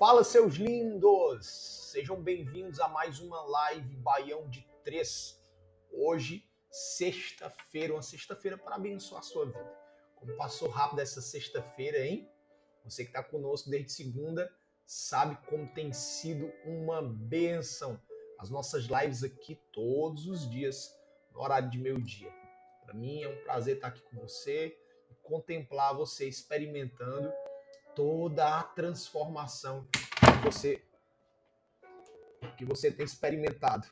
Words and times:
Fala, 0.00 0.24
seus 0.24 0.54
lindos! 0.54 1.46
Sejam 1.92 2.22
bem-vindos 2.22 2.80
a 2.80 2.88
mais 2.88 3.20
uma 3.20 3.42
live 3.42 3.96
Baião 3.96 4.48
de 4.48 4.66
Três. 4.82 5.38
Hoje, 5.92 6.42
sexta-feira, 6.70 7.92
uma 7.92 8.00
sexta-feira 8.00 8.56
para 8.56 8.76
abençoar 8.76 9.20
a 9.20 9.22
sua 9.22 9.44
vida. 9.44 9.78
Como 10.16 10.34
passou 10.38 10.70
rápido 10.70 11.00
essa 11.00 11.20
sexta-feira, 11.20 11.98
hein? 11.98 12.26
Você 12.82 13.04
que 13.04 13.10
está 13.10 13.22
conosco 13.22 13.68
desde 13.68 13.92
segunda 13.92 14.50
sabe 14.86 15.36
como 15.46 15.70
tem 15.74 15.92
sido 15.92 16.50
uma 16.64 17.02
benção 17.02 18.00
as 18.38 18.48
nossas 18.48 18.84
lives 18.84 19.22
aqui 19.22 19.60
todos 19.70 20.26
os 20.26 20.50
dias, 20.50 20.98
no 21.30 21.42
horário 21.42 21.68
de 21.68 21.76
meio-dia. 21.76 22.32
Para 22.86 22.94
mim 22.94 23.22
é 23.22 23.28
um 23.28 23.44
prazer 23.44 23.76
estar 23.76 23.88
aqui 23.88 24.00
com 24.04 24.16
você 24.16 24.74
e 25.10 25.14
contemplar 25.16 25.94
você 25.94 26.26
experimentando 26.26 27.30
toda 27.94 28.58
a 28.58 28.62
transformação 28.62 29.86
que 29.92 30.44
você 30.44 30.82
que 32.56 32.64
você 32.64 32.90
tem 32.90 33.04
experimentado. 33.04 33.86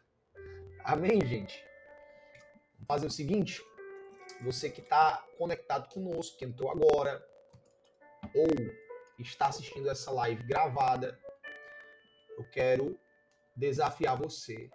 Amém, 0.84 1.24
gente? 1.26 1.62
Vamos 2.74 2.86
fazer 2.86 3.06
o 3.06 3.10
seguinte, 3.10 3.62
você 4.42 4.70
que 4.70 4.80
está 4.80 5.24
conectado 5.36 5.88
conosco, 5.92 6.38
que 6.38 6.44
entrou 6.44 6.70
agora, 6.70 7.22
ou 8.34 8.48
está 9.18 9.48
assistindo 9.48 9.90
essa 9.90 10.10
live 10.10 10.42
gravada, 10.44 11.18
eu 12.36 12.48
quero 12.50 12.98
desafiar 13.56 14.16
você 14.16 14.70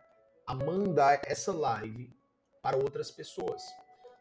a 0.45 0.53
mandar 0.53 1.21
essa 1.25 1.53
live 1.53 2.15
para 2.61 2.77
outras 2.77 3.09
pessoas. 3.09 3.63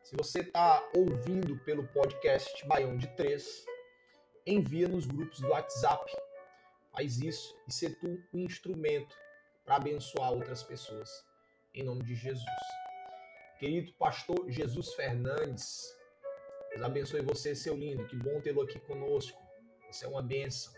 Se 0.03 0.17
você 0.17 0.41
está 0.41 0.83
ouvindo 0.95 1.59
pelo 1.65 1.87
podcast 1.89 2.67
Baião 2.67 2.97
de 2.97 3.09
3, 3.17 3.65
envia 4.47 4.89
nos 4.89 5.07
grupos 5.07 5.41
do 5.41 5.49
WhatsApp. 5.49 6.13
Faz 6.93 7.19
isso 7.21 7.57
e 7.67 7.73
ser 7.73 7.99
tu 7.99 8.23
um 8.33 8.41
instrumento 8.41 9.17
para 9.65 9.77
abençoar 9.77 10.33
outras 10.33 10.63
pessoas. 10.63 11.25
Em 11.75 11.83
nome 11.83 12.03
de 12.05 12.15
Jesus. 12.15 12.45
Querido 13.59 13.93
pastor 13.95 14.51
Jesus 14.51 14.93
Fernandes, 14.95 15.97
Deus 16.71 16.83
abençoe 16.83 17.23
você, 17.23 17.55
seu 17.55 17.77
lindo. 17.77 18.07
Que 18.07 18.17
bom 18.17 18.41
tê-lo 18.41 18.63
aqui 18.63 18.79
conosco. 18.81 19.41
Você 19.91 20.05
é 20.05 20.09
uma 20.09 20.23
bênção. 20.23 20.73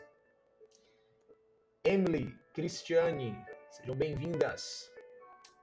Emily, 1.84 2.36
Cristiane, 2.52 3.36
sejam 3.70 3.94
bem-vindas. 3.94 4.90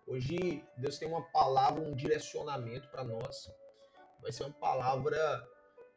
Hoje 0.08 0.66
Deus 0.78 0.98
tem 0.98 1.08
uma 1.08 1.22
palavra, 1.32 1.82
um 1.82 1.96
direcionamento 1.96 2.90
para 2.90 3.04
nós. 3.04 3.52
Vai 4.22 4.32
ser 4.32 4.44
uma 4.44 4.54
palavra 4.54 5.18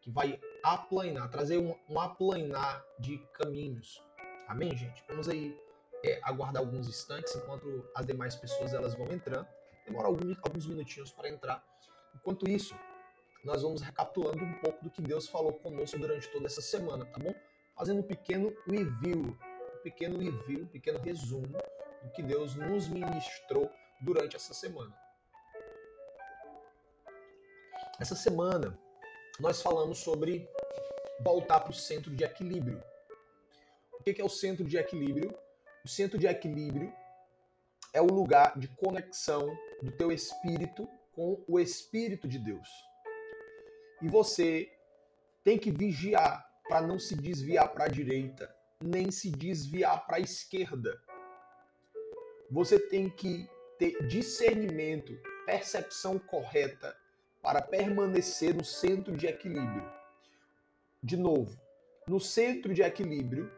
que 0.01 0.11
vai 0.11 0.41
aplanar, 0.65 1.31
trazer 1.31 1.59
um, 1.59 1.75
um 1.89 2.01
aplanar 2.01 2.83
de 2.99 3.19
caminhos. 3.35 4.03
Amém, 4.49 4.75
gente? 4.75 5.05
Vamos 5.07 5.29
aí 5.29 5.57
é, 6.03 6.19
aguardar 6.23 6.63
alguns 6.63 6.89
instantes 6.89 7.37
enquanto 7.37 7.87
as 7.95 8.07
demais 8.07 8.35
pessoas 8.35 8.73
elas 8.73 8.95
vão 8.95 9.07
entrando. 9.13 9.47
Demora 9.87 10.09
alguns, 10.09 10.39
alguns 10.43 10.67
minutinhos 10.67 11.13
para 11.13 11.29
entrar. 11.29 11.63
Enquanto 12.15 12.49
isso, 12.49 12.75
nós 13.45 13.63
vamos 13.63 13.83
recapitulando 13.83 14.43
um 14.43 14.55
pouco 14.55 14.83
do 14.83 14.91
que 14.91 15.03
Deus 15.03 15.29
falou 15.29 15.53
conosco 15.53 15.99
durante 15.99 16.29
toda 16.31 16.47
essa 16.47 16.63
semana, 16.63 17.05
tá 17.05 17.19
bom? 17.19 17.35
Fazendo 17.77 18.01
um 18.01 18.03
pequeno 18.03 18.55
review, 18.67 19.37
um 19.75 19.83
pequeno 19.83 20.19
review, 20.19 20.65
um 20.65 20.69
pequeno 20.69 20.99
resumo 21.01 21.59
do 22.03 22.11
que 22.13 22.23
Deus 22.23 22.55
nos 22.55 22.89
ministrou 22.89 23.71
durante 24.01 24.35
essa 24.37 24.55
semana. 24.55 24.95
Essa 28.01 28.15
semana 28.15 28.79
nós 29.41 29.61
falamos 29.61 29.99
sobre 29.99 30.49
voltar 31.21 31.61
para 31.61 31.71
o 31.71 31.75
centro 31.75 32.15
de 32.15 32.23
equilíbrio. 32.23 32.83
O 33.93 34.03
que 34.03 34.21
é 34.21 34.25
o 34.25 34.29
centro 34.29 34.65
de 34.65 34.77
equilíbrio? 34.77 35.37
O 35.85 35.89
centro 35.89 36.19
de 36.19 36.27
equilíbrio 36.27 36.93
é 37.93 38.01
o 38.01 38.07
lugar 38.07 38.59
de 38.59 38.69
conexão 38.69 39.57
do 39.83 39.91
teu 39.91 40.13
espírito 40.13 40.89
com 41.13 41.43
o 41.49 41.59
espírito 41.59 42.29
de 42.29 42.39
Deus. 42.39 42.69
E 44.03 44.09
você 44.09 44.71
tem 45.43 45.59
que 45.59 45.71
vigiar 45.71 46.49
para 46.69 46.81
não 46.81 46.99
se 46.99 47.15
desviar 47.17 47.73
para 47.73 47.85
a 47.85 47.89
direita, 47.89 48.55
nem 48.83 49.11
se 49.11 49.31
desviar 49.31 50.07
para 50.07 50.17
a 50.17 50.21
esquerda. 50.21 51.01
Você 52.51 52.79
tem 52.79 53.11
que 53.11 53.49
ter 53.79 54.07
discernimento, 54.07 55.13
percepção 55.45 56.19
correta 56.19 56.97
para 57.45 57.61
permanecer 57.61 58.55
no 58.55 58.65
centro 58.65 59.15
de 59.15 59.27
equilíbrio. 59.27 59.87
De 61.03 61.15
novo, 61.15 61.55
no 62.09 62.19
centro 62.19 62.73
de 62.73 62.81
equilíbrio 62.81 63.53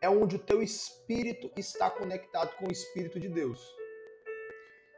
é 0.00 0.08
onde 0.08 0.36
o 0.36 0.38
teu 0.38 0.62
espírito 0.62 1.52
está 1.54 1.90
conectado 1.90 2.56
com 2.56 2.66
o 2.66 2.72
espírito 2.72 3.20
de 3.20 3.28
Deus. 3.28 3.62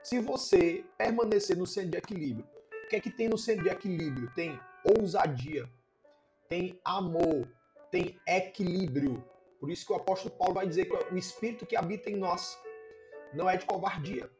Se 0.04 0.20
você 0.20 0.84
permanecer 0.96 1.56
no 1.56 1.66
centro 1.66 1.90
de 1.90 1.98
equilíbrio, 1.98 2.46
o 2.84 2.88
que 2.88 2.94
é 2.94 3.00
que 3.00 3.10
tem 3.10 3.28
no 3.28 3.36
centro 3.36 3.64
de 3.64 3.70
equilíbrio? 3.70 4.30
Tem 4.36 4.58
ousadia, 4.84 5.68
tem 6.48 6.80
amor, 6.84 7.48
tem 7.90 8.20
equilíbrio. 8.24 9.24
Por 9.58 9.68
isso 9.68 9.84
que 9.84 9.92
o 9.92 9.96
apóstolo 9.96 10.36
Paulo 10.36 10.54
vai 10.54 10.66
dizer 10.66 10.84
que 10.84 11.12
o 11.12 11.18
espírito 11.18 11.66
que 11.66 11.74
habita 11.74 12.08
em 12.08 12.16
nós 12.16 12.56
não 13.34 13.50
é 13.50 13.56
de 13.56 13.66
covardia, 13.66 14.30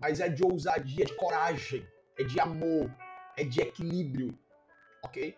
mas 0.00 0.18
é 0.18 0.28
de 0.28 0.44
ousadia, 0.44 1.04
de 1.04 1.14
coragem 1.14 1.86
é 2.18 2.24
de 2.24 2.40
amor, 2.40 2.90
é 3.36 3.44
de 3.44 3.60
equilíbrio, 3.60 4.36
ok? 5.04 5.36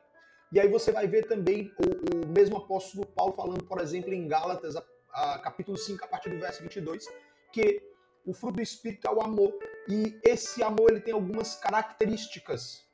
E 0.52 0.58
aí 0.58 0.68
você 0.68 0.90
vai 0.90 1.06
ver 1.06 1.28
também 1.28 1.72
o, 1.78 2.24
o 2.24 2.28
mesmo 2.28 2.56
apóstolo 2.56 3.06
Paulo 3.06 3.34
falando, 3.34 3.64
por 3.64 3.80
exemplo, 3.80 4.12
em 4.12 4.26
Gálatas, 4.26 4.74
a, 4.74 4.84
a, 5.12 5.38
capítulo 5.38 5.76
5, 5.76 6.04
a 6.04 6.08
partir 6.08 6.30
do 6.30 6.40
verso 6.40 6.62
22, 6.62 7.06
que 7.52 7.82
o 8.26 8.32
fruto 8.32 8.56
do 8.56 8.62
Espírito 8.62 9.06
é 9.06 9.10
o 9.10 9.20
amor. 9.20 9.52
E 9.88 10.18
esse 10.24 10.62
amor 10.62 10.90
ele 10.90 11.00
tem 11.00 11.14
algumas 11.14 11.54
características. 11.56 12.84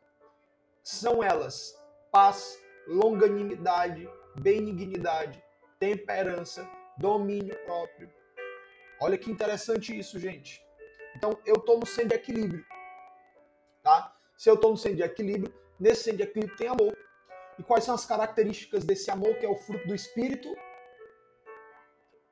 São 0.82 1.22
elas 1.22 1.74
paz, 2.12 2.58
longanimidade, 2.86 4.08
benignidade, 4.40 5.42
temperança, 5.78 6.68
domínio 6.98 7.56
próprio. 7.64 8.10
Olha 9.00 9.18
que 9.18 9.30
interessante 9.30 9.96
isso, 9.98 10.18
gente. 10.18 10.62
Então, 11.14 11.38
eu 11.44 11.56
estou 11.56 11.78
no 11.78 11.86
centro 11.86 12.10
de 12.10 12.14
equilíbrio 12.16 12.64
tá? 13.86 14.12
Se 14.36 14.50
eu 14.50 14.54
estou 14.54 14.72
no 14.72 14.76
centro 14.76 14.96
de 14.96 15.02
equilíbrio, 15.04 15.54
nesse 15.78 16.02
centro 16.02 16.18
de 16.18 16.24
equilíbrio 16.24 16.58
tem 16.58 16.66
amor. 16.66 16.98
E 17.56 17.62
quais 17.62 17.84
são 17.84 17.94
as 17.94 18.04
características 18.04 18.84
desse 18.84 19.10
amor, 19.10 19.38
que 19.38 19.46
é 19.46 19.48
o 19.48 19.56
fruto 19.56 19.86
do 19.86 19.94
Espírito? 19.94 20.54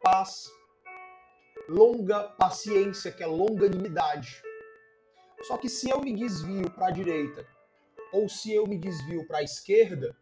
Paz, 0.03 0.51
longa 1.69 2.25
paciência, 2.25 3.13
que 3.13 3.23
é 3.23 3.27
longanimidade. 3.27 4.43
Só 5.45 5.57
que 5.57 5.69
se 5.69 5.89
eu 5.89 6.01
me 6.01 6.15
desvio 6.15 6.69
para 6.71 6.89
a 6.89 6.91
direita 6.91 7.47
ou 8.13 8.29
se 8.29 8.53
eu 8.53 8.67
me 8.67 8.77
desvio 8.77 9.27
para 9.27 9.39
a 9.39 9.43
esquerda, 9.43 10.17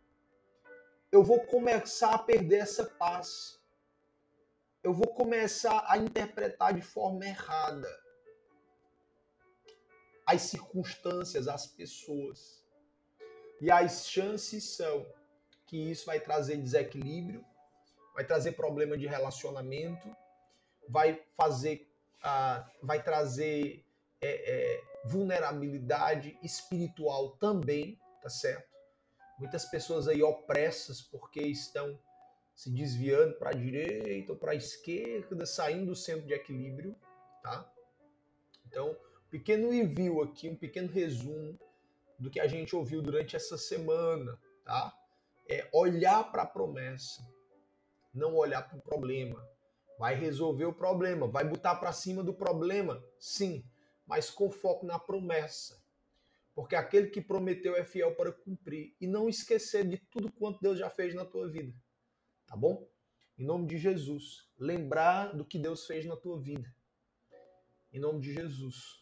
eu 1.10 1.22
vou 1.22 1.40
começar 1.46 2.14
a 2.14 2.18
perder 2.18 2.58
essa 2.58 2.84
paz. 2.84 3.58
Eu 4.82 4.92
vou 4.92 5.08
começar 5.14 5.84
a 5.88 5.96
interpretar 5.96 6.74
de 6.74 6.82
forma 6.82 7.24
errada 7.24 8.01
as 10.26 10.42
circunstâncias, 10.42 11.48
as 11.48 11.66
pessoas. 11.66 12.62
E 13.60 13.70
as 13.70 14.08
chances 14.08 14.76
são 14.76 15.06
que 15.66 15.76
isso 15.76 16.06
vai 16.06 16.20
trazer 16.20 16.56
desequilíbrio, 16.56 17.44
vai 18.14 18.24
trazer 18.24 18.52
problema 18.52 18.96
de 18.96 19.06
relacionamento, 19.06 20.14
vai 20.88 21.22
fazer, 21.36 21.88
uh, 22.18 22.64
vai 22.82 23.02
trazer 23.02 23.84
é, 24.20 24.28
é, 24.30 24.84
vulnerabilidade 25.04 26.38
espiritual 26.42 27.30
também, 27.36 27.98
tá 28.20 28.28
certo? 28.28 28.70
Muitas 29.38 29.64
pessoas 29.64 30.06
aí 30.06 30.22
opressas 30.22 31.00
porque 31.00 31.40
estão 31.40 31.98
se 32.54 32.70
desviando 32.70 33.34
para 33.34 33.50
a 33.50 33.54
direita 33.54 34.32
ou 34.32 34.38
para 34.38 34.52
a 34.52 34.54
esquerda, 34.54 35.44
saindo 35.46 35.86
do 35.86 35.96
centro 35.96 36.26
de 36.26 36.34
equilíbrio, 36.34 36.94
tá? 37.42 37.68
Então, 38.66 38.96
pequeno 39.32 39.70
review 39.70 40.22
aqui, 40.22 40.50
um 40.50 40.54
pequeno 40.54 40.92
resumo 40.92 41.58
do 42.18 42.30
que 42.30 42.38
a 42.38 42.46
gente 42.46 42.76
ouviu 42.76 43.00
durante 43.00 43.34
essa 43.34 43.56
semana, 43.56 44.38
tá? 44.62 44.94
É 45.48 45.66
olhar 45.72 46.30
para 46.30 46.42
a 46.42 46.46
promessa, 46.46 47.26
não 48.12 48.36
olhar 48.36 48.60
para 48.68 48.76
o 48.76 48.82
problema. 48.82 49.42
Vai 49.98 50.14
resolver 50.14 50.66
o 50.66 50.74
problema, 50.74 51.26
vai 51.26 51.44
botar 51.44 51.76
para 51.76 51.92
cima 51.92 52.22
do 52.22 52.34
problema, 52.34 53.02
sim, 53.18 53.64
mas 54.06 54.28
com 54.28 54.50
foco 54.50 54.84
na 54.84 54.98
promessa. 54.98 55.82
Porque 56.54 56.76
aquele 56.76 57.08
que 57.08 57.22
prometeu 57.22 57.74
é 57.74 57.84
fiel 57.84 58.14
para 58.14 58.32
cumprir 58.32 58.94
e 59.00 59.06
não 59.06 59.30
esquecer 59.30 59.88
de 59.88 59.96
tudo 59.96 60.30
quanto 60.30 60.60
Deus 60.60 60.78
já 60.78 60.90
fez 60.90 61.14
na 61.14 61.24
tua 61.24 61.48
vida. 61.48 61.74
Tá 62.46 62.54
bom? 62.54 62.86
Em 63.38 63.46
nome 63.46 63.66
de 63.66 63.78
Jesus, 63.78 64.46
lembrar 64.58 65.34
do 65.34 65.44
que 65.44 65.58
Deus 65.58 65.86
fez 65.86 66.04
na 66.04 66.16
tua 66.16 66.38
vida. 66.38 66.70
Em 67.90 67.98
nome 67.98 68.20
de 68.20 68.34
Jesus. 68.34 69.01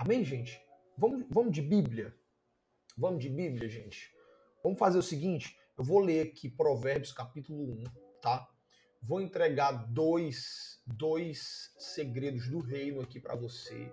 Amém, 0.00 0.24
gente? 0.24 0.58
Vamos, 0.96 1.26
vamos 1.28 1.52
de 1.52 1.60
Bíblia? 1.60 2.16
Vamos 2.96 3.22
de 3.22 3.28
Bíblia, 3.28 3.68
gente? 3.68 4.10
Vamos 4.64 4.78
fazer 4.78 4.96
o 4.96 5.02
seguinte: 5.02 5.54
eu 5.76 5.84
vou 5.84 6.00
ler 6.00 6.28
aqui 6.28 6.48
Provérbios 6.48 7.12
capítulo 7.12 7.70
1, 7.70 7.84
tá? 8.22 8.48
Vou 9.02 9.20
entregar 9.20 9.72
dois, 9.92 10.82
dois 10.86 11.74
segredos 11.78 12.48
do 12.48 12.60
reino 12.60 13.02
aqui 13.02 13.20
para 13.20 13.34
você, 13.34 13.92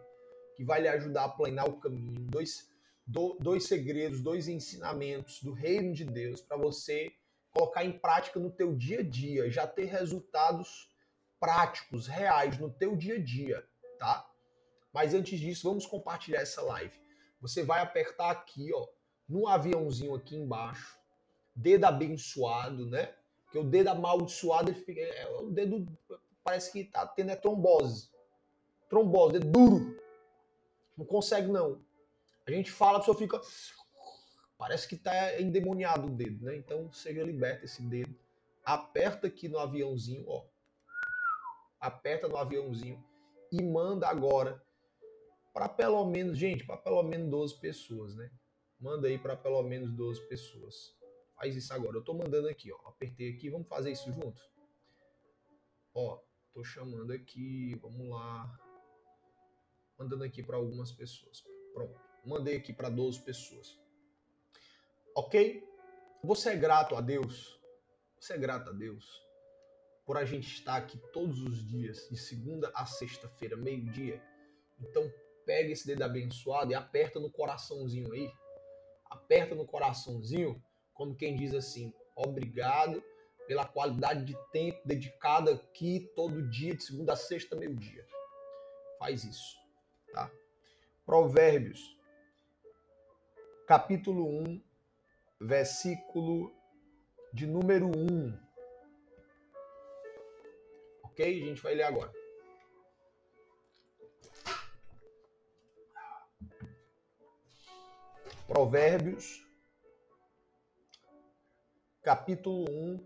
que 0.56 0.64
vai 0.64 0.80
lhe 0.80 0.88
ajudar 0.88 1.26
a 1.26 1.30
planear 1.30 1.68
o 1.68 1.78
caminho. 1.78 2.22
Dois, 2.22 2.72
do, 3.06 3.38
dois 3.42 3.66
segredos, 3.66 4.22
dois 4.22 4.48
ensinamentos 4.48 5.44
do 5.44 5.52
reino 5.52 5.94
de 5.94 6.06
Deus 6.06 6.40
para 6.40 6.56
você 6.56 7.12
colocar 7.52 7.84
em 7.84 8.00
prática 8.00 8.40
no 8.40 8.50
teu 8.50 8.74
dia 8.74 9.02
a 9.02 9.04
dia, 9.04 9.52
já 9.52 9.68
ter 9.68 9.88
resultados 9.88 10.90
práticos, 11.38 12.08
reais 12.08 12.58
no 12.58 12.70
teu 12.70 12.96
dia 12.96 13.16
a 13.16 13.22
dia, 13.22 13.68
tá? 14.00 14.26
Mas 14.94 15.14
antes 15.14 15.40
disso, 15.40 15.68
vamos 15.68 15.86
compartilhar 15.86 16.42
essa 16.42 16.62
live. 16.62 17.00
Você 17.42 17.64
vai 17.64 17.82
apertar 17.82 18.32
aqui, 18.32 18.74
ó, 18.74 18.88
no 19.28 19.48
aviãozinho 19.48 20.16
aqui 20.16 20.36
embaixo, 20.36 20.98
dedo 21.56 21.86
abençoado, 21.86 22.86
né? 22.86 23.14
Porque 23.44 23.60
o 23.60 23.64
dedo 23.64 23.90
amaldiçoado, 23.90 24.72
ele 24.72 24.80
fica, 24.80 25.02
é, 25.02 25.30
o 25.40 25.50
dedo 25.50 25.86
parece 26.44 26.72
que 26.72 26.84
tá 26.84 27.06
tendo 27.06 27.32
é 27.32 27.36
trombose. 27.36 28.10
Trombose, 28.90 29.34
dedo 29.34 29.52
duro. 29.52 30.02
Não 30.98 31.06
consegue 31.06 31.48
não. 31.48 31.82
A 32.46 32.52
gente 32.52 32.72
fala, 32.72 32.98
a 32.98 33.00
pessoa 33.00 33.18
fica 33.18 33.40
parece 34.58 34.88
que 34.88 34.96
tá 34.96 35.40
endemoniado 35.40 36.08
o 36.08 36.10
dedo, 36.10 36.44
né? 36.46 36.56
Então 36.56 36.92
seja 36.92 37.24
liberto 37.24 37.66
esse 37.66 37.82
dedo. 37.82 38.18
Aperta 38.64 39.28
aqui 39.28 39.48
no 39.48 39.60
aviãozinho, 39.60 40.26
ó. 40.28 40.46
Aperta 41.80 42.28
no 42.28 42.38
aviãozinho 42.38 43.04
e 43.52 43.62
manda 43.62 44.08
agora 44.08 44.62
para 45.58 45.68
pelo 45.68 46.06
menos, 46.06 46.38
gente, 46.38 46.64
para 46.64 46.78
pelo 46.78 47.02
menos 47.02 47.32
12 47.32 47.60
pessoas, 47.60 48.16
né? 48.16 48.30
Manda 48.80 49.08
aí 49.08 49.18
para 49.18 49.36
pelo 49.36 49.64
menos 49.64 49.92
12 49.92 50.22
pessoas. 50.28 50.96
Faz 51.36 51.56
isso 51.56 51.74
agora. 51.74 51.98
Eu 51.98 52.04
tô 52.04 52.14
mandando 52.14 52.48
aqui, 52.48 52.72
ó. 52.72 52.78
Apertei 52.88 53.34
aqui, 53.34 53.50
vamos 53.50 53.68
fazer 53.68 53.90
isso 53.90 54.14
junto. 54.14 54.40
Ó, 55.96 56.22
tô 56.54 56.64
chamando 56.64 57.12
aqui, 57.12 57.74
vamos 57.82 58.08
lá. 58.08 58.56
Mandando 59.98 60.26
aqui 60.26 60.44
para 60.44 60.58
algumas 60.58 60.92
pessoas. 60.92 61.44
Pronto. 61.74 62.00
Mandei 62.24 62.58
aqui 62.58 62.72
para 62.72 62.90
12 62.90 63.24
pessoas. 63.24 63.80
OK? 65.16 65.68
Você 66.24 66.50
é 66.52 66.56
grato 66.56 66.96
a 66.96 67.02
Deus? 67.02 67.60
Você 68.20 68.34
é 68.34 68.38
grato 68.38 68.70
a 68.70 68.74
Deus 68.74 69.26
por 70.06 70.18
a 70.18 70.24
gente 70.24 70.48
estar 70.54 70.76
aqui 70.76 71.00
todos 71.12 71.42
os 71.42 71.68
dias, 71.68 72.08
de 72.12 72.16
segunda 72.16 72.72
a 72.76 72.86
sexta-feira, 72.86 73.58
meio-dia? 73.58 74.24
Então, 74.80 75.12
pega 75.48 75.72
esse 75.72 75.88
dedo 75.88 76.04
abençoado 76.04 76.72
e 76.72 76.76
aperta 76.76 77.20
no 77.22 77.32
coraçãozinho 77.32 78.12
aí. 78.12 78.30
Aperta 79.10 79.56
no 79.56 79.66
coraçãozinho, 79.66 80.62
como 80.94 81.16
quem 81.16 81.36
diz 81.38 81.56
assim: 81.56 81.94
obrigado 82.14 83.02
pela 83.48 83.66
qualidade 83.66 84.26
de 84.26 84.38
tempo 84.52 84.86
dedicado 84.86 85.50
aqui 85.50 86.12
todo 86.14 86.50
dia, 86.50 86.76
de 86.76 86.84
segunda 86.84 87.14
a 87.14 87.16
sexta, 87.16 87.56
meio-dia. 87.56 88.06
Faz 89.00 89.24
isso, 89.24 89.56
tá? 90.12 90.30
Provérbios, 91.06 91.98
capítulo 93.66 94.28
1, 94.42 94.62
versículo 95.40 96.54
de 97.32 97.48
número 97.48 97.88
1. 97.88 98.38
Ok? 101.04 101.26
A 101.26 101.46
gente 101.46 101.62
vai 101.62 101.74
ler 101.74 101.84
agora. 101.84 102.17
Provérbios, 108.48 109.46
capítulo 112.02 112.64
1, 112.72 113.06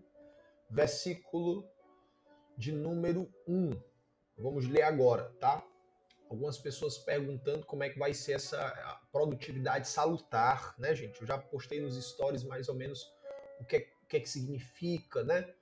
versículo 0.70 1.68
de 2.56 2.70
número 2.70 3.28
1. 3.48 3.70
Vamos 4.38 4.68
ler 4.68 4.82
agora, 4.82 5.34
tá? 5.40 5.60
Algumas 6.30 6.58
pessoas 6.58 6.96
perguntando 6.96 7.66
como 7.66 7.82
é 7.82 7.90
que 7.90 7.98
vai 7.98 8.14
ser 8.14 8.34
essa 8.34 9.00
produtividade 9.10 9.88
salutar, 9.88 10.76
né, 10.78 10.94
gente? 10.94 11.20
Eu 11.20 11.26
já 11.26 11.36
postei 11.36 11.80
nos 11.80 11.96
stories 11.96 12.44
mais 12.44 12.68
ou 12.68 12.76
menos 12.76 13.12
o 13.58 13.64
que 13.64 13.76
é, 13.78 13.88
o 14.04 14.06
que, 14.06 14.18
é 14.18 14.20
que 14.20 14.30
significa, 14.30 15.24
né? 15.24 15.52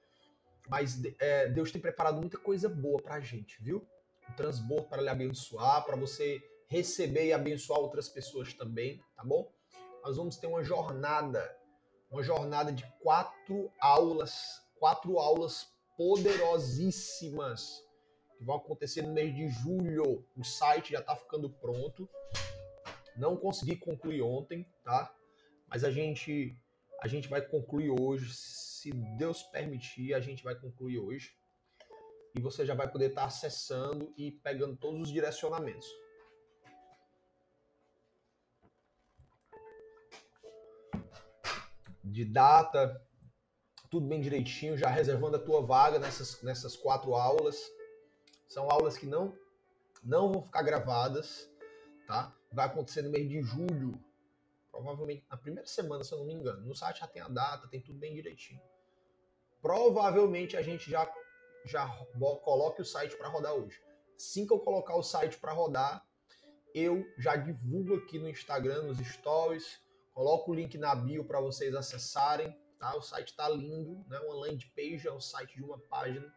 Mas 0.68 1.00
é, 1.18 1.48
Deus 1.48 1.72
tem 1.72 1.80
preparado 1.80 2.20
muita 2.20 2.36
coisa 2.36 2.68
boa 2.68 3.00
pra 3.00 3.18
gente, 3.18 3.56
viu? 3.62 3.88
Um 4.28 4.34
transbordo 4.34 4.88
para 4.90 5.00
lhe 5.00 5.08
abençoar, 5.08 5.86
para 5.86 5.96
você 5.96 6.38
receber 6.68 7.28
e 7.28 7.32
abençoar 7.32 7.80
outras 7.80 8.10
pessoas 8.10 8.52
também, 8.52 9.02
tá 9.16 9.24
bom? 9.24 9.50
Nós 10.02 10.16
vamos 10.16 10.36
ter 10.36 10.46
uma 10.46 10.62
jornada, 10.62 11.56
uma 12.10 12.22
jornada 12.22 12.72
de 12.72 12.84
quatro 13.00 13.70
aulas, 13.80 14.62
quatro 14.78 15.18
aulas 15.18 15.68
poderosíssimas 15.96 17.84
que 18.38 18.44
vão 18.44 18.56
acontecer 18.56 19.02
no 19.02 19.12
mês 19.12 19.34
de 19.34 19.48
julho. 19.48 20.26
O 20.36 20.42
site 20.42 20.92
já 20.92 21.00
está 21.00 21.14
ficando 21.14 21.50
pronto. 21.50 22.08
Não 23.16 23.36
consegui 23.36 23.76
concluir 23.76 24.22
ontem, 24.22 24.66
tá? 24.82 25.14
Mas 25.68 25.84
a 25.84 25.90
gente 25.90 26.56
a 27.02 27.08
gente 27.08 27.28
vai 27.28 27.40
concluir 27.40 27.90
hoje, 27.90 28.34
se 28.34 28.92
Deus 29.16 29.42
permitir, 29.42 30.12
a 30.12 30.20
gente 30.20 30.44
vai 30.44 30.54
concluir 30.54 30.98
hoje. 30.98 31.34
E 32.36 32.40
você 32.40 32.64
já 32.64 32.74
vai 32.74 32.90
poder 32.90 33.08
estar 33.08 33.22
tá 33.22 33.26
acessando 33.26 34.12
e 34.16 34.30
pegando 34.30 34.76
todos 34.76 35.00
os 35.00 35.12
direcionamentos. 35.12 35.86
De 42.20 42.24
data, 42.26 43.00
tudo 43.90 44.06
bem 44.06 44.20
direitinho, 44.20 44.76
já 44.76 44.88
reservando 44.88 45.36
a 45.36 45.40
tua 45.40 45.62
vaga 45.62 45.98
nessas, 45.98 46.42
nessas 46.42 46.76
quatro 46.76 47.14
aulas. 47.14 47.58
São 48.46 48.70
aulas 48.70 48.96
que 48.98 49.06
não, 49.06 49.36
não 50.02 50.30
vão 50.32 50.42
ficar 50.42 50.62
gravadas, 50.62 51.50
tá? 52.06 52.34
Vai 52.52 52.66
acontecer 52.66 53.02
no 53.02 53.10
mês 53.10 53.28
de 53.28 53.40
julho, 53.40 53.98
provavelmente 54.70 55.24
na 55.30 55.36
primeira 55.36 55.66
semana, 55.66 56.04
se 56.04 56.12
eu 56.12 56.18
não 56.18 56.26
me 56.26 56.34
engano. 56.34 56.66
No 56.66 56.74
site 56.74 57.00
já 57.00 57.06
tem 57.06 57.22
a 57.22 57.28
data, 57.28 57.68
tem 57.68 57.80
tudo 57.80 57.98
bem 57.98 58.14
direitinho. 58.14 58.60
Provavelmente 59.62 60.56
a 60.56 60.62
gente 60.62 60.90
já, 60.90 61.10
já 61.64 61.88
coloque 62.44 62.82
o 62.82 62.84
site 62.84 63.16
para 63.16 63.28
rodar 63.28 63.54
hoje. 63.54 63.80
Assim 64.14 64.46
que 64.46 64.52
eu 64.52 64.58
colocar 64.58 64.94
o 64.94 65.02
site 65.02 65.38
para 65.38 65.52
rodar, 65.52 66.04
eu 66.74 67.04
já 67.16 67.36
divulgo 67.36 67.96
aqui 67.96 68.18
no 68.18 68.28
Instagram, 68.28 68.82
nos 68.82 68.98
stories, 68.98 69.80
Coloco 70.20 70.50
o 70.50 70.54
link 70.54 70.76
na 70.76 70.94
bio 70.94 71.24
para 71.24 71.40
vocês 71.40 71.74
acessarem. 71.74 72.54
Tá? 72.78 72.94
O 72.94 73.00
site 73.00 73.28
está 73.28 73.48
lindo, 73.48 74.04
né? 74.06 74.18
uma 74.18 74.34
landing 74.34 74.70
page 74.76 75.08
é 75.08 75.10
o 75.10 75.18
site 75.18 75.56
de 75.56 75.62
uma 75.62 75.78
página. 75.78 76.30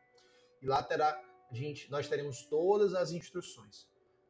E 0.62 0.65
lá 0.65 0.81
terá, 0.81 1.21
gente, 1.52 1.92
nós 1.92 2.07
teremos 2.07 2.44
todas 2.44 2.94
as 2.94 3.11
instruções. 3.11 3.83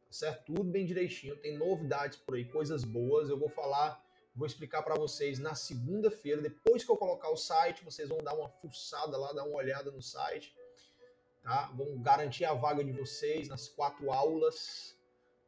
Tá 0.07 0.11
certo? 0.11 0.45
Tudo 0.45 0.63
bem 0.63 0.87
direitinho. 0.87 1.37
Tem 1.37 1.55
novidades 1.55 2.17
por 2.17 2.33
aí, 2.33 2.45
coisas 2.45 2.83
boas. 2.83 3.29
Eu 3.29 3.37
vou 3.37 3.47
falar, 3.47 4.03
vou 4.35 4.47
explicar 4.47 4.81
para 4.81 4.95
vocês 4.95 5.37
na 5.37 5.53
segunda-feira. 5.53 6.41
Depois 6.41 6.83
que 6.83 6.89
eu 6.89 6.97
colocar 6.97 7.29
o 7.29 7.37
site, 7.37 7.85
vocês 7.85 8.09
vão 8.09 8.23
dar 8.23 8.33
uma 8.33 8.49
fuçada 8.49 9.15
lá, 9.15 9.33
dar 9.33 9.43
uma 9.43 9.57
olhada 9.57 9.91
no 9.91 10.01
site. 10.01 10.51
Tá? 11.43 11.71
Vão 11.75 12.01
garantir 12.01 12.45
a 12.45 12.55
vaga 12.55 12.83
de 12.83 12.91
vocês 12.91 13.49
nas 13.49 13.69
quatro 13.69 14.11
aulas. 14.11 14.97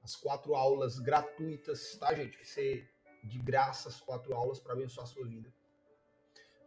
As 0.04 0.16
quatro 0.16 0.54
aulas 0.54 1.00
gratuitas, 1.00 1.96
tá, 1.96 2.14
gente? 2.14 2.46
Ser 2.46 2.94
de 3.26 3.40
graça 3.40 3.90
as 3.90 4.00
quatro 4.00 4.34
aulas 4.34 4.60
para 4.60 4.74
abençoar 4.74 5.06
a 5.06 5.10
sua 5.10 5.26
vida. 5.26 5.52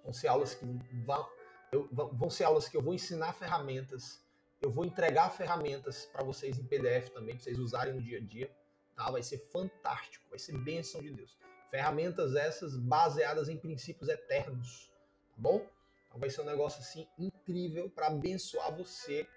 Vão 0.02 0.12
ser 0.12 0.28
aulas 0.28 0.54
que 0.54 0.64
vão, 1.04 1.28
eu, 1.72 1.88
vão 1.90 2.30
ser 2.30 2.44
aulas 2.44 2.68
que 2.68 2.76
eu 2.76 2.82
vou 2.82 2.94
ensinar 2.94 3.32
ferramentas, 3.32 4.22
eu 4.60 4.70
vou 4.70 4.84
entregar 4.84 5.30
ferramentas 5.30 6.06
para 6.06 6.24
vocês 6.24 6.58
em 6.58 6.64
PDF 6.64 7.10
também, 7.10 7.34
para 7.34 7.44
vocês 7.44 7.58
usarem 7.58 7.94
no 7.94 8.02
dia 8.02 8.18
a 8.18 8.20
dia. 8.20 8.50
Tá? 8.96 9.10
Vai 9.10 9.22
ser 9.22 9.38
fantástico, 9.38 10.24
vai 10.28 10.38
ser 10.38 10.56
bênção 10.58 11.00
de 11.00 11.12
Deus. 11.12 11.38
Ferramentas 11.70 12.34
essas 12.34 12.76
baseadas 12.76 13.48
em 13.48 13.56
princípios 13.56 14.08
eternos, 14.08 14.90
tá 15.30 15.34
bom? 15.36 15.66
Então 16.08 16.18
vai 16.18 16.30
ser 16.30 16.40
um 16.40 16.46
negócio 16.46 16.80
assim 16.80 17.06
incrível 17.18 17.90
para 17.90 18.06
abençoar 18.06 18.74
você, 18.74 19.28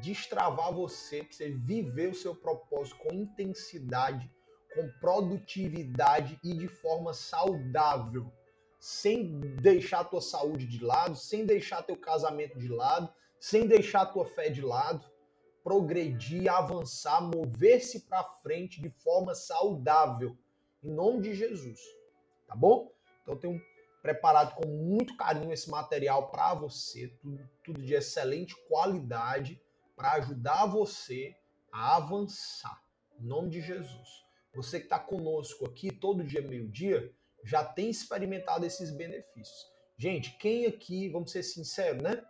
destravar 0.00 0.72
você, 0.72 1.22
para 1.22 1.36
você 1.36 1.50
viver 1.50 2.08
o 2.08 2.14
seu 2.14 2.34
propósito 2.34 2.96
com 2.96 3.12
intensidade 3.12 4.28
com 4.78 4.88
produtividade 5.00 6.38
e 6.44 6.54
de 6.54 6.68
forma 6.68 7.12
saudável, 7.12 8.32
sem 8.78 9.40
deixar 9.56 10.04
tua 10.04 10.20
saúde 10.20 10.68
de 10.68 10.84
lado, 10.84 11.16
sem 11.16 11.44
deixar 11.44 11.82
teu 11.82 11.96
casamento 11.96 12.56
de 12.56 12.68
lado, 12.68 13.12
sem 13.40 13.66
deixar 13.66 14.06
tua 14.06 14.24
fé 14.24 14.48
de 14.48 14.62
lado, 14.62 15.04
progredir, 15.64 16.48
avançar, 16.48 17.20
mover-se 17.20 18.02
para 18.02 18.22
frente 18.40 18.80
de 18.80 18.88
forma 18.88 19.34
saudável, 19.34 20.38
em 20.80 20.92
nome 20.92 21.22
de 21.22 21.34
Jesus, 21.34 21.80
tá 22.46 22.54
bom? 22.54 22.92
Então 23.22 23.34
eu 23.34 23.40
tenho 23.40 23.60
preparado 24.00 24.54
com 24.54 24.68
muito 24.68 25.16
carinho 25.16 25.52
esse 25.52 25.68
material 25.68 26.30
para 26.30 26.54
você, 26.54 27.08
tudo, 27.20 27.50
tudo 27.64 27.82
de 27.82 27.94
excelente 27.94 28.54
qualidade 28.68 29.60
para 29.96 30.12
ajudar 30.12 30.66
você 30.66 31.34
a 31.72 31.96
avançar, 31.96 32.80
em 33.18 33.26
nome 33.26 33.50
de 33.50 33.60
Jesus. 33.60 34.27
Você 34.58 34.80
que 34.80 34.86
está 34.86 34.98
conosco 34.98 35.64
aqui 35.66 35.88
todo 35.92 36.24
dia, 36.24 36.42
meio-dia, 36.42 37.14
já 37.44 37.64
tem 37.64 37.88
experimentado 37.90 38.66
esses 38.66 38.90
benefícios. 38.90 39.70
Gente, 39.96 40.36
quem 40.36 40.66
aqui, 40.66 41.08
vamos 41.08 41.30
ser 41.30 41.44
sinceros, 41.44 42.02
né? 42.02 42.20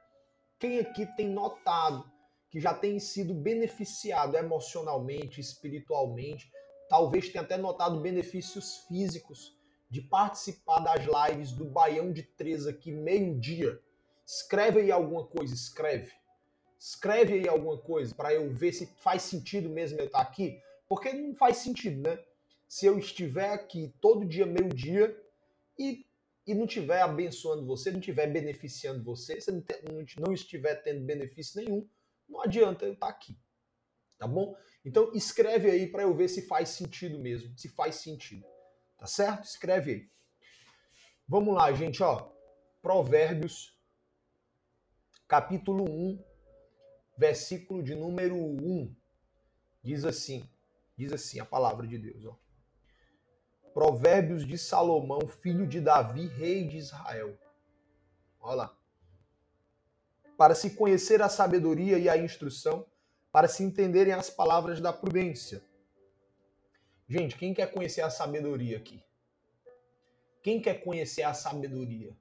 Quem 0.58 0.78
aqui 0.78 1.06
tem 1.16 1.30
notado 1.30 2.04
que 2.50 2.60
já 2.60 2.74
tem 2.74 3.00
sido 3.00 3.32
beneficiado 3.32 4.36
emocionalmente, 4.36 5.40
espiritualmente, 5.40 6.52
talvez 6.90 7.30
tenha 7.30 7.42
até 7.42 7.56
notado 7.56 7.98
benefícios 7.98 8.84
físicos 8.86 9.56
de 9.88 10.02
participar 10.02 10.80
das 10.80 11.06
lives 11.06 11.52
do 11.52 11.64
Baião 11.64 12.12
de 12.12 12.22
Três 12.22 12.66
aqui 12.66 12.92
meio-dia? 12.92 13.80
Escreve 14.26 14.80
aí 14.80 14.92
alguma 14.92 15.26
coisa, 15.26 15.54
escreve. 15.54 16.12
Escreve 16.78 17.32
aí 17.32 17.48
alguma 17.48 17.78
coisa 17.78 18.14
para 18.14 18.34
eu 18.34 18.52
ver 18.52 18.74
se 18.74 18.84
faz 18.98 19.22
sentido 19.22 19.70
mesmo 19.70 19.98
eu 19.98 20.04
estar 20.04 20.20
aqui, 20.20 20.60
porque 20.88 21.12
não 21.12 21.34
faz 21.34 21.58
sentido, 21.58 22.00
né? 22.02 22.22
Se 22.66 22.86
eu 22.86 22.98
estiver 22.98 23.50
aqui 23.50 23.94
todo 24.00 24.26
dia 24.26 24.46
meio-dia 24.46 25.16
e 25.78 26.08
e 26.48 26.54
não 26.54 26.64
estiver 26.64 27.02
abençoando 27.02 27.66
você, 27.66 27.90
não 27.90 28.00
estiver 28.00 28.26
beneficiando 28.26 29.04
você, 29.04 29.38
se 29.38 29.52
não, 29.52 29.62
não 30.18 30.32
estiver 30.32 30.76
tendo 30.76 31.04
benefício 31.04 31.62
nenhum, 31.62 31.86
não 32.26 32.40
adianta 32.40 32.86
eu 32.86 32.94
estar 32.94 33.08
aqui. 33.08 33.38
Tá 34.16 34.26
bom? 34.26 34.56
Então 34.82 35.12
escreve 35.12 35.70
aí 35.70 35.86
para 35.86 36.04
eu 36.04 36.16
ver 36.16 36.26
se 36.26 36.46
faz 36.46 36.70
sentido 36.70 37.18
mesmo, 37.18 37.56
se 37.58 37.68
faz 37.68 37.96
sentido. 37.96 38.46
Tá 38.96 39.06
certo? 39.06 39.44
Escreve 39.44 39.92
aí. 39.92 40.10
Vamos 41.28 41.54
lá, 41.54 41.70
gente, 41.72 42.02
ó. 42.02 42.32
Provérbios 42.80 43.78
capítulo 45.28 45.84
1, 45.84 46.24
versículo 47.18 47.82
de 47.82 47.94
número 47.94 48.34
1. 48.34 48.96
Diz 49.82 50.06
assim: 50.06 50.48
Diz 50.98 51.12
assim 51.12 51.38
a 51.38 51.44
palavra 51.44 51.86
de 51.86 51.96
Deus, 51.96 52.24
ó. 52.24 52.36
Provérbios 53.72 54.44
de 54.44 54.58
Salomão, 54.58 55.28
filho 55.28 55.64
de 55.64 55.80
Davi, 55.80 56.26
rei 56.26 56.66
de 56.66 56.76
Israel. 56.76 57.38
Olha 58.40 58.56
lá. 58.56 58.78
Para 60.36 60.56
se 60.56 60.70
conhecer 60.70 61.22
a 61.22 61.28
sabedoria 61.28 61.98
e 61.98 62.08
a 62.08 62.16
instrução, 62.16 62.84
para 63.30 63.46
se 63.46 63.62
entenderem 63.62 64.12
as 64.12 64.28
palavras 64.28 64.80
da 64.80 64.92
prudência. 64.92 65.62
Gente, 67.08 67.36
quem 67.36 67.54
quer 67.54 67.70
conhecer 67.70 68.00
a 68.00 68.10
sabedoria 68.10 68.76
aqui? 68.76 69.00
Quem 70.42 70.60
quer 70.60 70.82
conhecer 70.82 71.22
a 71.22 71.32
sabedoria? 71.32 72.16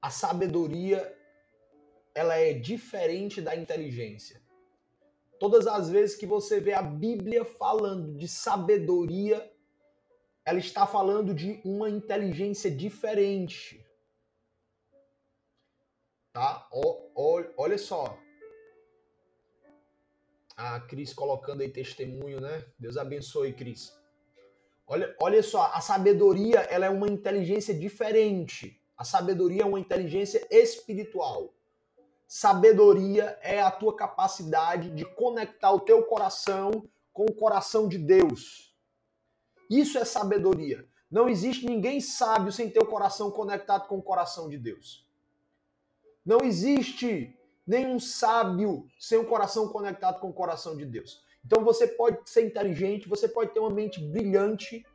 A 0.00 0.10
sabedoria 0.10 1.18
ela 2.14 2.36
é 2.36 2.52
diferente 2.52 3.40
da 3.40 3.56
inteligência. 3.56 4.41
Todas 5.42 5.66
as 5.66 5.90
vezes 5.90 6.14
que 6.14 6.24
você 6.24 6.60
vê 6.60 6.72
a 6.72 6.80
Bíblia 6.80 7.44
falando 7.44 8.16
de 8.16 8.28
sabedoria, 8.28 9.52
ela 10.44 10.60
está 10.60 10.86
falando 10.86 11.34
de 11.34 11.60
uma 11.64 11.90
inteligência 11.90 12.70
diferente. 12.70 13.84
Tá? 16.32 16.68
O, 16.70 17.10
o, 17.16 17.44
olha 17.56 17.76
só. 17.76 18.16
A 20.56 20.78
Cris 20.78 21.12
colocando 21.12 21.62
aí 21.62 21.68
testemunho, 21.68 22.40
né? 22.40 22.64
Deus 22.78 22.96
abençoe, 22.96 23.52
Cris. 23.52 23.92
Olha, 24.86 25.12
olha 25.20 25.42
só, 25.42 25.72
a 25.74 25.80
sabedoria 25.80 26.60
ela 26.70 26.86
é 26.86 26.90
uma 26.90 27.08
inteligência 27.08 27.74
diferente. 27.74 28.80
A 28.96 29.02
sabedoria 29.02 29.62
é 29.62 29.66
uma 29.66 29.80
inteligência 29.80 30.46
espiritual. 30.52 31.52
Sabedoria 32.34 33.38
é 33.42 33.60
a 33.60 33.70
tua 33.70 33.94
capacidade 33.94 34.88
de 34.88 35.04
conectar 35.04 35.70
o 35.70 35.80
teu 35.80 36.02
coração 36.02 36.88
com 37.12 37.26
o 37.26 37.34
coração 37.34 37.86
de 37.86 37.98
Deus. 37.98 38.74
Isso 39.68 39.98
é 39.98 40.04
sabedoria. 40.06 40.88
Não 41.10 41.28
existe 41.28 41.66
ninguém 41.66 42.00
sábio 42.00 42.50
sem 42.50 42.70
ter 42.70 42.80
o 42.80 42.86
coração 42.86 43.30
conectado 43.30 43.86
com 43.86 43.98
o 43.98 44.02
coração 44.02 44.48
de 44.48 44.56
Deus. 44.56 45.06
Não 46.24 46.38
existe 46.42 47.38
nenhum 47.66 48.00
sábio 48.00 48.88
sem 48.98 49.18
o 49.18 49.26
coração 49.26 49.68
conectado 49.68 50.18
com 50.18 50.30
o 50.30 50.34
coração 50.34 50.74
de 50.74 50.86
Deus. 50.86 51.22
Então 51.44 51.62
você 51.62 51.86
pode 51.86 52.30
ser 52.30 52.46
inteligente, 52.46 53.10
você 53.10 53.28
pode 53.28 53.52
ter 53.52 53.60
uma 53.60 53.68
mente 53.68 54.00
brilhante, 54.00 54.86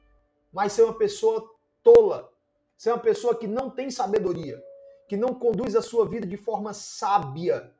mas 0.51 0.73
ser 0.73 0.85
uma 0.85 0.97
pessoa 0.97 1.47
tola, 1.83 2.33
ser 2.75 2.89
uma 2.89 2.99
pessoa 2.99 3.35
que 3.35 3.45
não 3.45 3.69
tem 3.69 3.91
sabedoria 3.91 4.59
que 5.07 5.17
não 5.17 5.33
conduz 5.33 5.75
a 5.75 5.81
sua 5.81 6.07
vida 6.07 6.27
de 6.27 6.37
forma 6.37 6.73
sábia. 6.73 7.73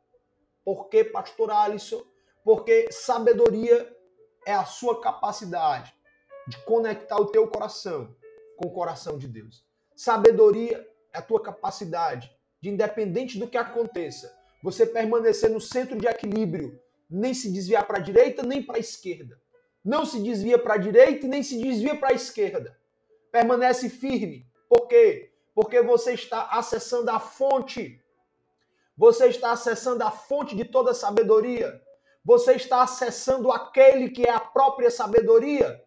Por 0.63 0.89
que, 0.89 1.03
pastor 1.03 1.51
Alisson? 1.51 2.03
Porque 2.43 2.87
sabedoria 2.91 3.93
é 4.45 4.53
a 4.53 4.65
sua 4.65 5.01
capacidade 5.01 5.93
de 6.47 6.57
conectar 6.63 7.17
o 7.17 7.27
teu 7.27 7.47
coração 7.47 8.15
com 8.55 8.69
o 8.69 8.71
coração 8.71 9.17
de 9.17 9.27
Deus. 9.27 9.65
Sabedoria 9.95 10.87
é 11.13 11.17
a 11.17 11.21
tua 11.21 11.41
capacidade 11.41 12.31
de, 12.61 12.69
independente 12.69 13.37
do 13.37 13.47
que 13.47 13.57
aconteça, 13.57 14.33
você 14.63 14.85
permanecer 14.85 15.49
no 15.49 15.59
centro 15.59 15.97
de 15.97 16.07
equilíbrio, 16.07 16.79
nem 17.09 17.33
se 17.33 17.51
desviar 17.51 17.85
para 17.85 17.97
a 17.97 18.01
direita 18.01 18.43
nem 18.43 18.63
para 18.63 18.77
a 18.77 18.79
esquerda. 18.79 19.39
Não 19.83 20.05
se 20.05 20.21
desvia 20.21 20.57
para 20.57 20.73
a 20.73 20.77
direita 20.77 21.27
nem 21.27 21.43
se 21.43 21.61
desvia 21.61 21.95
para 21.95 22.09
a 22.09 22.13
esquerda. 22.13 22.77
Permanece 23.31 23.89
firme. 23.89 24.45
Por 24.67 24.87
quê? 24.87 25.26
Porque 25.57 25.81
você 25.81 26.13
está 26.13 26.49
acessando 26.51 27.09
a 27.09 27.19
fonte. 27.19 27.99
Você 28.95 29.25
está 29.25 29.53
acessando 29.53 30.03
a 30.03 30.11
fonte 30.11 30.55
de 30.55 30.63
toda 30.63 30.93
sabedoria. 30.93 31.81
Você 32.23 32.53
está 32.53 32.83
acessando 32.83 33.51
aquele 33.51 34.11
que 34.11 34.21
é 34.21 34.29
a 34.29 34.39
própria 34.39 34.91
sabedoria. 34.91 35.83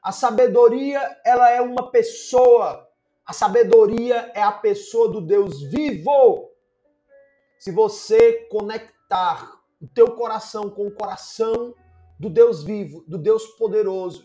A 0.00 0.12
sabedoria, 0.12 1.20
ela 1.24 1.50
é 1.50 1.60
uma 1.60 1.90
pessoa. 1.90 2.88
A 3.26 3.32
sabedoria 3.32 4.30
é 4.32 4.42
a 4.42 4.52
pessoa 4.52 5.08
do 5.08 5.20
Deus 5.20 5.60
vivo. 5.62 6.48
Se 7.58 7.72
você 7.72 8.46
conectar 8.48 9.60
o 9.82 9.88
teu 9.88 10.12
coração 10.12 10.70
com 10.70 10.86
o 10.86 10.94
coração 10.94 11.74
do 12.16 12.30
Deus 12.30 12.62
vivo, 12.62 13.02
do 13.08 13.18
Deus 13.18 13.44
poderoso, 13.56 14.24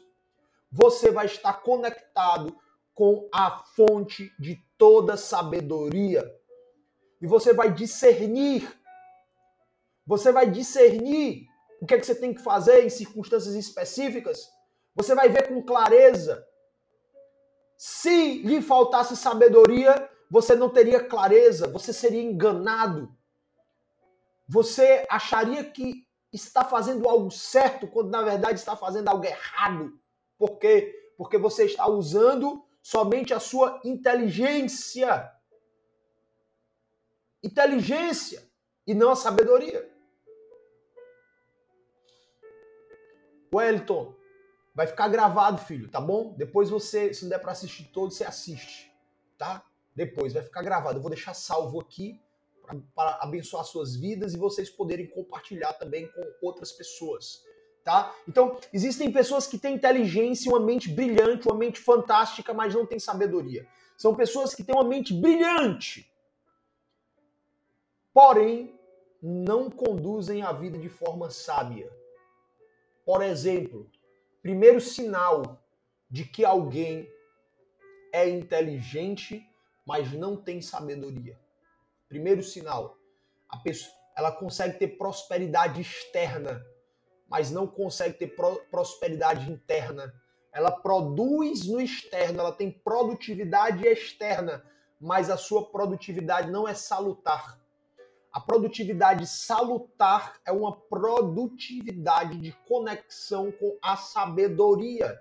você 0.72 1.10
vai 1.10 1.26
estar 1.26 1.54
conectado 1.64 2.61
com 2.94 3.30
a 3.34 3.64
fonte 3.76 4.32
de 4.40 4.64
toda 4.78 5.18
sabedoria. 5.18 6.24
E 7.22 7.28
você 7.28 7.54
vai 7.54 7.74
discernir. 7.74 8.72
Você 10.06 10.32
vai 10.32 10.50
discernir 10.50 11.48
o 11.82 11.86
que 11.86 11.94
é 11.94 12.00
que 12.00 12.06
você 12.06 12.16
tem 12.16 12.34
que 12.34 12.42
fazer 12.42 12.86
em 12.86 12.90
circunstâncias 12.90 13.56
específicas. 13.56 14.50
Você 14.96 15.16
vai 15.16 15.30
ver 15.30 15.48
com 15.48 15.64
clareza. 15.64 16.46
Se 17.78 18.42
lhe 18.44 18.62
faltasse 18.62 19.16
sabedoria, 19.16 20.10
você 20.30 20.56
não 20.56 20.70
teria 20.70 21.04
clareza, 21.04 21.68
você 21.68 21.92
seria 21.92 22.22
enganado. 22.22 23.12
Você 24.48 25.06
acharia 25.10 25.64
que 25.64 26.06
está 26.32 26.64
fazendo 26.64 27.10
algo 27.10 27.32
certo 27.32 27.88
quando 27.88 28.10
na 28.10 28.22
verdade 28.22 28.60
está 28.60 28.76
fazendo 28.76 29.08
algo 29.08 29.26
errado. 29.26 29.94
Por 30.38 30.58
quê? 30.58 30.94
Porque 31.18 31.38
você 31.38 31.66
está 31.66 31.88
usando 31.88 32.66
somente 32.82 33.34
a 33.34 33.40
sua 33.40 33.80
inteligência. 33.84 35.32
Inteligência 37.44 38.48
e 38.86 38.94
não 38.94 39.12
a 39.12 39.16
sabedoria. 39.16 39.90
Wellington, 43.54 44.16
vai 44.74 44.88
ficar 44.88 45.10
gravado, 45.10 45.58
filho, 45.60 45.90
tá 45.90 46.00
bom? 46.00 46.34
Depois 46.38 46.70
você, 46.70 47.14
se 47.14 47.24
não 47.24 47.30
der 47.30 47.40
para 47.40 47.52
assistir 47.52 47.86
todo, 47.92 48.12
você 48.12 48.24
assiste, 48.24 48.90
tá? 49.38 49.66
Depois 49.94 50.34
vai 50.34 50.42
ficar 50.42 50.62
gravado. 50.62 50.98
Eu 50.98 51.02
vou 51.02 51.12
deixar 51.12 51.34
salvo 51.34 51.82
aqui 51.82 52.22
para 52.96 53.18
abençoar 53.22 53.66
suas 53.66 53.96
vidas 53.96 54.34
e 54.34 54.38
vocês 54.38 54.70
poderem 54.70 55.08
compartilhar 55.08 55.74
também 55.74 56.10
com 56.14 56.22
outras 56.42 56.72
pessoas 56.72 57.44
tá? 57.84 58.14
Então, 58.28 58.60
existem 58.74 59.12
pessoas 59.12 59.48
que 59.48 59.58
têm 59.58 59.76
inteligência, 59.76 60.52
uma 60.52 60.60
mente 60.60 60.90
brilhante, 60.90 61.48
uma 61.48 61.58
mente 61.58 61.80
fantástica, 61.80 62.54
mas 62.54 62.74
não 62.74 62.86
têm 62.86 63.00
sabedoria. 63.00 63.68
São 63.98 64.16
pessoas 64.16 64.56
que 64.56 64.64
têm 64.64 64.76
uma 64.76 64.88
mente 64.88 65.14
brilhante, 65.14 66.12
porém 68.14 68.80
não 69.22 69.70
conduzem 69.70 70.42
a 70.42 70.52
vida 70.52 70.78
de 70.78 70.90
forma 70.90 71.30
sábia. 71.30 71.92
Por 73.06 73.22
exemplo, 73.22 73.90
primeiro 74.42 74.82
sinal 74.82 75.64
de 76.10 76.26
que 76.26 76.44
alguém 76.44 77.08
é 78.12 78.28
inteligente, 78.28 79.48
mas 79.86 80.12
não 80.12 80.36
tem 80.36 80.62
sabedoria. 80.62 81.40
Primeiro 82.10 82.44
sinal, 82.44 82.98
a 83.48 83.58
pessoa, 83.58 83.94
ela 84.18 84.32
consegue 84.32 84.78
ter 84.78 84.98
prosperidade 84.98 85.80
externa, 85.80 86.66
mas 87.32 87.50
não 87.50 87.66
consegue 87.66 88.18
ter 88.18 88.36
prosperidade 88.70 89.50
interna. 89.50 90.14
Ela 90.52 90.70
produz 90.70 91.66
no 91.66 91.80
externo, 91.80 92.42
ela 92.42 92.52
tem 92.52 92.70
produtividade 92.70 93.88
externa, 93.88 94.66
mas 95.00 95.30
a 95.30 95.38
sua 95.38 95.66
produtividade 95.72 96.52
não 96.52 96.68
é 96.68 96.74
salutar. 96.74 97.58
A 98.34 98.42
produtividade 98.42 99.26
salutar 99.26 100.42
é 100.46 100.52
uma 100.52 100.76
produtividade 100.76 102.38
de 102.38 102.52
conexão 102.68 103.50
com 103.50 103.78
a 103.82 103.96
sabedoria. 103.96 105.18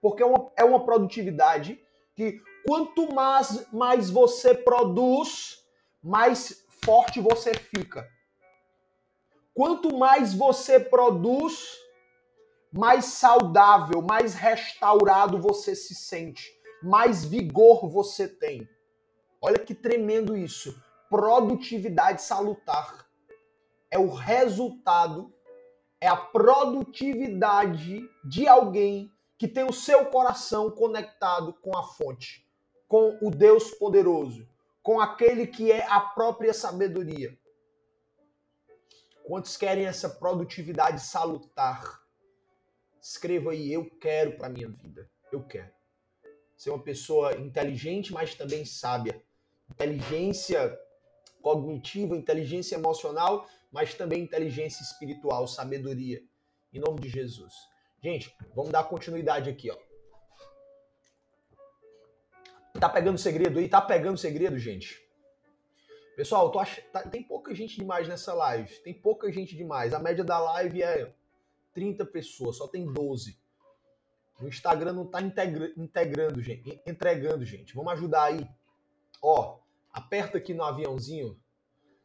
Porque 0.00 0.22
é 0.22 0.26
uma, 0.26 0.52
é 0.56 0.64
uma 0.64 0.84
produtividade 0.84 1.80
que 2.14 2.40
quanto 2.64 3.12
mais, 3.12 3.68
mais 3.72 4.10
você 4.10 4.54
produz, 4.54 5.58
mais 6.00 6.64
forte 6.84 7.20
você 7.20 7.52
fica. 7.52 8.08
Quanto 9.58 9.98
mais 9.98 10.32
você 10.32 10.78
produz, 10.78 11.80
mais 12.72 13.06
saudável, 13.06 14.00
mais 14.00 14.32
restaurado 14.32 15.36
você 15.36 15.74
se 15.74 15.96
sente, 15.96 16.48
mais 16.80 17.24
vigor 17.24 17.88
você 17.88 18.28
tem. 18.28 18.68
Olha 19.42 19.58
que 19.58 19.74
tremendo 19.74 20.36
isso. 20.36 20.80
Produtividade 21.10 22.22
salutar 22.22 23.04
é 23.90 23.98
o 23.98 24.10
resultado, 24.10 25.34
é 26.00 26.06
a 26.06 26.14
produtividade 26.14 28.08
de 28.24 28.46
alguém 28.46 29.12
que 29.36 29.48
tem 29.48 29.64
o 29.64 29.72
seu 29.72 30.06
coração 30.06 30.70
conectado 30.70 31.52
com 31.52 31.76
a 31.76 31.82
fonte, 31.82 32.46
com 32.86 33.18
o 33.20 33.28
Deus 33.28 33.72
poderoso, 33.72 34.48
com 34.84 35.00
aquele 35.00 35.48
que 35.48 35.72
é 35.72 35.84
a 35.90 35.98
própria 35.98 36.54
sabedoria. 36.54 37.36
Quantos 39.28 39.58
querem 39.58 39.84
essa 39.84 40.08
produtividade 40.08 41.02
salutar? 41.02 42.00
Escreva 42.98 43.50
aí, 43.50 43.70
eu 43.70 43.84
quero 44.00 44.38
para 44.38 44.48
minha 44.48 44.70
vida. 44.70 45.06
Eu 45.30 45.44
quero. 45.44 45.70
Ser 46.56 46.70
uma 46.70 46.82
pessoa 46.82 47.36
inteligente, 47.36 48.10
mas 48.10 48.34
também 48.34 48.64
sábia. 48.64 49.22
Inteligência 49.70 50.74
cognitiva, 51.42 52.16
inteligência 52.16 52.76
emocional, 52.76 53.46
mas 53.70 53.92
também 53.92 54.22
inteligência 54.22 54.82
espiritual, 54.82 55.46
sabedoria. 55.46 56.22
Em 56.72 56.80
nome 56.80 56.98
de 56.98 57.10
Jesus. 57.10 57.52
Gente, 58.02 58.34
vamos 58.54 58.72
dar 58.72 58.84
continuidade 58.84 59.50
aqui, 59.50 59.70
ó. 59.70 59.76
Tá 62.80 62.88
pegando 62.88 63.18
segredo 63.18 63.58
aí? 63.58 63.68
Tá 63.68 63.82
pegando 63.82 64.16
segredo, 64.16 64.58
gente? 64.58 65.06
Pessoal, 66.18 66.52
ach... 66.58 66.80
tá... 66.90 67.02
tem 67.02 67.22
pouca 67.22 67.54
gente 67.54 67.76
demais 67.76 68.08
nessa 68.08 68.34
live. 68.34 68.74
Tem 68.80 68.92
pouca 68.92 69.30
gente 69.30 69.56
demais. 69.56 69.94
A 69.94 70.00
média 70.00 70.24
da 70.24 70.36
live 70.40 70.82
é 70.82 71.14
30 71.72 72.04
pessoas, 72.06 72.56
só 72.56 72.66
tem 72.66 72.92
12. 72.92 73.38
O 74.40 74.48
Instagram 74.48 74.94
não 74.94 75.06
tá 75.06 75.22
integra... 75.22 75.72
integrando, 75.76 76.42
gente, 76.42 76.82
entregando, 76.84 77.44
gente. 77.44 77.72
Vamos 77.72 77.92
ajudar 77.92 78.24
aí. 78.24 78.50
Ó, 79.22 79.60
aperta 79.92 80.38
aqui 80.38 80.52
no 80.52 80.64
aviãozinho. 80.64 81.40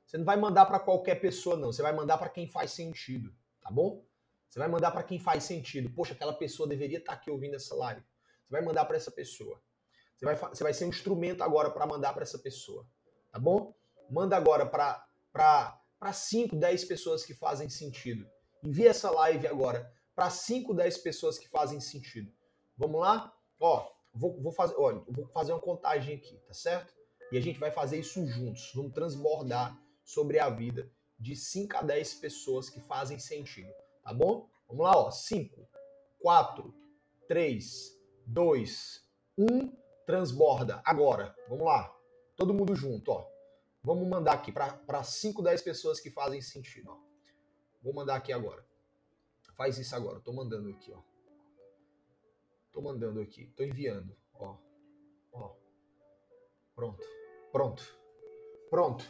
Você 0.06 0.20
não 0.20 0.26
vai 0.26 0.38
mandar 0.38 0.68
para 0.68 0.78
qualquer 0.80 1.16
pessoa 1.16 1.58
não, 1.58 1.74
você 1.74 1.82
vai 1.82 1.92
mandar 1.92 2.20
para 2.20 2.30
quem 2.30 2.48
faz 2.48 2.70
sentido, 2.70 3.34
tá 3.64 3.72
bom? 3.72 4.06
Você 4.48 4.60
vai 4.60 4.68
mandar 4.68 4.92
para 4.92 5.02
quem 5.02 5.18
faz 5.18 5.44
sentido. 5.44 5.90
Poxa, 5.90 6.14
aquela 6.14 6.34
pessoa 6.34 6.70
deveria 6.70 7.00
estar 7.00 7.14
tá 7.14 7.18
aqui 7.18 7.32
ouvindo 7.32 7.56
essa 7.56 7.74
live. 7.74 8.02
Você 8.46 8.52
vai 8.52 8.62
mandar 8.62 8.86
para 8.86 8.96
essa 8.96 9.10
pessoa. 9.10 9.60
Você 10.16 10.24
vai, 10.24 10.36
você 10.36 10.64
vai 10.64 10.74
ser 10.76 10.86
um 10.86 10.90
instrumento 10.90 11.44
agora 11.44 11.72
para 11.72 11.88
mandar 11.88 12.14
para 12.14 12.22
essa 12.22 12.38
pessoa. 12.38 12.86
Tá 13.32 13.40
bom? 13.40 13.74
Manda 14.10 14.38
agora 14.38 14.66
para 14.66 16.14
5, 16.14 16.56
10 16.56 16.86
pessoas 16.86 17.26
que 17.26 17.34
fazem 17.34 17.70
sentido. 17.70 18.28
Envia 18.64 18.90
essa 18.90 19.10
live 19.12 19.48
agora 19.48 19.92
para 20.16 20.30
5, 20.30 20.74
10 20.74 20.98
pessoas 21.00 21.38
que 21.38 21.50
fazem 21.50 21.80
sentido. 21.80 22.32
Vamos 22.78 23.02
lá? 23.02 23.34
Ó, 23.60 23.90
vou, 24.14 24.42
vou 24.42 24.52
fazer, 24.52 24.76
olha, 24.78 25.02
vou 25.08 25.28
fazer 25.28 25.52
uma 25.52 25.62
contagem 25.62 26.16
aqui, 26.16 26.38
tá 26.48 26.54
certo? 26.54 26.94
E 27.32 27.38
a 27.38 27.42
gente 27.42 27.60
vai 27.60 27.72
fazer 27.72 28.00
isso 28.00 28.26
juntos. 28.28 28.72
Vamos 28.76 28.94
transbordar 28.94 29.78
sobre 30.04 30.40
a 30.40 30.50
vida 30.50 30.92
de 31.18 31.36
5 31.36 31.78
a 31.78 31.82
10 31.82 32.16
pessoas 32.16 32.70
que 32.70 32.80
fazem 32.82 33.18
sentido. 33.18 33.74
Tá 34.04 34.14
bom? 34.14 34.48
Vamos 34.68 34.84
lá, 34.84 34.98
ó. 34.98 35.10
5, 35.10 35.68
4, 36.20 36.74
3, 37.28 38.00
2, 38.28 39.04
1. 39.38 39.74
Transborda. 40.06 40.82
Agora. 40.86 41.36
Vamos 41.48 41.66
lá. 41.66 41.92
Todo 42.36 42.54
mundo 42.54 42.76
junto, 42.76 43.12
ó. 43.12 43.33
Vamos 43.84 44.08
mandar 44.08 44.34
aqui 44.34 44.52
para 44.52 45.04
5, 45.04 45.42
10 45.42 45.62
pessoas 45.62 46.00
que 46.00 46.10
fazem 46.10 46.42
sentido, 46.42 46.92
ó. 46.92 46.98
Vou 47.82 47.94
mandar 47.94 48.16
aqui 48.16 48.32
agora. 48.32 48.66
Faz 49.58 49.78
isso 49.78 49.96
agora. 49.96 50.20
Tô 50.22 50.32
mandando 50.32 50.70
aqui, 50.70 50.92
ó. 50.92 51.02
Tô 52.72 52.82
mandando 52.82 53.20
aqui. 53.20 53.48
Tô 53.56 53.64
enviando, 53.64 54.16
ó. 54.34 54.56
Ó. 55.34 55.56
Pronto. 56.74 57.06
Pronto. 57.52 58.00
Pronto. 58.70 59.06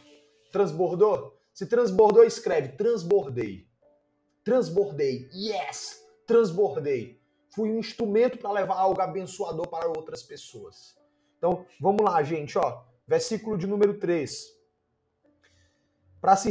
Transbordou? 0.50 1.40
Se 1.52 1.66
transbordou, 1.66 2.24
escreve 2.24 2.76
transbordei. 2.76 3.68
Transbordei. 4.42 5.30
Yes! 5.32 6.04
Transbordei. 6.26 7.22
Fui 7.54 7.70
um 7.70 7.78
instrumento 7.78 8.38
para 8.38 8.50
levar 8.50 8.74
algo 8.74 9.00
abençoador 9.00 9.68
para 9.68 9.86
outras 9.86 10.22
pessoas. 10.22 10.98
Então, 11.38 11.64
vamos 11.80 12.04
lá, 12.04 12.22
gente, 12.22 12.58
ó. 12.58 12.84
Versículo 13.06 13.56
de 13.56 13.66
número 13.66 13.98
3. 13.98 14.63
Para 16.24 16.36
se, 16.36 16.50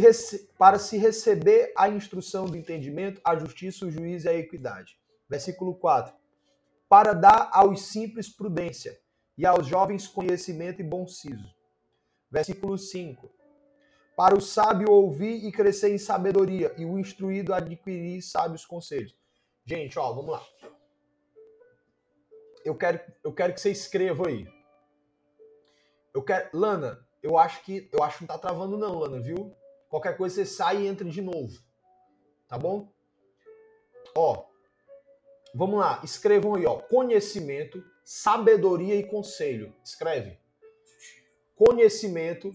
se 0.80 0.98
receber 0.98 1.74
a 1.76 1.90
instrução 1.90 2.46
do 2.46 2.56
entendimento, 2.56 3.20
a 3.26 3.36
justiça, 3.36 3.88
o 3.88 3.92
juízo 3.92 4.28
e 4.28 4.30
a 4.30 4.36
equidade. 4.36 5.00
Versículo 5.28 5.74
4. 5.74 6.14
Para 6.88 7.14
dar 7.14 7.50
aos 7.52 7.82
simples 7.88 8.30
prudência 8.30 9.00
e 9.36 9.48
aos 9.48 9.66
jovens 9.66 10.08
conhecimento 10.08 10.80
e 10.80 10.84
bom 10.84 11.08
siso. 11.08 11.52
Versículo 12.30 12.78
5 12.78 13.34
para 14.16 14.38
o 14.38 14.42
sábio 14.42 14.92
ouvir 14.92 15.44
e 15.44 15.52
crescer 15.52 15.92
em 15.92 15.98
sabedoria, 15.98 16.72
e 16.78 16.86
o 16.86 17.00
instruído 17.00 17.52
adquirir 17.52 18.22
sábios 18.22 18.64
conselhos. 18.64 19.18
Gente, 19.66 19.98
ó, 19.98 20.14
vamos 20.14 20.34
lá. 20.34 20.46
Eu 22.64 22.76
quero, 22.76 23.00
eu 23.24 23.34
quero 23.34 23.54
que 23.54 23.60
você 23.60 23.72
escreva 23.72 24.28
aí. 24.28 24.48
Eu 26.14 26.22
quero, 26.22 26.48
Lana, 26.54 27.04
eu 27.24 27.38
acho 27.38 27.64
que 27.64 27.90
eu 27.92 28.04
acho 28.04 28.20
que 28.20 28.24
não 28.24 28.28
tá 28.28 28.38
travando 28.38 28.78
não, 28.78 29.00
Lana, 29.00 29.20
viu? 29.20 29.56
Qualquer 29.94 30.18
coisa 30.18 30.34
você 30.34 30.46
sai 30.48 30.82
e 30.82 30.88
entra 30.88 31.08
de 31.08 31.22
novo. 31.22 31.56
Tá 32.48 32.58
bom? 32.58 32.92
Ó, 34.18 34.50
vamos 35.54 35.80
lá, 35.80 36.02
escrevam 36.04 36.56
aí, 36.56 36.66
ó, 36.66 36.80
conhecimento, 36.80 37.86
sabedoria 38.04 38.96
e 38.96 39.06
conselho. 39.06 39.72
Escreve. 39.86 40.40
Conhecimento, 41.56 42.52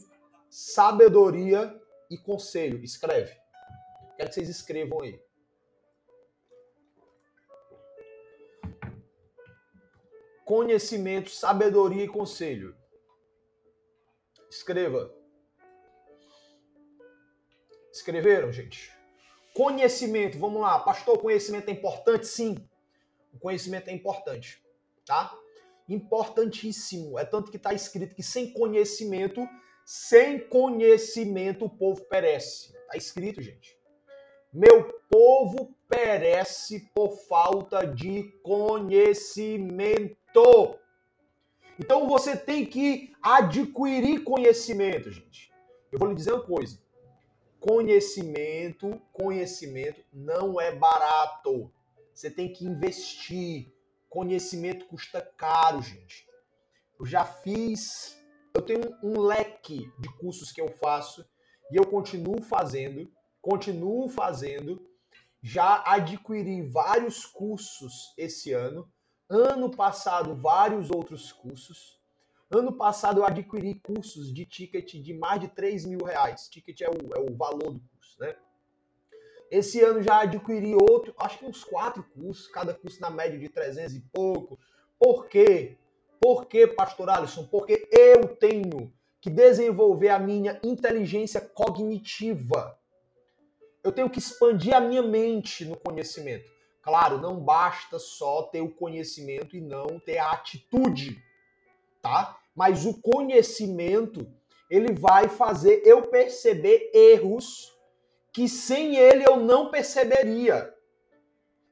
sabedoria 0.50 1.80
e 2.10 2.18
conselho. 2.18 2.82
Escreve. 2.82 3.40
Quero 4.16 4.30
que 4.30 4.34
vocês 4.34 4.48
escrevam 4.48 5.00
aí. 5.02 5.22
Conhecimento, 10.44 11.30
sabedoria 11.30 12.02
e 12.02 12.08
conselho. 12.08 12.76
Escreva. 14.50 15.17
Escreveram, 17.98 18.52
gente? 18.52 18.92
Conhecimento, 19.54 20.38
vamos 20.38 20.60
lá. 20.60 20.78
Pastor, 20.78 21.18
conhecimento 21.18 21.68
é 21.68 21.72
importante? 21.72 22.26
Sim. 22.26 22.56
O 23.32 23.38
conhecimento 23.38 23.88
é 23.88 23.92
importante, 23.92 24.62
tá? 25.04 25.36
Importantíssimo. 25.88 27.18
É 27.18 27.24
tanto 27.24 27.50
que 27.50 27.56
está 27.56 27.72
escrito 27.72 28.14
que 28.14 28.22
sem 28.22 28.52
conhecimento 28.52 29.46
sem 29.88 30.38
conhecimento 30.38 31.64
o 31.64 31.70
povo 31.70 32.04
perece. 32.04 32.76
Está 32.76 32.98
escrito, 32.98 33.40
gente. 33.40 33.74
Meu 34.52 34.84
povo 35.08 35.74
perece 35.88 36.90
por 36.94 37.16
falta 37.26 37.86
de 37.86 38.24
conhecimento. 38.42 40.14
Então 41.78 42.06
você 42.06 42.36
tem 42.36 42.66
que 42.66 43.14
adquirir 43.22 44.24
conhecimento, 44.24 45.10
gente. 45.10 45.50
Eu 45.90 45.98
vou 45.98 46.08
lhe 46.08 46.14
dizer 46.14 46.34
uma 46.34 46.42
coisa. 46.42 46.78
Conhecimento, 47.60 49.00
conhecimento 49.12 50.02
não 50.12 50.60
é 50.60 50.74
barato. 50.74 51.72
Você 52.14 52.30
tem 52.30 52.52
que 52.52 52.64
investir. 52.64 53.72
Conhecimento 54.08 54.86
custa 54.86 55.20
caro, 55.20 55.82
gente. 55.82 56.26
Eu 56.98 57.06
já 57.06 57.24
fiz 57.24 58.18
eu 58.58 58.62
tenho 58.62 58.98
um 59.04 59.20
leque 59.20 59.88
de 60.00 60.08
cursos 60.18 60.50
que 60.50 60.60
eu 60.60 60.68
faço 60.68 61.24
e 61.70 61.76
eu 61.76 61.86
continuo 61.86 62.42
fazendo, 62.42 63.08
continuo 63.40 64.08
fazendo. 64.08 64.84
Já 65.40 65.84
adquiri 65.86 66.68
vários 66.68 67.24
cursos 67.24 68.12
esse 68.16 68.52
ano. 68.52 68.90
Ano 69.30 69.70
passado, 69.70 70.34
vários 70.34 70.90
outros 70.90 71.30
cursos. 71.32 71.97
Ano 72.50 72.72
passado, 72.72 73.20
eu 73.20 73.26
adquiri 73.26 73.74
cursos 73.74 74.32
de 74.32 74.46
ticket 74.46 74.94
de 74.94 75.12
mais 75.12 75.40
de 75.40 75.48
3 75.48 75.84
mil 75.84 76.02
reais. 76.04 76.48
Ticket 76.48 76.80
é 76.80 76.88
o, 76.88 77.14
é 77.14 77.20
o 77.20 77.36
valor 77.36 77.72
do 77.72 77.80
curso, 77.80 78.18
né? 78.20 78.34
Esse 79.50 79.82
ano 79.82 80.02
já 80.02 80.22
adquiri 80.22 80.74
outro, 80.74 81.14
acho 81.18 81.38
que 81.38 81.44
uns 81.44 81.62
quatro 81.62 82.02
cursos, 82.02 82.48
cada 82.48 82.72
curso 82.72 83.00
na 83.00 83.10
média 83.10 83.38
de 83.38 83.48
300 83.48 83.94
e 83.94 84.00
pouco. 84.00 84.58
Por 84.98 85.26
quê? 85.26 85.76
Por 86.20 86.46
que, 86.46 86.66
pastor 86.66 87.10
Alisson? 87.10 87.46
Porque 87.46 87.88
eu 87.92 88.36
tenho 88.36 88.92
que 89.20 89.30
desenvolver 89.30 90.08
a 90.08 90.18
minha 90.18 90.58
inteligência 90.62 91.40
cognitiva. 91.40 92.78
Eu 93.84 93.92
tenho 93.92 94.10
que 94.10 94.18
expandir 94.18 94.74
a 94.74 94.80
minha 94.80 95.02
mente 95.02 95.64
no 95.64 95.76
conhecimento. 95.76 96.50
Claro, 96.82 97.18
não 97.18 97.38
basta 97.38 97.98
só 97.98 98.42
ter 98.42 98.60
o 98.60 98.70
conhecimento 98.70 99.56
e 99.56 99.60
não 99.60 99.98
ter 99.98 100.18
a 100.18 100.32
atitude, 100.32 101.22
tá? 102.02 102.38
Mas 102.54 102.84
o 102.84 103.00
conhecimento, 103.00 104.26
ele 104.70 104.92
vai 104.92 105.28
fazer 105.28 105.82
eu 105.84 106.02
perceber 106.02 106.90
erros 106.92 107.72
que 108.32 108.48
sem 108.48 108.96
ele 108.96 109.24
eu 109.26 109.36
não 109.36 109.70
perceberia. 109.70 110.74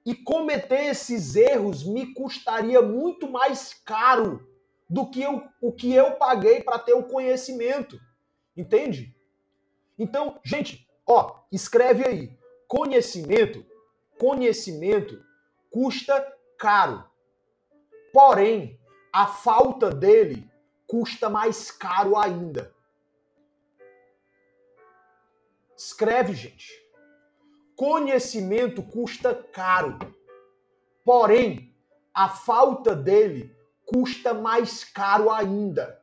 E 0.05 0.15
cometer 0.15 0.87
esses 0.87 1.35
erros 1.35 1.85
me 1.85 2.15
custaria 2.15 2.81
muito 2.81 3.29
mais 3.29 3.75
caro 3.75 4.49
do 4.89 5.11
que 5.11 5.23
eu, 5.23 5.43
o 5.61 5.73
que 5.73 5.93
eu 5.93 6.13
paguei 6.13 6.63
para 6.63 6.79
ter 6.79 6.95
o 6.95 7.03
conhecimento. 7.03 7.99
Entende? 8.57 9.15
Então, 9.99 10.41
gente, 10.45 10.89
ó, 11.07 11.41
escreve 11.51 12.07
aí. 12.07 12.39
Conhecimento, 12.69 13.65
conhecimento 14.19 15.21
custa 15.71 16.35
caro. 16.59 17.05
Porém, 18.13 18.79
a 19.17 19.27
falta 19.27 19.89
dele 19.91 20.47
custa 20.87 21.31
mais 21.31 21.71
caro 21.71 22.19
ainda. 22.19 22.71
Escreve, 25.75 26.35
gente. 26.35 26.71
Conhecimento 27.75 28.83
custa 28.83 29.35
caro. 29.35 29.99
Porém, 31.03 31.75
a 32.13 32.29
falta 32.29 32.95
dele 32.95 33.57
custa 33.87 34.35
mais 34.35 34.85
caro 34.85 35.31
ainda. 35.31 35.99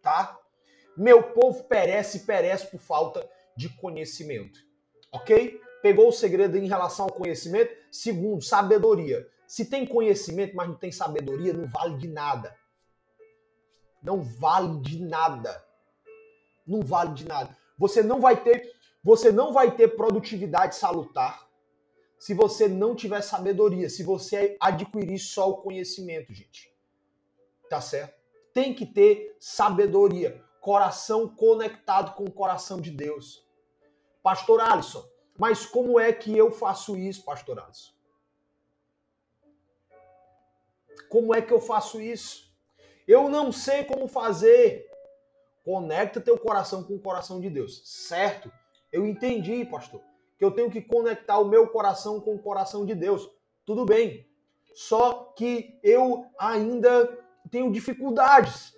Tá? 0.00 0.40
Meu 0.96 1.22
povo 1.22 1.64
perece 1.64 2.20
perece 2.20 2.68
por 2.68 2.80
falta 2.80 3.28
de 3.54 3.68
conhecimento. 3.68 4.58
Ok? 5.12 5.60
Pegou 5.82 6.08
o 6.08 6.12
segredo 6.12 6.56
em 6.56 6.66
relação 6.66 7.04
ao 7.04 7.12
conhecimento? 7.12 7.76
Segundo, 7.92 8.42
sabedoria. 8.42 9.28
Se 9.46 9.64
tem 9.64 9.86
conhecimento, 9.86 10.56
mas 10.56 10.68
não 10.68 10.76
tem 10.76 10.90
sabedoria, 10.90 11.52
não 11.52 11.66
vale 11.66 11.96
de 11.96 12.08
nada. 12.08 12.56
Não 14.02 14.22
vale 14.22 14.80
de 14.80 15.02
nada. 15.02 15.64
Não 16.66 16.82
vale 16.82 17.14
de 17.14 17.26
nada. 17.26 17.56
Você 17.78 18.02
não 18.02 18.20
vai 18.20 18.42
ter, 18.42 18.72
você 19.02 19.30
não 19.30 19.52
vai 19.52 19.74
ter 19.76 19.88
produtividade 19.96 20.74
salutar 20.74 21.46
se 22.18 22.34
você 22.34 22.66
não 22.66 22.94
tiver 22.94 23.20
sabedoria, 23.22 23.88
se 23.88 24.02
você 24.02 24.56
adquirir 24.58 25.18
só 25.18 25.50
o 25.50 25.58
conhecimento, 25.58 26.32
gente. 26.32 26.72
Tá 27.68 27.80
certo? 27.80 28.14
Tem 28.52 28.74
que 28.74 28.86
ter 28.86 29.36
sabedoria, 29.38 30.42
coração 30.60 31.28
conectado 31.28 32.14
com 32.14 32.24
o 32.24 32.32
coração 32.32 32.80
de 32.80 32.90
Deus. 32.90 33.46
Pastor 34.22 34.60
Alisson, 34.60 35.06
mas 35.38 35.66
como 35.66 36.00
é 36.00 36.12
que 36.12 36.36
eu 36.36 36.50
faço 36.50 36.96
isso, 36.96 37.24
pastor 37.24 37.60
Alisson? 37.60 37.92
Como 41.08 41.34
é 41.34 41.40
que 41.40 41.52
eu 41.52 41.60
faço 41.60 42.00
isso? 42.00 42.46
Eu 43.06 43.28
não 43.28 43.52
sei 43.52 43.84
como 43.84 44.08
fazer. 44.08 44.90
Conecta 45.64 46.20
teu 46.20 46.38
coração 46.38 46.82
com 46.82 46.94
o 46.94 47.00
coração 47.00 47.40
de 47.40 47.48
Deus. 47.50 47.82
Certo? 47.84 48.50
Eu 48.92 49.06
entendi, 49.06 49.64
pastor, 49.64 50.00
que 50.38 50.44
eu 50.44 50.50
tenho 50.50 50.70
que 50.70 50.80
conectar 50.80 51.38
o 51.38 51.48
meu 51.48 51.68
coração 51.68 52.20
com 52.20 52.34
o 52.34 52.38
coração 52.38 52.84
de 52.84 52.94
Deus. 52.94 53.28
Tudo 53.64 53.84
bem. 53.84 54.26
Só 54.74 55.32
que 55.36 55.78
eu 55.82 56.26
ainda 56.38 57.18
tenho 57.50 57.72
dificuldades. 57.72 58.74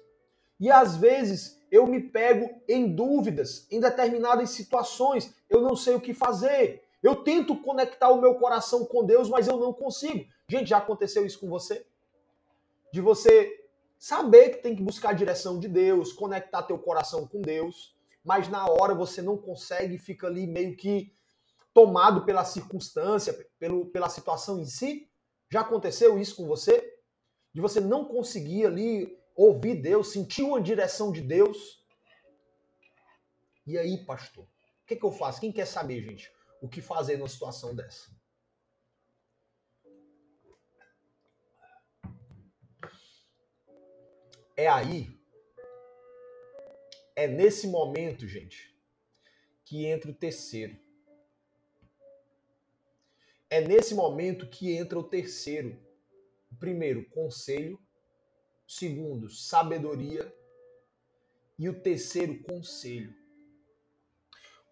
E 0.60 0.70
às 0.70 0.96
vezes 0.96 1.58
eu 1.70 1.86
me 1.86 2.00
pego 2.00 2.50
em 2.68 2.94
dúvidas 2.94 3.66
em 3.70 3.80
determinadas 3.80 4.50
situações. 4.50 5.34
Eu 5.48 5.60
não 5.60 5.76
sei 5.76 5.94
o 5.94 6.00
que 6.00 6.14
fazer. 6.14 6.82
Eu 7.02 7.16
tento 7.16 7.56
conectar 7.56 8.08
o 8.10 8.20
meu 8.20 8.34
coração 8.36 8.84
com 8.84 9.04
Deus, 9.04 9.28
mas 9.28 9.46
eu 9.46 9.56
não 9.56 9.72
consigo. 9.72 10.26
Gente, 10.48 10.70
já 10.70 10.78
aconteceu 10.78 11.24
isso 11.24 11.38
com 11.38 11.48
você? 11.48 11.86
De 12.92 13.00
você 13.00 13.52
saber 13.98 14.50
que 14.50 14.62
tem 14.62 14.76
que 14.76 14.82
buscar 14.82 15.10
a 15.10 15.14
direção 15.14 15.58
de 15.58 15.68
Deus, 15.68 16.12
conectar 16.12 16.62
teu 16.62 16.78
coração 16.78 17.26
com 17.26 17.40
Deus, 17.40 17.96
mas 18.24 18.48
na 18.48 18.66
hora 18.66 18.94
você 18.94 19.20
não 19.20 19.36
consegue, 19.36 19.98
fica 19.98 20.26
ali 20.26 20.46
meio 20.46 20.76
que 20.76 21.12
tomado 21.74 22.24
pela 22.24 22.44
circunstância, 22.44 23.32
pelo, 23.58 23.86
pela 23.86 24.08
situação 24.08 24.60
em 24.60 24.66
si. 24.66 25.08
Já 25.50 25.60
aconteceu 25.60 26.18
isso 26.18 26.36
com 26.36 26.46
você? 26.46 26.98
De 27.54 27.60
você 27.60 27.80
não 27.80 28.04
conseguir 28.04 28.66
ali 28.66 29.18
ouvir 29.34 29.76
Deus, 29.76 30.12
sentir 30.12 30.42
uma 30.42 30.60
direção 30.60 31.12
de 31.12 31.20
Deus? 31.20 31.84
E 33.66 33.78
aí, 33.78 34.04
pastor, 34.04 34.44
o 34.44 34.86
que, 34.86 34.96
que 34.96 35.04
eu 35.04 35.12
faço? 35.12 35.40
Quem 35.40 35.52
quer 35.52 35.66
saber, 35.66 36.02
gente, 36.02 36.32
o 36.60 36.68
que 36.68 36.80
fazer 36.80 37.16
numa 37.16 37.28
situação 37.28 37.74
dessa? 37.74 38.10
É 44.58 44.66
aí, 44.66 45.08
é 47.14 47.28
nesse 47.28 47.68
momento, 47.68 48.26
gente, 48.26 48.76
que 49.64 49.86
entra 49.86 50.10
o 50.10 50.14
terceiro. 50.14 50.76
É 53.48 53.60
nesse 53.60 53.94
momento 53.94 54.48
que 54.48 54.76
entra 54.76 54.98
o 54.98 55.04
terceiro. 55.04 55.78
Primeiro, 56.58 57.08
conselho. 57.10 57.78
Segundo, 58.66 59.30
sabedoria. 59.30 60.34
E 61.56 61.68
o 61.68 61.80
terceiro, 61.80 62.42
conselho. 62.42 63.14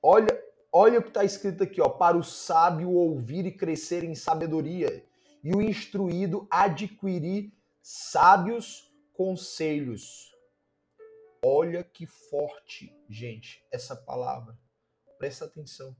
Olha, 0.02 0.36
olha 0.72 0.98
o 0.98 1.02
que 1.02 1.08
está 1.08 1.24
escrito 1.24 1.62
aqui, 1.62 1.80
ó. 1.80 1.88
Para 1.88 2.16
o 2.16 2.24
sábio 2.24 2.90
ouvir 2.90 3.46
e 3.46 3.52
crescer 3.52 4.02
em 4.02 4.16
sabedoria, 4.16 5.04
e 5.44 5.54
o 5.54 5.62
instruído 5.62 6.44
adquirir 6.50 7.52
sábios 7.80 8.85
conselhos. 9.16 10.30
Olha 11.42 11.82
que 11.82 12.06
forte, 12.06 12.94
gente, 13.08 13.64
essa 13.72 13.96
palavra. 13.96 14.58
Presta 15.18 15.46
atenção. 15.46 15.96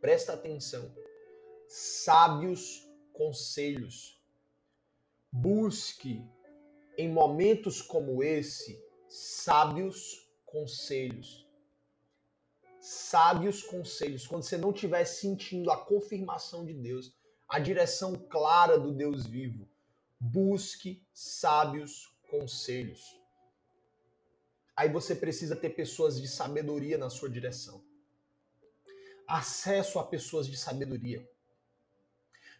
Presta 0.00 0.34
atenção. 0.34 0.94
Sábios 1.66 2.86
conselhos. 3.12 4.22
Busque 5.32 6.22
em 6.98 7.08
momentos 7.08 7.80
como 7.80 8.22
esse 8.22 8.78
sábios 9.08 10.30
conselhos. 10.44 11.46
Sábios 12.80 13.62
conselhos. 13.62 14.26
Quando 14.26 14.42
você 14.42 14.58
não 14.58 14.72
estiver 14.72 15.04
sentindo 15.06 15.70
a 15.70 15.84
confirmação 15.84 16.66
de 16.66 16.74
Deus, 16.74 17.16
a 17.48 17.58
direção 17.58 18.14
clara 18.14 18.78
do 18.78 18.92
Deus 18.92 19.26
vivo, 19.26 19.68
busque 20.18 21.02
sábios 21.12 22.12
conselhos. 22.30 23.20
Aí 24.76 24.90
você 24.90 25.14
precisa 25.14 25.56
ter 25.56 25.70
pessoas 25.70 26.20
de 26.20 26.28
sabedoria 26.28 26.98
na 26.98 27.08
sua 27.08 27.30
direção. 27.30 27.82
Acesso 29.26 29.98
a 29.98 30.04
pessoas 30.04 30.46
de 30.46 30.56
sabedoria. 30.56 31.26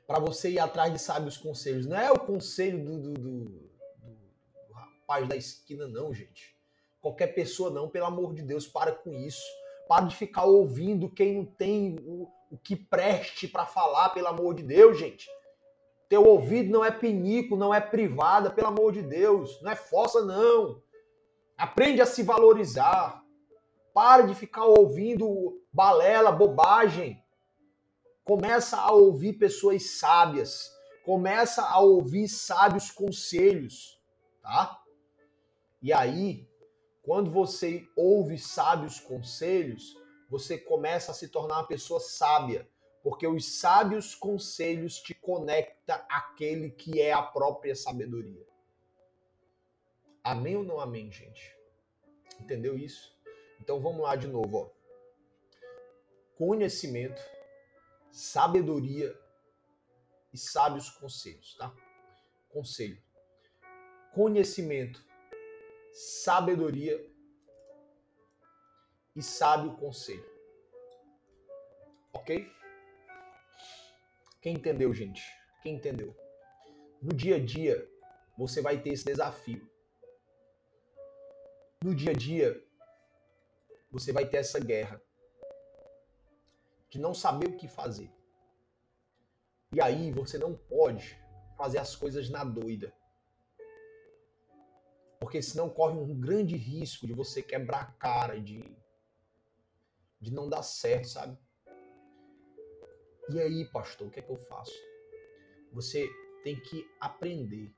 Para 0.06 0.18
você 0.18 0.50
ir 0.50 0.58
atrás 0.58 0.92
de 0.92 0.98
sábios 0.98 1.36
conselhos. 1.36 1.86
Não 1.86 1.96
é 1.96 2.10
o 2.10 2.18
conselho 2.18 2.82
do, 2.82 3.02
do, 3.02 3.12
do, 3.14 3.44
do 3.44 4.72
rapaz 4.72 5.28
da 5.28 5.36
esquina, 5.36 5.86
não, 5.86 6.14
gente. 6.14 6.56
Qualquer 7.00 7.28
pessoa, 7.28 7.70
não. 7.70 7.88
Pelo 7.88 8.06
amor 8.06 8.34
de 8.34 8.42
Deus, 8.42 8.66
para 8.66 8.92
com 8.92 9.12
isso. 9.12 9.44
Para 9.86 10.06
de 10.06 10.16
ficar 10.16 10.44
ouvindo 10.44 11.10
quem 11.10 11.36
não 11.36 11.44
tem 11.44 11.98
o, 12.00 12.28
o 12.50 12.56
que 12.56 12.74
preste 12.74 13.46
para 13.46 13.66
falar, 13.66 14.10
pelo 14.10 14.28
amor 14.28 14.54
de 14.54 14.62
Deus, 14.62 14.98
gente. 14.98 15.28
Teu 16.08 16.24
ouvido 16.24 16.70
não 16.70 16.84
é 16.84 16.90
pinico, 16.90 17.56
não 17.56 17.74
é 17.74 17.80
privada, 17.80 18.50
pelo 18.50 18.68
amor 18.68 18.92
de 18.92 19.02
Deus. 19.02 19.60
Não 19.60 19.70
é 19.72 19.76
fossa, 19.76 20.24
não. 20.24 20.80
Aprende 21.56 22.00
a 22.00 22.06
se 22.06 22.22
valorizar. 22.22 23.22
Pare 23.92 24.26
de 24.28 24.34
ficar 24.34 24.64
ouvindo 24.64 25.60
balela, 25.72 26.30
bobagem. 26.30 27.22
Começa 28.24 28.76
a 28.76 28.92
ouvir 28.92 29.34
pessoas 29.34 29.98
sábias. 29.98 30.70
Começa 31.04 31.62
a 31.62 31.80
ouvir 31.80 32.28
sábios 32.28 32.90
conselhos, 32.90 34.00
tá? 34.42 34.80
E 35.80 35.92
aí, 35.92 36.48
quando 37.02 37.30
você 37.30 37.86
ouve 37.96 38.38
sábios 38.38 38.98
conselhos, 38.98 39.94
você 40.28 40.58
começa 40.58 41.12
a 41.12 41.14
se 41.14 41.28
tornar 41.28 41.58
uma 41.58 41.66
pessoa 41.68 42.00
sábia 42.00 42.68
porque 43.06 43.24
os 43.24 43.60
sábios 43.60 44.16
conselhos 44.16 44.98
te 44.98 45.14
conecta 45.14 45.94
àquele 46.10 46.70
que 46.72 47.00
é 47.00 47.12
a 47.12 47.22
própria 47.22 47.72
sabedoria. 47.76 48.44
Amém 50.24 50.56
ou 50.56 50.64
não 50.64 50.80
amém, 50.80 51.12
gente? 51.12 51.56
Entendeu 52.40 52.76
isso? 52.76 53.16
Então 53.60 53.80
vamos 53.80 54.02
lá 54.02 54.16
de 54.16 54.26
novo, 54.26 54.58
ó. 54.58 54.70
Conhecimento, 56.36 57.22
sabedoria 58.10 59.16
e 60.32 60.36
sábios 60.36 60.90
conselhos, 60.90 61.54
tá? 61.54 61.72
Conselho. 62.48 63.00
Conhecimento, 64.12 65.00
sabedoria 65.92 67.08
e 69.14 69.22
sábio 69.22 69.76
conselho. 69.76 70.28
OK? 72.12 72.56
Quem 74.46 74.54
entendeu, 74.54 74.94
gente? 74.94 75.24
Quem 75.60 75.74
entendeu? 75.74 76.16
No 77.02 77.12
dia 77.12 77.34
a 77.34 77.44
dia, 77.44 77.84
você 78.38 78.62
vai 78.62 78.80
ter 78.80 78.90
esse 78.90 79.04
desafio. 79.04 79.68
no 81.82 81.92
dia 81.92 82.12
a 82.12 82.14
dia, 82.14 82.64
você 83.90 84.12
vai 84.12 84.24
ter 84.24 84.36
essa 84.36 84.60
guerra 84.60 85.02
de 86.88 87.00
não 87.00 87.12
saber 87.12 87.48
o 87.48 87.56
que 87.56 87.66
fazer. 87.66 88.08
E 89.72 89.80
aí 89.80 90.12
você 90.12 90.38
não 90.38 90.54
pode 90.54 91.20
fazer 91.56 91.78
as 91.78 91.96
coisas 91.96 92.30
na 92.30 92.44
doida. 92.44 92.94
Porque 95.18 95.42
senão 95.42 95.68
corre 95.68 95.98
um 95.98 96.20
grande 96.20 96.56
risco 96.56 97.04
de 97.04 97.12
você 97.12 97.42
quebrar 97.42 97.80
a 97.80 97.92
cara, 97.94 98.40
de, 98.40 98.62
de 100.20 100.32
não 100.32 100.48
dar 100.48 100.62
certo, 100.62 101.08
sabe? 101.08 101.36
E 103.28 103.40
aí, 103.40 103.64
pastor, 103.64 104.06
o 104.06 104.10
que 104.10 104.20
é 104.20 104.22
que 104.22 104.30
eu 104.30 104.36
faço? 104.36 104.78
Você 105.72 106.08
tem 106.44 106.60
que 106.60 106.88
aprender, 107.00 107.74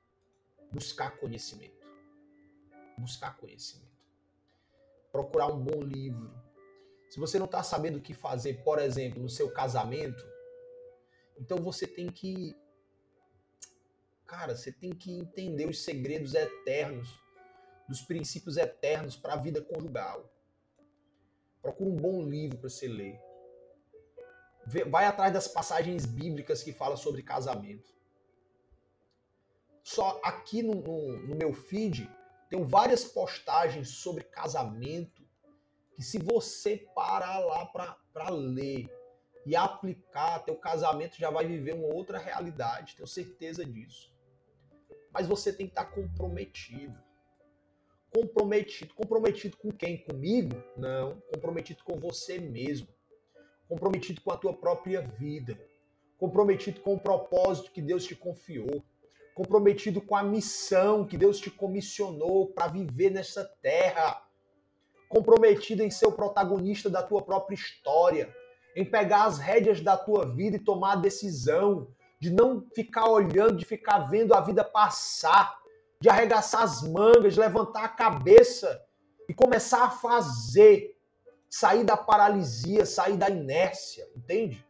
buscar 0.71 1.17
conhecimento. 1.17 1.87
Buscar 2.97 3.35
conhecimento. 3.35 3.89
Procurar 5.11 5.47
um 5.47 5.59
bom 5.59 5.81
livro. 5.81 6.31
Se 7.09 7.19
você 7.19 7.39
não 7.39 7.47
está 7.47 7.63
sabendo 7.63 7.97
o 7.97 8.01
que 8.01 8.13
fazer, 8.13 8.63
por 8.63 8.77
exemplo, 8.77 9.23
no 9.23 9.29
seu 9.29 9.51
casamento, 9.51 10.23
então 11.39 11.57
você 11.57 11.87
tem 11.87 12.11
que. 12.11 12.55
Cara, 14.27 14.55
você 14.55 14.71
tem 14.71 14.91
que 14.91 15.11
entender 15.17 15.67
os 15.67 15.83
segredos 15.83 16.35
eternos, 16.35 17.09
dos 17.87 18.01
princípios 18.01 18.55
eternos 18.55 19.17
para 19.17 19.33
a 19.33 19.37
vida 19.37 19.63
conjugal. 19.63 20.31
Procura 21.59 21.89
um 21.89 21.95
bom 21.95 22.21
livro 22.21 22.59
para 22.59 22.69
você 22.69 22.87
ler 22.87 23.28
vai 24.87 25.05
atrás 25.05 25.33
das 25.33 25.47
passagens 25.47 26.05
bíblicas 26.05 26.61
que 26.61 26.71
falam 26.71 26.97
sobre 26.97 27.23
casamento. 27.23 27.89
Só 29.83 30.19
aqui 30.23 30.61
no, 30.61 30.75
no, 30.75 31.27
no 31.27 31.35
meu 31.35 31.53
feed 31.53 32.09
tem 32.49 32.63
várias 32.63 33.03
postagens 33.03 33.89
sobre 33.89 34.23
casamento 34.23 35.27
que 35.95 36.03
se 36.03 36.19
você 36.19 36.77
parar 36.93 37.39
lá 37.39 37.65
para 37.65 38.29
ler 38.29 38.87
e 39.45 39.55
aplicar, 39.55 40.45
teu 40.45 40.55
casamento 40.55 41.17
já 41.17 41.31
vai 41.31 41.47
viver 41.47 41.73
uma 41.73 41.87
outra 41.87 42.19
realidade, 42.19 42.95
tenho 42.95 43.07
certeza 43.07 43.65
disso. 43.65 44.13
Mas 45.11 45.27
você 45.27 45.51
tem 45.51 45.65
que 45.65 45.71
estar 45.71 45.85
comprometido. 45.85 47.01
Comprometido. 48.13 48.93
Comprometido 48.93 49.57
com 49.57 49.71
quem? 49.71 50.03
Comigo? 50.03 50.55
Não. 50.77 51.19
Comprometido 51.33 51.83
com 51.83 51.99
você 51.99 52.37
mesmo 52.39 52.87
comprometido 53.69 54.19
com 54.21 54.31
a 54.31 54.37
tua 54.37 54.51
própria 54.51 54.99
vida, 55.01 55.55
comprometido 56.17 56.81
com 56.81 56.95
o 56.95 56.99
propósito 56.99 57.71
que 57.71 57.81
Deus 57.81 58.03
te 58.03 58.15
confiou, 58.15 58.83
comprometido 59.35 60.01
com 60.01 60.15
a 60.15 60.23
missão 60.23 61.05
que 61.05 61.15
Deus 61.15 61.39
te 61.39 61.51
comissionou 61.51 62.47
para 62.47 62.67
viver 62.67 63.11
nessa 63.11 63.45
terra, 63.61 64.23
comprometido 65.07 65.83
em 65.83 65.91
ser 65.91 66.07
o 66.07 66.11
protagonista 66.11 66.89
da 66.89 67.03
tua 67.03 67.21
própria 67.21 67.55
história, 67.55 68.35
em 68.75 68.83
pegar 68.83 69.25
as 69.25 69.37
rédeas 69.37 69.81
da 69.81 69.95
tua 69.95 70.25
vida 70.25 70.57
e 70.57 70.59
tomar 70.59 70.93
a 70.93 71.01
decisão 71.01 71.87
de 72.19 72.31
não 72.31 72.65
ficar 72.75 73.07
olhando, 73.07 73.55
de 73.55 73.65
ficar 73.65 73.99
vendo 73.99 74.33
a 74.33 74.41
vida 74.41 74.63
passar, 74.63 75.57
de 76.01 76.09
arregaçar 76.09 76.63
as 76.63 76.81
mangas, 76.81 77.37
levantar 77.37 77.85
a 77.85 77.89
cabeça 77.89 78.83
e 79.27 79.33
começar 79.33 79.85
a 79.85 79.89
fazer 79.89 80.98
sair 81.49 81.83
da 81.83 81.97
paralisia, 81.97 82.85
sair 82.85 83.17
da 83.17 83.29
inércia, 83.29 84.07
entende? 84.15 84.65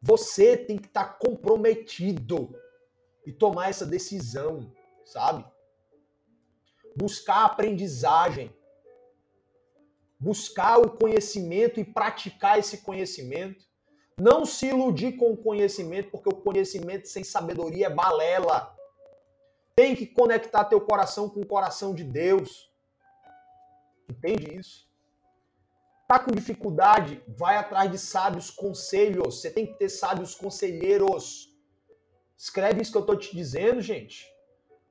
Você 0.00 0.56
tem 0.56 0.78
que 0.78 0.86
estar 0.86 1.04
tá 1.04 1.14
comprometido 1.14 2.54
e 3.26 3.32
tomar 3.32 3.70
essa 3.70 3.86
decisão, 3.86 4.72
sabe? 5.04 5.44
Buscar 6.96 7.44
aprendizagem, 7.44 8.54
buscar 10.18 10.78
o 10.78 10.90
conhecimento 10.90 11.78
e 11.78 11.84
praticar 11.84 12.58
esse 12.58 12.78
conhecimento. 12.78 13.64
Não 14.18 14.44
se 14.44 14.66
iludir 14.66 15.16
com 15.16 15.32
o 15.32 15.36
conhecimento, 15.36 16.10
porque 16.10 16.28
o 16.28 16.36
conhecimento 16.36 17.08
sem 17.08 17.24
sabedoria 17.24 17.86
é 17.86 17.90
balela. 17.90 18.76
Tem 19.74 19.96
que 19.96 20.06
conectar 20.06 20.64
teu 20.66 20.80
coração 20.80 21.28
com 21.28 21.40
o 21.40 21.46
coração 21.46 21.94
de 21.94 22.04
Deus. 22.04 22.71
Entende 24.12 24.58
isso? 24.58 24.86
Tá 26.06 26.18
com 26.18 26.30
dificuldade? 26.30 27.22
Vai 27.26 27.56
atrás 27.56 27.90
de 27.90 27.98
sábios 27.98 28.50
conselhos. 28.50 29.40
Você 29.40 29.50
tem 29.50 29.66
que 29.66 29.78
ter 29.78 29.88
sábios 29.88 30.34
conselheiros. 30.34 31.48
Escreve 32.36 32.82
isso 32.82 32.92
que 32.92 32.98
eu 32.98 33.06
tô 33.06 33.16
te 33.16 33.34
dizendo, 33.34 33.80
gente. 33.80 34.30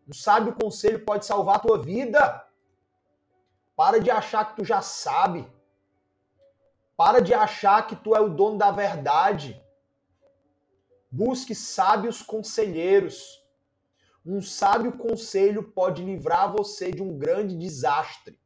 Um 0.07 0.13
sábio 0.13 0.55
conselho 0.55 1.05
pode 1.05 1.25
salvar 1.27 1.57
a 1.57 1.59
tua 1.59 1.77
vida. 1.77 2.43
Para 3.75 3.99
de 3.99 4.09
achar 4.09 4.43
que 4.45 4.55
tu 4.55 4.65
já 4.65 4.81
sabe. 4.81 5.47
Para 6.97 7.21
de 7.21 7.33
achar 7.33 7.85
que 7.85 7.95
tu 7.95 8.15
é 8.15 8.19
o 8.19 8.29
dono 8.29 8.57
da 8.57 8.71
verdade. 8.71 9.63
Busque 11.11 11.53
sábios 11.53 12.23
conselheiros. 12.23 13.39
Um 14.25 14.41
sábio 14.41 14.97
conselho 14.97 15.61
pode 15.61 16.03
livrar 16.03 16.51
você 16.51 16.91
de 16.91 17.03
um 17.03 17.15
grande 17.17 17.55
desastre? 17.55 18.40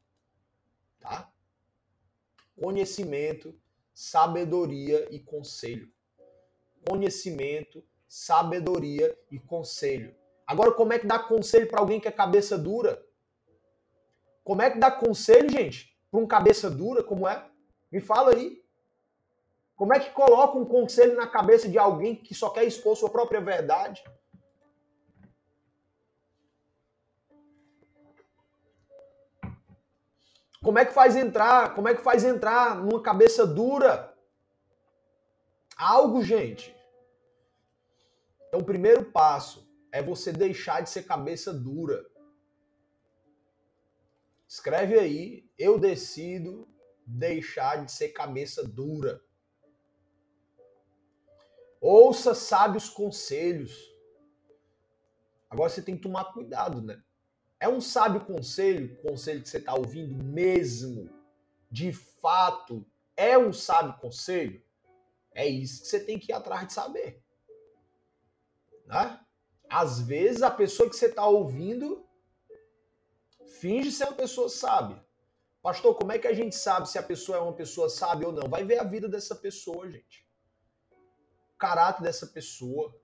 Conhecimento, 2.59 3.53
sabedoria 3.93 5.07
e 5.11 5.19
conselho. 5.19 5.91
Conhecimento, 6.87 7.83
sabedoria 8.07 9.17
e 9.31 9.39
conselho. 9.39 10.15
Agora, 10.47 10.71
como 10.71 10.93
é 10.93 10.99
que 10.99 11.07
dá 11.07 11.19
conselho 11.19 11.67
para 11.67 11.79
alguém 11.79 11.99
que 11.99 12.07
é 12.07 12.11
cabeça 12.11 12.57
dura? 12.57 13.03
Como 14.43 14.61
é 14.61 14.69
que 14.69 14.77
dá 14.77 14.91
conselho, 14.91 15.49
gente, 15.49 15.97
para 16.11 16.19
um 16.19 16.27
cabeça 16.27 16.69
dura? 16.69 17.03
Como 17.03 17.27
é? 17.27 17.49
Me 17.91 17.99
fala 17.99 18.31
aí. 18.33 18.63
Como 19.75 19.93
é 19.93 19.99
que 19.99 20.11
coloca 20.11 20.57
um 20.57 20.65
conselho 20.65 21.15
na 21.15 21.27
cabeça 21.27 21.67
de 21.67 21.77
alguém 21.77 22.15
que 22.15 22.33
só 22.33 22.49
quer 22.49 22.63
expor 22.63 22.95
sua 22.95 23.09
própria 23.09 23.41
verdade? 23.41 24.03
Como 30.65 30.80
é 30.80 30.84
que 30.84 30.93
faz 30.93 31.15
entrar? 31.15 31.75
Como 31.75 31.88
é 31.88 31.93
que 31.93 32.01
faz 32.01 32.23
entrar 32.23 32.78
numa 32.78 32.99
cabeça 32.99 33.45
dura? 33.45 34.12
Algo, 35.78 36.23
gente. 36.23 36.75
Então, 38.47 38.62
o 38.62 38.65
primeiro 38.65 39.06
passo 39.12 39.69
é 39.91 40.01
você 40.01 40.34
deixar 40.34 40.82
de 40.82 40.89
ser 40.89 41.04
cabeça 41.04 41.54
dura. 41.54 42.04
Escreve 44.47 44.97
aí, 44.97 45.47
eu 45.56 45.78
decido 45.78 46.67
deixar 47.06 47.86
de 47.86 47.91
ser 47.91 48.10
cabeça 48.10 48.67
dura. 48.67 49.21
Ouça 51.80 52.34
sábios 52.34 52.89
conselhos. 52.89 53.93
Agora 55.47 55.69
você 55.69 55.84
tem 55.84 55.95
que 55.95 56.01
tomar 56.01 56.34
cuidado, 56.34 56.82
né? 56.82 57.04
É 57.59 57.69
um 57.69 57.79
sábio 57.79 58.25
conselho, 58.25 58.95
conselho 59.01 59.41
que 59.41 59.49
você 59.49 59.57
está 59.57 59.73
ouvindo 59.73 60.23
mesmo, 60.23 61.09
de 61.71 61.93
fato, 61.93 62.85
é 63.15 63.37
um 63.37 63.53
sábio 63.53 63.97
conselho? 63.99 64.61
É 65.33 65.47
isso 65.47 65.81
que 65.81 65.87
você 65.87 65.99
tem 65.99 66.19
que 66.19 66.31
ir 66.31 66.35
atrás 66.35 66.67
de 66.67 66.73
saber. 66.73 67.23
Né? 68.85 69.19
Às 69.69 70.01
vezes 70.01 70.41
a 70.41 70.51
pessoa 70.51 70.89
que 70.89 70.95
você 70.95 71.07
está 71.07 71.25
ouvindo 71.25 72.05
finge 73.59 73.91
ser 73.91 74.05
uma 74.05 74.13
pessoa 74.13 74.49
sábia. 74.49 75.03
Pastor, 75.61 75.95
como 75.95 76.11
é 76.11 76.19
que 76.19 76.27
a 76.27 76.33
gente 76.33 76.55
sabe 76.55 76.87
se 76.87 76.97
a 76.97 77.03
pessoa 77.03 77.39
é 77.39 77.41
uma 77.41 77.53
pessoa 77.53 77.89
sábia 77.89 78.27
ou 78.27 78.33
não? 78.33 78.47
Vai 78.47 78.63
ver 78.63 78.79
a 78.79 78.83
vida 78.83 79.09
dessa 79.09 79.35
pessoa, 79.35 79.89
gente. 79.89 80.27
O 81.55 81.57
caráter 81.57 82.03
dessa 82.03 82.27
pessoa. 82.27 82.95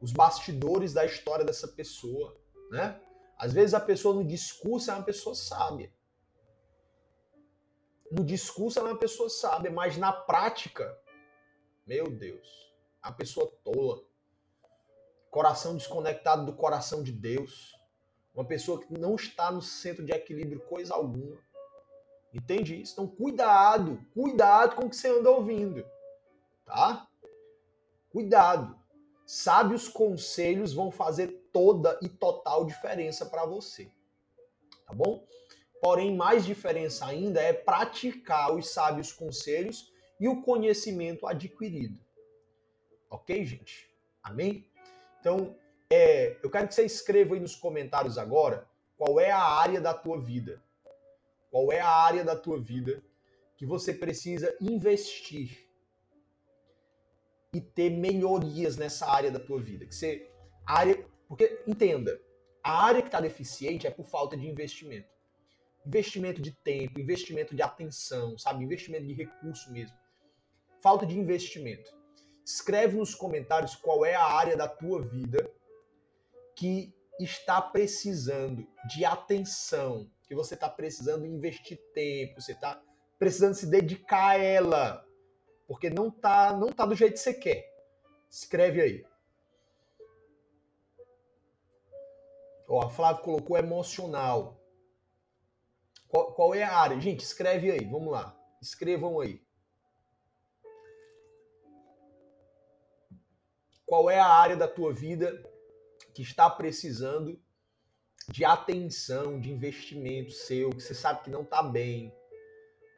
Os 0.00 0.12
bastidores 0.12 0.92
da 0.92 1.04
história 1.04 1.44
dessa 1.44 1.68
pessoa 1.68 2.36
né? 2.70 3.00
Às 3.38 3.52
vezes 3.52 3.74
a 3.74 3.80
pessoa 3.80 4.14
no 4.14 4.24
discurso 4.24 4.90
é 4.90 4.94
uma 4.94 5.02
pessoa 5.02 5.34
sábia. 5.34 5.92
No 8.10 8.24
discurso 8.24 8.78
ela 8.78 8.90
é 8.90 8.92
uma 8.92 8.98
pessoa 8.98 9.28
sábia, 9.28 9.70
mas 9.70 9.96
na 9.96 10.12
prática, 10.12 10.98
meu 11.86 12.10
Deus, 12.10 12.72
a 13.02 13.12
pessoa 13.12 13.52
tola. 13.64 14.02
Coração 15.30 15.76
desconectado 15.76 16.46
do 16.46 16.54
coração 16.54 17.02
de 17.02 17.12
Deus. 17.12 17.76
Uma 18.34 18.44
pessoa 18.44 18.80
que 18.80 18.98
não 18.98 19.14
está 19.16 19.50
no 19.50 19.60
centro 19.60 20.04
de 20.04 20.12
equilíbrio 20.12 20.60
coisa 20.60 20.94
alguma. 20.94 21.38
Entende 22.32 22.80
isso? 22.80 22.92
Então, 22.92 23.06
cuidado, 23.06 24.00
cuidado 24.12 24.76
com 24.76 24.86
o 24.86 24.90
que 24.90 24.96
você 24.96 25.08
anda 25.08 25.30
ouvindo. 25.30 25.84
Tá? 26.64 27.06
Cuidado. 28.10 28.78
Sábios 29.26 29.88
conselhos 29.88 30.72
vão 30.72 30.90
fazer 30.90 31.48
toda 31.52 31.98
e 32.00 32.08
total 32.08 32.64
diferença 32.64 33.26
para 33.26 33.44
você. 33.44 33.90
Tá 34.86 34.94
bom? 34.94 35.26
Porém, 35.82 36.16
mais 36.16 36.46
diferença 36.46 37.04
ainda 37.04 37.40
é 37.40 37.52
praticar 37.52 38.54
os 38.54 38.68
sábios 38.68 39.12
conselhos 39.12 39.92
e 40.20 40.28
o 40.28 40.42
conhecimento 40.42 41.26
adquirido. 41.26 41.98
Ok, 43.10 43.44
gente? 43.44 43.90
Amém? 44.22 44.70
Então, 45.18 45.56
é, 45.90 46.38
eu 46.42 46.48
quero 46.48 46.68
que 46.68 46.74
você 46.74 46.84
escreva 46.84 47.34
aí 47.34 47.40
nos 47.40 47.56
comentários 47.56 48.16
agora 48.18 48.68
qual 48.96 49.18
é 49.18 49.30
a 49.30 49.42
área 49.42 49.80
da 49.80 49.92
tua 49.92 50.20
vida. 50.20 50.62
Qual 51.50 51.72
é 51.72 51.80
a 51.80 51.88
área 51.88 52.24
da 52.24 52.36
tua 52.36 52.60
vida 52.60 53.02
que 53.56 53.66
você 53.66 53.92
precisa 53.92 54.56
investir 54.60 55.65
e 57.54 57.60
ter 57.60 57.90
melhorias 57.90 58.76
nessa 58.76 59.06
área 59.06 59.30
da 59.30 59.38
tua 59.38 59.60
vida. 59.60 59.86
Que 59.86 59.94
você 59.94 60.30
área, 60.66 61.06
porque 61.28 61.62
entenda, 61.66 62.20
a 62.62 62.84
área 62.84 63.00
que 63.00 63.08
está 63.08 63.20
deficiente 63.20 63.86
é 63.86 63.90
por 63.90 64.06
falta 64.06 64.36
de 64.36 64.46
investimento. 64.46 65.08
Investimento 65.86 66.42
de 66.42 66.50
tempo, 66.50 67.00
investimento 67.00 67.54
de 67.54 67.62
atenção, 67.62 68.36
sabe? 68.36 68.64
Investimento 68.64 69.06
de 69.06 69.14
recurso 69.14 69.72
mesmo. 69.72 69.96
Falta 70.82 71.06
de 71.06 71.16
investimento. 71.16 71.96
Escreve 72.44 72.96
nos 72.96 73.14
comentários 73.14 73.76
qual 73.76 74.04
é 74.04 74.14
a 74.14 74.24
área 74.24 74.56
da 74.56 74.68
tua 74.68 75.00
vida 75.02 75.48
que 76.56 76.92
está 77.20 77.62
precisando 77.62 78.66
de 78.88 79.04
atenção, 79.04 80.10
que 80.26 80.34
você 80.34 80.54
está 80.54 80.68
precisando 80.68 81.24
investir 81.24 81.78
tempo, 81.94 82.40
você 82.40 82.52
está 82.52 82.82
precisando 83.18 83.54
se 83.54 83.66
dedicar 83.66 84.30
a 84.30 84.38
ela, 84.38 85.05
porque 85.66 85.90
não 85.90 86.10
tá, 86.10 86.56
não 86.56 86.72
tá 86.72 86.86
do 86.86 86.94
jeito 86.94 87.14
que 87.14 87.20
você 87.20 87.34
quer. 87.34 87.74
Escreve 88.30 88.80
aí. 88.80 89.06
Ó, 92.68 92.82
a 92.82 92.90
Flávia 92.90 93.22
colocou 93.22 93.56
emocional. 93.56 94.60
Qual, 96.08 96.32
qual 96.34 96.54
é 96.54 96.62
a 96.62 96.76
área? 96.76 97.00
Gente, 97.00 97.20
escreve 97.20 97.70
aí, 97.70 97.84
vamos 97.84 98.12
lá. 98.12 98.36
Escrevam 98.60 99.20
aí. 99.20 99.44
Qual 103.84 104.10
é 104.10 104.18
a 104.18 104.26
área 104.26 104.56
da 104.56 104.66
tua 104.66 104.92
vida 104.92 105.40
que 106.12 106.22
está 106.22 106.50
precisando 106.50 107.40
de 108.28 108.44
atenção, 108.44 109.40
de 109.40 109.52
investimento 109.52 110.32
seu, 110.32 110.70
que 110.70 110.80
você 110.80 110.94
sabe 110.94 111.22
que 111.22 111.30
não 111.30 111.42
está 111.42 111.62
bem? 111.62 112.12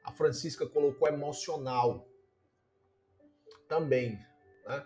A 0.03 0.13
Francisca 0.13 0.67
colocou 0.67 1.07
emocional 1.07 2.08
também. 3.69 4.19
Né? 4.67 4.85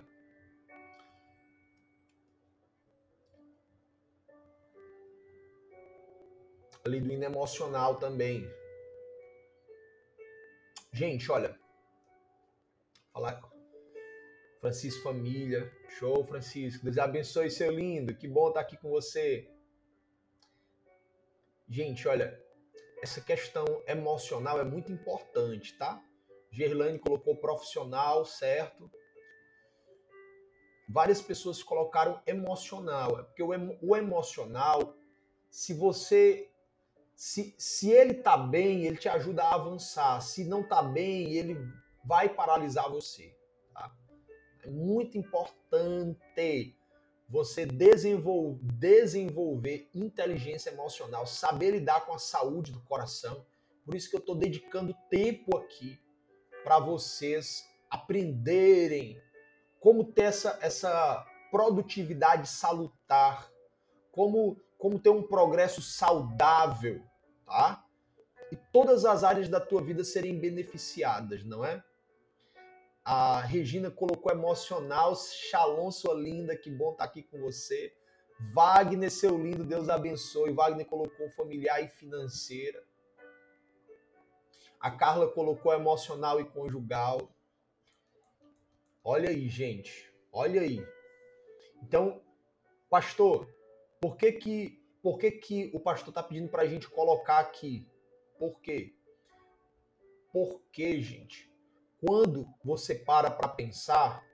Ali 6.84 7.00
do 7.00 7.12
emocional 7.12 7.96
também. 7.96 8.44
Gente, 10.92 11.30
olha. 11.30 11.58
Falar. 13.12 13.40
Francisco 14.60 15.02
Família. 15.02 15.72
Show, 15.88 16.24
Francisco. 16.26 16.84
Deus 16.84 16.98
abençoe, 16.98 17.50
seu 17.50 17.70
lindo. 17.70 18.14
Que 18.14 18.26
bom 18.26 18.48
estar 18.48 18.60
aqui 18.60 18.76
com 18.76 18.90
você. 18.90 19.48
Gente, 21.68 22.06
olha. 22.08 22.38
Essa 23.00 23.20
questão 23.20 23.64
emocional 23.86 24.60
é 24.60 24.64
muito 24.64 24.92
importante, 24.92 25.76
tá? 25.76 26.00
Gerlane 26.52 26.98
colocou 26.98 27.34
profissional, 27.34 28.26
certo? 28.26 28.90
Várias 30.86 31.22
pessoas 31.22 31.62
colocaram 31.62 32.20
emocional. 32.26 33.18
É 33.18 33.22
porque 33.22 33.42
o, 33.42 33.54
emo, 33.54 33.78
o 33.80 33.96
emocional, 33.96 34.94
se 35.50 35.72
você. 35.72 36.50
Se, 37.14 37.54
se 37.56 37.90
ele 37.90 38.14
tá 38.14 38.36
bem, 38.36 38.84
ele 38.84 38.96
te 38.96 39.08
ajuda 39.08 39.44
a 39.44 39.54
avançar. 39.54 40.20
Se 40.20 40.44
não 40.44 40.62
tá 40.62 40.82
bem, 40.82 41.32
ele 41.32 41.56
vai 42.04 42.28
paralisar 42.28 42.90
você. 42.90 43.34
Tá? 43.72 43.94
É 44.62 44.68
muito 44.68 45.16
importante 45.16 46.76
você 47.28 47.64
desenvolver, 47.64 48.60
desenvolver 48.74 49.88
inteligência 49.94 50.70
emocional, 50.70 51.26
saber 51.26 51.70
lidar 51.70 52.04
com 52.04 52.12
a 52.12 52.18
saúde 52.18 52.72
do 52.72 52.80
coração. 52.82 53.46
Por 53.84 53.94
isso 53.94 54.10
que 54.10 54.16
eu 54.16 54.20
estou 54.20 54.34
dedicando 54.34 54.94
tempo 55.08 55.56
aqui 55.56 55.98
para 56.62 56.78
vocês 56.78 57.64
aprenderem 57.90 59.20
como 59.80 60.04
ter 60.04 60.22
essa, 60.22 60.58
essa 60.62 61.26
produtividade 61.50 62.48
salutar, 62.48 63.50
como, 64.10 64.56
como 64.78 64.98
ter 64.98 65.10
um 65.10 65.22
progresso 65.22 65.82
saudável, 65.82 67.02
tá? 67.44 67.84
E 68.50 68.56
todas 68.56 69.04
as 69.04 69.24
áreas 69.24 69.48
da 69.48 69.60
tua 69.60 69.82
vida 69.82 70.04
serem 70.04 70.38
beneficiadas, 70.38 71.44
não 71.44 71.64
é? 71.64 71.82
A 73.04 73.40
Regina 73.40 73.90
colocou 73.90 74.30
emocional, 74.30 75.16
Shalom, 75.16 75.90
sua 75.90 76.14
linda, 76.14 76.56
que 76.56 76.70
bom 76.70 76.92
estar 76.92 77.04
tá 77.04 77.10
aqui 77.10 77.22
com 77.22 77.40
você. 77.40 77.92
Wagner, 78.54 79.10
seu 79.10 79.36
lindo, 79.36 79.64
Deus 79.64 79.88
abençoe. 79.88 80.52
Wagner 80.52 80.86
colocou 80.86 81.28
familiar 81.30 81.82
e 81.82 81.88
financeira. 81.88 82.82
A 84.82 84.90
Carla 84.90 85.28
colocou 85.28 85.72
emocional 85.72 86.40
e 86.40 86.44
conjugal. 86.44 87.32
Olha 89.04 89.30
aí, 89.30 89.48
gente. 89.48 90.12
Olha 90.32 90.60
aí. 90.60 90.84
Então, 91.80 92.20
pastor, 92.90 93.48
por 94.00 94.16
que 94.16 94.32
que, 94.32 94.84
por 95.00 95.18
que, 95.18 95.30
que 95.30 95.70
o 95.72 95.78
pastor 95.78 96.08
está 96.08 96.20
pedindo 96.20 96.48
para 96.48 96.62
a 96.62 96.66
gente 96.66 96.90
colocar 96.90 97.38
aqui? 97.38 97.86
Por 98.40 98.60
quê? 98.60 98.92
Porque, 100.32 101.00
gente, 101.00 101.48
quando 102.04 102.52
você 102.64 102.92
para 102.92 103.30
para 103.30 103.48
pensar 103.48 104.26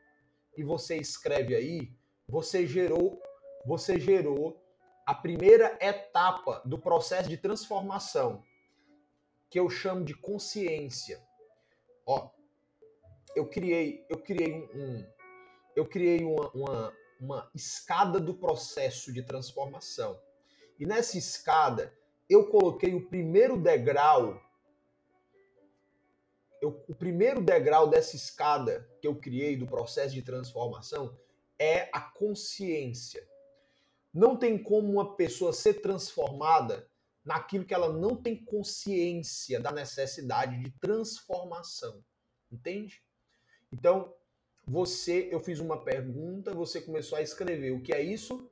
e 0.57 0.65
você 0.65 0.97
escreve 0.97 1.55
aí, 1.55 1.93
você 2.27 2.67
gerou, 2.67 3.21
você 3.67 4.01
gerou 4.01 4.59
a 5.05 5.15
primeira 5.15 5.77
etapa 5.79 6.63
do 6.65 6.79
processo 6.79 7.29
de 7.29 7.37
transformação 7.37 8.43
que 9.51 9.59
eu 9.59 9.69
chamo 9.69 10.05
de 10.05 10.15
consciência. 10.15 11.23
Ó, 12.07 12.31
eu 13.35 13.49
criei, 13.49 14.05
eu 14.09 14.19
criei 14.19 14.55
um, 14.75 15.07
eu 15.77 15.87
criei 15.87 16.25
uma, 16.25 16.51
uma, 16.51 16.97
uma 17.21 17.51
escada 17.55 18.19
do 18.19 18.35
processo 18.35 19.13
de 19.13 19.23
transformação. 19.23 20.21
E 20.79 20.87
nessa 20.87 21.19
escada 21.19 21.93
eu 22.29 22.49
coloquei 22.49 22.95
o 22.95 23.09
primeiro 23.09 23.57
degrau 23.57 24.41
eu, 26.61 26.85
o 26.89 26.95
primeiro 26.95 27.41
degrau 27.41 27.89
dessa 27.89 28.17
escada 28.17 28.89
que 29.01 29.07
eu 29.07 29.15
criei 29.15 29.57
do 29.57 29.67
processo 29.67 30.15
de 30.15 30.23
transformação 30.23 31.17
é 31.59 31.89
a 31.93 32.01
consciência. 32.01 33.27
Não 34.13 34.37
tem 34.37 34.61
como 34.61 34.93
uma 34.93 35.17
pessoa 35.17 35.53
ser 35.53 35.75
transformada 35.75 36.89
naquilo 37.29 37.67
que 37.67 37.75
ela 37.75 37.93
não 37.93 38.17
tem 38.17 38.43
consciência 38.43 39.61
da 39.61 39.71
necessidade 39.71 40.59
de 40.63 40.71
transformação. 40.81 42.03
Entende? 42.51 43.03
Então, 43.71 44.15
você, 44.67 45.29
eu 45.31 45.39
fiz 45.39 45.61
uma 45.61 45.85
pergunta, 45.85 46.55
você 46.55 46.81
começou 46.81 47.19
a 47.19 47.23
escrever. 47.23 47.73
O 47.73 47.83
que 47.83 47.93
é 47.93 48.03
isso? 48.03 48.51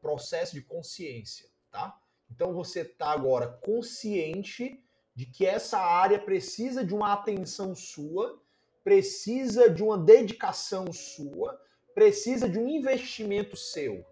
Processo 0.00 0.54
de 0.54 0.62
consciência, 0.62 1.48
tá? 1.68 2.00
Então 2.30 2.54
você 2.54 2.82
está 2.82 3.10
agora 3.10 3.48
consciente 3.48 4.80
de 5.12 5.26
que 5.26 5.44
essa 5.44 5.78
área 5.78 6.20
precisa 6.20 6.84
de 6.84 6.94
uma 6.94 7.12
atenção 7.12 7.74
sua, 7.74 8.40
precisa 8.84 9.68
de 9.68 9.82
uma 9.82 9.98
dedicação 9.98 10.92
sua, 10.92 11.60
precisa 11.92 12.48
de 12.48 12.56
um 12.56 12.68
investimento 12.68 13.56
seu, 13.56 14.06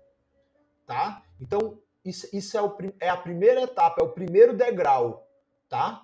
tá? 0.85 1.25
Então 1.41 1.81
isso, 2.05 2.29
isso 2.33 2.57
é, 2.57 2.63
o, 2.63 2.77
é 3.01 3.09
a 3.09 3.17
primeira 3.17 3.63
etapa, 3.63 4.03
é 4.03 4.05
o 4.05 4.13
primeiro 4.13 4.57
degrau, 4.57 5.27
tá? 5.69 6.03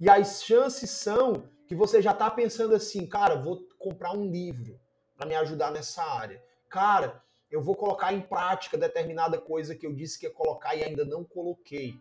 E 0.00 0.08
as 0.08 0.42
chances 0.42 0.90
são 0.90 1.48
que 1.66 1.74
você 1.74 2.00
já 2.02 2.12
está 2.12 2.30
pensando 2.30 2.74
assim, 2.74 3.06
cara, 3.06 3.36
vou 3.36 3.66
comprar 3.78 4.12
um 4.12 4.28
livro 4.28 4.80
para 5.16 5.26
me 5.26 5.34
ajudar 5.36 5.70
nessa 5.70 6.02
área. 6.02 6.42
Cara, 6.68 7.22
eu 7.50 7.62
vou 7.62 7.76
colocar 7.76 8.12
em 8.12 8.20
prática 8.20 8.78
determinada 8.78 9.38
coisa 9.38 9.74
que 9.74 9.86
eu 9.86 9.92
disse 9.92 10.18
que 10.18 10.26
ia 10.26 10.32
colocar 10.32 10.74
e 10.74 10.82
ainda 10.82 11.04
não 11.04 11.22
coloquei. 11.22 11.94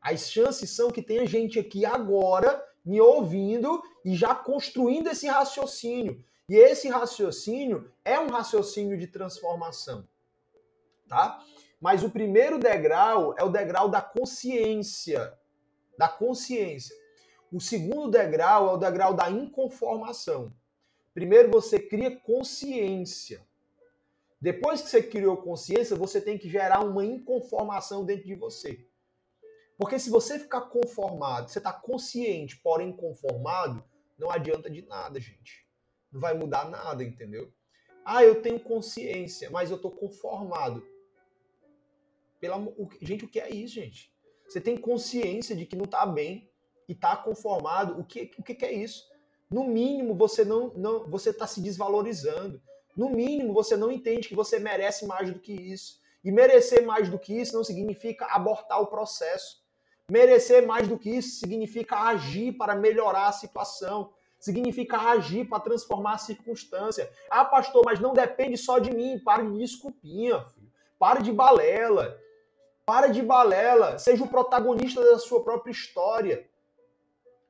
As 0.00 0.30
chances 0.30 0.70
são 0.70 0.90
que 0.90 1.02
tenha 1.02 1.26
gente 1.26 1.58
aqui 1.58 1.84
agora 1.84 2.64
me 2.84 3.00
ouvindo 3.00 3.82
e 4.04 4.14
já 4.14 4.34
construindo 4.34 5.08
esse 5.08 5.26
raciocínio. 5.26 6.24
E 6.48 6.54
esse 6.54 6.88
raciocínio 6.88 7.92
é 8.04 8.18
um 8.18 8.28
raciocínio 8.28 8.96
de 8.96 9.08
transformação, 9.08 10.08
tá? 11.08 11.42
Mas 11.86 12.02
o 12.02 12.10
primeiro 12.10 12.58
degrau 12.58 13.32
é 13.38 13.44
o 13.44 13.48
degrau 13.48 13.88
da 13.88 14.02
consciência. 14.02 15.32
Da 15.96 16.08
consciência. 16.08 16.96
O 17.52 17.60
segundo 17.60 18.10
degrau 18.10 18.68
é 18.68 18.72
o 18.72 18.76
degrau 18.76 19.14
da 19.14 19.30
inconformação. 19.30 20.52
Primeiro 21.14 21.48
você 21.48 21.78
cria 21.78 22.10
consciência. 22.10 23.40
Depois 24.40 24.82
que 24.82 24.88
você 24.88 25.00
criou 25.00 25.36
consciência, 25.36 25.94
você 25.94 26.20
tem 26.20 26.36
que 26.36 26.50
gerar 26.50 26.80
uma 26.80 27.04
inconformação 27.04 28.04
dentro 28.04 28.26
de 28.26 28.34
você. 28.34 28.84
Porque 29.78 29.96
se 29.96 30.10
você 30.10 30.40
ficar 30.40 30.62
conformado, 30.62 31.48
você 31.48 31.58
está 31.58 31.72
consciente, 31.72 32.56
porém 32.56 32.96
conformado, 32.96 33.84
não 34.18 34.28
adianta 34.28 34.68
de 34.68 34.82
nada, 34.82 35.20
gente. 35.20 35.64
Não 36.10 36.20
vai 36.20 36.34
mudar 36.34 36.68
nada, 36.68 37.04
entendeu? 37.04 37.52
Ah, 38.04 38.24
eu 38.24 38.42
tenho 38.42 38.58
consciência, 38.58 39.48
mas 39.50 39.70
eu 39.70 39.76
estou 39.76 39.92
conformado 39.92 40.84
Pela, 42.40 42.58
o, 42.58 42.88
gente, 43.00 43.24
o 43.24 43.28
que 43.28 43.40
é 43.40 43.50
isso, 43.50 43.74
gente? 43.74 44.12
Você 44.48 44.60
tem 44.60 44.76
consciência 44.76 45.56
de 45.56 45.66
que 45.66 45.76
não 45.76 45.84
está 45.84 46.06
bem 46.06 46.48
e 46.88 46.92
está 46.92 47.16
conformado. 47.16 48.00
O 48.00 48.04
que, 48.04 48.30
o 48.38 48.42
que 48.42 48.64
é 48.64 48.72
isso? 48.72 49.04
No 49.50 49.64
mínimo, 49.64 50.14
você 50.14 50.44
não, 50.44 50.72
não 50.74 51.08
você 51.08 51.30
está 51.30 51.46
se 51.46 51.60
desvalorizando. 51.60 52.60
No 52.96 53.10
mínimo, 53.10 53.52
você 53.52 53.76
não 53.76 53.92
entende 53.92 54.28
que 54.28 54.34
você 54.34 54.58
merece 54.58 55.06
mais 55.06 55.32
do 55.32 55.38
que 55.38 55.52
isso. 55.52 56.00
E 56.24 56.32
merecer 56.32 56.84
mais 56.84 57.08
do 57.08 57.18
que 57.18 57.32
isso 57.38 57.54
não 57.54 57.62
significa 57.62 58.26
abortar 58.26 58.80
o 58.80 58.86
processo. 58.86 59.64
Merecer 60.10 60.66
mais 60.66 60.88
do 60.88 60.98
que 60.98 61.10
isso 61.10 61.38
significa 61.40 61.96
agir 61.96 62.52
para 62.56 62.74
melhorar 62.74 63.28
a 63.28 63.32
situação. 63.32 64.12
Significa 64.38 64.98
agir 64.98 65.48
para 65.48 65.60
transformar 65.60 66.14
a 66.14 66.18
circunstância. 66.18 67.10
Ah, 67.30 67.44
pastor, 67.44 67.82
mas 67.84 68.00
não 68.00 68.12
depende 68.12 68.56
só 68.56 68.78
de 68.78 68.90
mim. 68.90 69.18
Pare 69.18 69.48
de 69.48 69.58
desculpinha, 69.58 70.40
filho. 70.40 70.70
Pare 70.98 71.22
de 71.22 71.32
balela. 71.32 72.18
Pare 72.86 73.12
de 73.12 73.20
balela. 73.20 73.98
Seja 73.98 74.22
o 74.22 74.28
protagonista 74.28 75.04
da 75.04 75.18
sua 75.18 75.42
própria 75.42 75.72
história. 75.72 76.48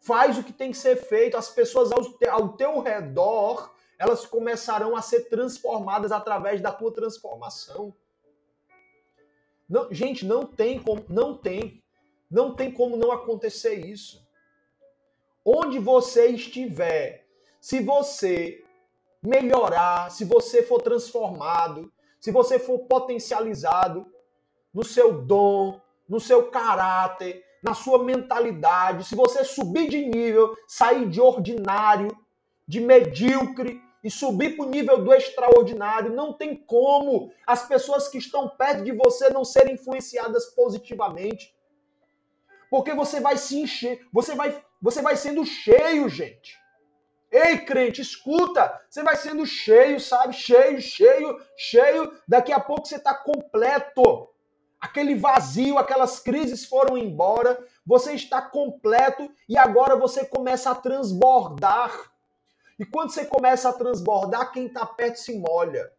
Faz 0.01 0.39
o 0.39 0.43
que 0.43 0.53
tem 0.53 0.71
que 0.71 0.79
ser 0.79 0.97
feito. 0.97 1.37
As 1.37 1.51
pessoas 1.51 1.93
ao, 1.93 2.03
te, 2.03 2.27
ao 2.27 2.57
teu 2.57 2.81
redor, 2.81 3.71
elas 3.99 4.25
começarão 4.25 4.97
a 4.97 5.03
ser 5.03 5.29
transformadas 5.29 6.11
através 6.11 6.63
da 6.63 6.73
tua 6.73 6.91
transformação. 6.91 7.95
Não, 9.69 9.93
gente, 9.93 10.25
não 10.25 10.47
tem 10.47 10.81
como, 10.81 11.05
não 11.07 11.37
tem, 11.37 11.83
não 12.31 12.55
tem 12.55 12.73
como 12.73 12.97
não 12.97 13.13
acontecer 13.13 13.75
isso. 13.75 14.27
Onde 15.45 15.79
você 15.79 16.29
estiver, 16.29 17.27
se 17.61 17.81
você 17.81 18.65
melhorar, 19.23 20.11
se 20.11 20.25
você 20.25 20.63
for 20.63 20.81
transformado, 20.81 21.93
se 22.19 22.31
você 22.31 22.59
for 22.59 22.79
potencializado 22.87 24.11
no 24.77 24.85
seu 24.85 25.23
dom, 25.23 25.81
no 26.07 26.21
seu 26.21 26.51
caráter, 26.51 27.43
na 27.63 27.73
sua 27.73 28.05
mentalidade, 28.05 29.05
se 29.05 29.15
você 29.15 29.43
subir 29.43 29.89
de 29.89 30.05
nível, 30.05 30.55
sair 30.69 31.09
de 31.09 31.19
ordinário, 31.19 32.15
de 32.69 32.79
medíocre 32.79 33.81
e 34.05 34.11
subir 34.11 34.55
para 34.55 34.67
o 34.67 34.69
nível 34.69 35.03
do 35.03 35.15
extraordinário, 35.15 36.13
não 36.13 36.35
tem 36.35 36.55
como 36.55 37.33
as 37.47 37.67
pessoas 37.67 38.07
que 38.09 38.19
estão 38.19 38.51
perto 38.51 38.85
de 38.85 38.93
você 38.93 39.31
não 39.31 39.47
serem 39.47 39.77
influenciadas 39.77 40.45
positivamente. 40.55 41.57
Porque 42.69 42.93
você 42.93 43.19
vai 43.19 43.39
se 43.39 43.59
encher, 43.59 44.07
você 44.13 44.35
vai, 44.35 44.63
você 44.81 45.01
vai 45.01 45.17
sendo 45.17 45.43
cheio, 45.47 46.07
gente. 46.11 46.55
Ei, 47.33 47.65
crente, 47.65 48.03
escuta, 48.03 48.79
você 48.91 49.03
vai 49.03 49.17
sendo 49.17 49.47
cheio, 49.47 49.99
sabe? 49.99 50.35
Cheio, 50.35 50.83
cheio, 50.83 51.41
cheio. 51.57 52.13
Daqui 52.29 52.53
a 52.53 52.61
pouco 52.61 52.87
você 52.87 52.97
está 52.97 53.15
completo 53.15 54.36
aquele 54.87 55.15
vazio, 55.15 55.79
aquelas 55.79 56.21
crises 56.21 56.65
foram 56.65 56.97
embora, 56.97 57.59
você 57.85 58.15
está 58.15 58.41
completo 58.41 59.31
e 59.49 59.59
agora 59.59 59.97
você 59.97 60.25
começa 60.25 60.71
a 60.71 60.75
transbordar. 60.75 61.93
E 62.79 62.85
quando 62.85 63.11
você 63.11 63.25
começa 63.25 63.69
a 63.69 63.73
transbordar, 63.73 64.53
quem 64.53 64.67
está 64.67 64.87
perto 64.87 65.17
se 65.17 65.39
molha. 65.39 65.91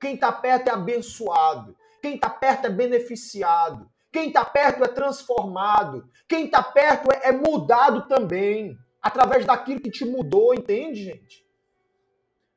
Quem 0.00 0.14
está 0.14 0.30
perto 0.30 0.68
é 0.68 0.72
abençoado. 0.72 1.76
Quem 2.02 2.14
está 2.16 2.28
perto 2.28 2.66
é 2.66 2.70
beneficiado. 2.70 3.90
Quem 4.12 4.28
está 4.28 4.44
perto 4.44 4.84
é 4.84 4.88
transformado. 4.88 6.08
Quem 6.28 6.46
está 6.46 6.62
perto 6.62 7.10
é, 7.12 7.28
é 7.28 7.32
mudado 7.32 8.06
também. 8.08 8.76
Através 9.00 9.46
daquilo 9.46 9.80
que 9.80 9.90
te 9.90 10.04
mudou, 10.04 10.54
entende, 10.54 11.04
gente? 11.04 11.46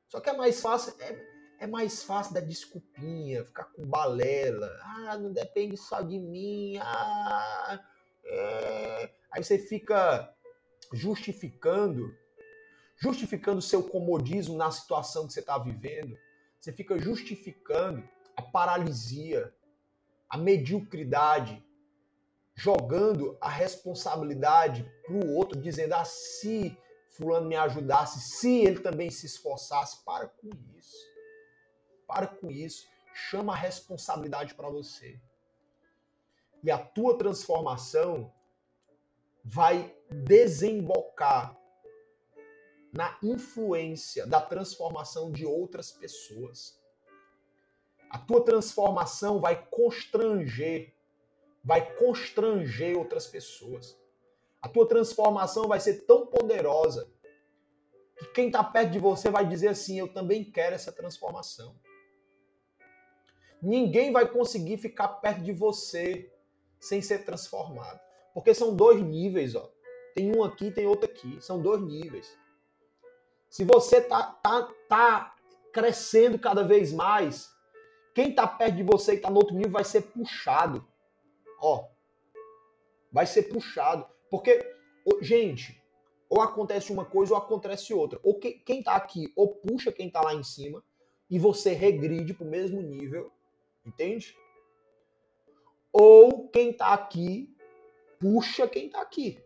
Só 0.09 0.19
que 0.19 0.29
é 0.29 0.33
mais 0.33 0.59
fácil. 0.59 0.93
É, 0.99 1.30
é 1.61 1.67
mais 1.67 2.01
fácil 2.01 2.33
dar 2.33 2.41
desculpinha, 2.41 3.45
ficar 3.45 3.65
com 3.65 3.85
balela. 3.85 4.67
Ah, 4.81 5.15
não 5.15 5.31
depende 5.31 5.77
só 5.77 6.01
de 6.01 6.19
mim. 6.19 6.77
Ah, 6.81 7.79
é... 8.25 9.11
Aí 9.31 9.43
você 9.43 9.59
fica 9.59 10.33
justificando, 10.91 12.11
justificando 12.97 13.61
seu 13.61 13.83
comodismo 13.83 14.57
na 14.57 14.71
situação 14.71 15.27
que 15.27 15.33
você 15.33 15.39
está 15.39 15.59
vivendo. 15.59 16.17
Você 16.59 16.73
fica 16.73 16.97
justificando 16.97 18.03
a 18.35 18.41
paralisia, 18.41 19.53
a 20.27 20.39
mediocridade, 20.39 21.63
jogando 22.55 23.37
a 23.39 23.49
responsabilidade 23.49 24.83
para 25.05 25.13
o 25.13 25.35
outro, 25.35 25.61
dizendo: 25.61 25.93
ah, 25.93 26.05
se 26.05 26.75
fulano 27.11 27.47
me 27.47 27.55
ajudasse, 27.55 28.19
se 28.19 28.61
ele 28.61 28.79
também 28.79 29.11
se 29.11 29.27
esforçasse, 29.27 30.03
para 30.03 30.27
com 30.27 30.49
isso. 30.75 31.10
Para 32.11 32.27
com 32.27 32.51
isso. 32.51 32.89
Chama 33.13 33.53
a 33.53 33.55
responsabilidade 33.55 34.53
para 34.53 34.69
você. 34.69 35.17
E 36.61 36.69
a 36.69 36.77
tua 36.77 37.17
transformação 37.17 38.33
vai 39.45 39.95
desembocar 40.09 41.57
na 42.91 43.17
influência 43.23 44.27
da 44.27 44.41
transformação 44.41 45.31
de 45.31 45.45
outras 45.45 45.89
pessoas. 45.93 46.77
A 48.09 48.19
tua 48.19 48.43
transformação 48.43 49.39
vai 49.39 49.65
constranger, 49.67 50.93
vai 51.63 51.95
constranger 51.95 52.97
outras 52.97 53.25
pessoas. 53.25 53.97
A 54.61 54.67
tua 54.67 54.85
transformação 54.85 55.69
vai 55.69 55.79
ser 55.79 56.05
tão 56.05 56.27
poderosa 56.27 57.09
que 58.17 58.25
quem 58.33 58.47
está 58.47 58.61
perto 58.61 58.91
de 58.91 58.99
você 58.99 59.29
vai 59.29 59.47
dizer 59.47 59.69
assim: 59.69 59.97
Eu 59.97 60.09
também 60.09 60.43
quero 60.43 60.75
essa 60.75 60.91
transformação. 60.91 61.79
Ninguém 63.61 64.11
vai 64.11 64.27
conseguir 64.27 64.77
ficar 64.77 65.07
perto 65.07 65.43
de 65.43 65.53
você 65.53 66.31
sem 66.79 67.01
ser 67.01 67.25
transformado. 67.25 67.99
Porque 68.33 68.53
são 68.53 68.75
dois 68.75 69.01
níveis, 69.01 69.55
ó. 69.55 69.71
Tem 70.15 70.35
um 70.35 70.43
aqui, 70.43 70.71
tem 70.71 70.87
outro 70.87 71.09
aqui. 71.09 71.39
São 71.41 71.61
dois 71.61 71.81
níveis. 71.81 72.37
Se 73.49 73.63
você 73.63 74.01
tá, 74.01 74.23
tá, 74.23 74.67
tá 74.89 75.35
crescendo 75.71 76.39
cada 76.39 76.63
vez 76.63 76.91
mais, 76.91 77.49
quem 78.15 78.33
tá 78.33 78.47
perto 78.47 78.75
de 78.75 78.83
você 78.83 79.13
e 79.13 79.19
tá 79.19 79.29
no 79.29 79.37
outro 79.37 79.55
nível 79.55 79.71
vai 79.71 79.83
ser 79.83 80.01
puxado. 80.01 80.85
Ó. 81.59 81.87
Vai 83.11 83.25
ser 83.25 83.43
puxado. 83.43 84.07
Porque, 84.29 84.59
gente, 85.21 85.81
ou 86.29 86.41
acontece 86.41 86.91
uma 86.91 87.05
coisa 87.05 87.33
ou 87.33 87.37
acontece 87.37 87.93
outra. 87.93 88.19
Ou 88.23 88.39
que, 88.39 88.53
quem 88.53 88.81
tá 88.81 88.95
aqui 88.95 89.31
ou 89.35 89.55
puxa 89.55 89.91
quem 89.91 90.09
tá 90.09 90.21
lá 90.21 90.33
em 90.33 90.43
cima 90.43 90.83
e 91.29 91.37
você 91.37 91.73
regride 91.73 92.33
pro 92.33 92.45
mesmo 92.45 92.81
nível 92.81 93.31
Entende? 93.85 94.35
Ou 95.91 96.49
quem 96.49 96.71
está 96.71 96.93
aqui 96.93 97.51
puxa 98.21 98.67
quem 98.67 98.85
está 98.85 99.01
aqui. 99.01 99.43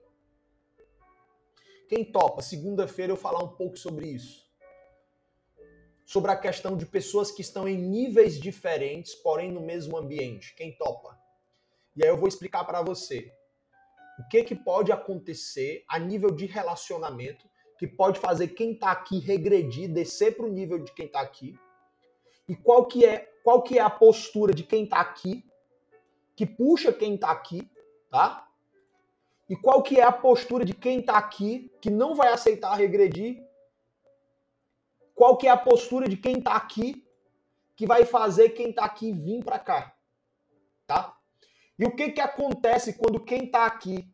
Quem 1.87 2.03
topa? 2.03 2.41
Segunda-feira 2.41 3.13
eu 3.13 3.17
falar 3.17 3.41
um 3.41 3.55
pouco 3.55 3.77
sobre 3.77 4.07
isso. 4.07 4.45
Sobre 6.05 6.29
a 6.29 6.35
questão 6.35 6.75
de 6.75 6.85
pessoas 6.85 7.31
que 7.31 7.41
estão 7.41 7.67
em 7.67 7.77
níveis 7.77 8.37
diferentes, 8.39 9.15
porém 9.15 9.51
no 9.51 9.61
mesmo 9.61 9.97
ambiente. 9.97 10.53
Quem 10.55 10.75
topa? 10.75 11.17
E 11.95 12.03
aí 12.03 12.09
eu 12.09 12.17
vou 12.17 12.27
explicar 12.27 12.65
para 12.65 12.81
você 12.81 13.31
o 14.19 14.27
que 14.27 14.43
que 14.43 14.55
pode 14.55 14.91
acontecer 14.91 15.85
a 15.87 15.97
nível 15.97 16.31
de 16.31 16.45
relacionamento 16.45 17.49
que 17.79 17.87
pode 17.87 18.19
fazer 18.19 18.49
quem 18.49 18.73
está 18.73 18.91
aqui 18.91 19.19
regredir, 19.19 19.91
descer 19.91 20.35
para 20.35 20.45
o 20.45 20.51
nível 20.51 20.79
de 20.79 20.93
quem 20.93 21.05
está 21.05 21.21
aqui. 21.21 21.57
E 22.47 22.55
qual 22.55 22.85
que 22.85 23.05
é 23.05 23.29
qual 23.45 23.61
que 23.61 23.77
é 23.77 23.81
a 23.83 23.91
postura 23.91 24.55
de 24.55 24.63
quem 24.63 24.85
está 24.85 24.99
aqui, 24.99 25.45
que 26.35 26.47
puxa 26.47 26.91
quem 26.91 27.13
está 27.13 27.29
aqui, 27.29 27.69
tá? 28.09 28.49
E 29.47 29.55
qual 29.55 29.83
que 29.83 29.99
é 29.99 30.03
a 30.03 30.11
postura 30.11 30.65
de 30.65 30.73
quem 30.73 31.01
está 31.01 31.15
aqui, 31.15 31.71
que 31.79 31.91
não 31.91 32.15
vai 32.15 32.33
aceitar 32.33 32.73
regredir? 32.73 33.47
Qual 35.13 35.37
que 35.37 35.47
é 35.47 35.51
a 35.51 35.57
postura 35.57 36.09
de 36.09 36.17
quem 36.17 36.39
está 36.39 36.55
aqui, 36.55 37.07
que 37.75 37.85
vai 37.85 38.03
fazer 38.03 38.49
quem 38.49 38.71
está 38.71 38.83
aqui 38.83 39.11
vir 39.11 39.43
para 39.43 39.59
cá, 39.59 39.95
tá? 40.87 41.15
E 41.77 41.85
o 41.85 41.95
que 41.95 42.13
que 42.13 42.21
acontece 42.21 42.93
quando 42.93 43.23
quem 43.23 43.45
está 43.45 43.67
aqui 43.67 44.11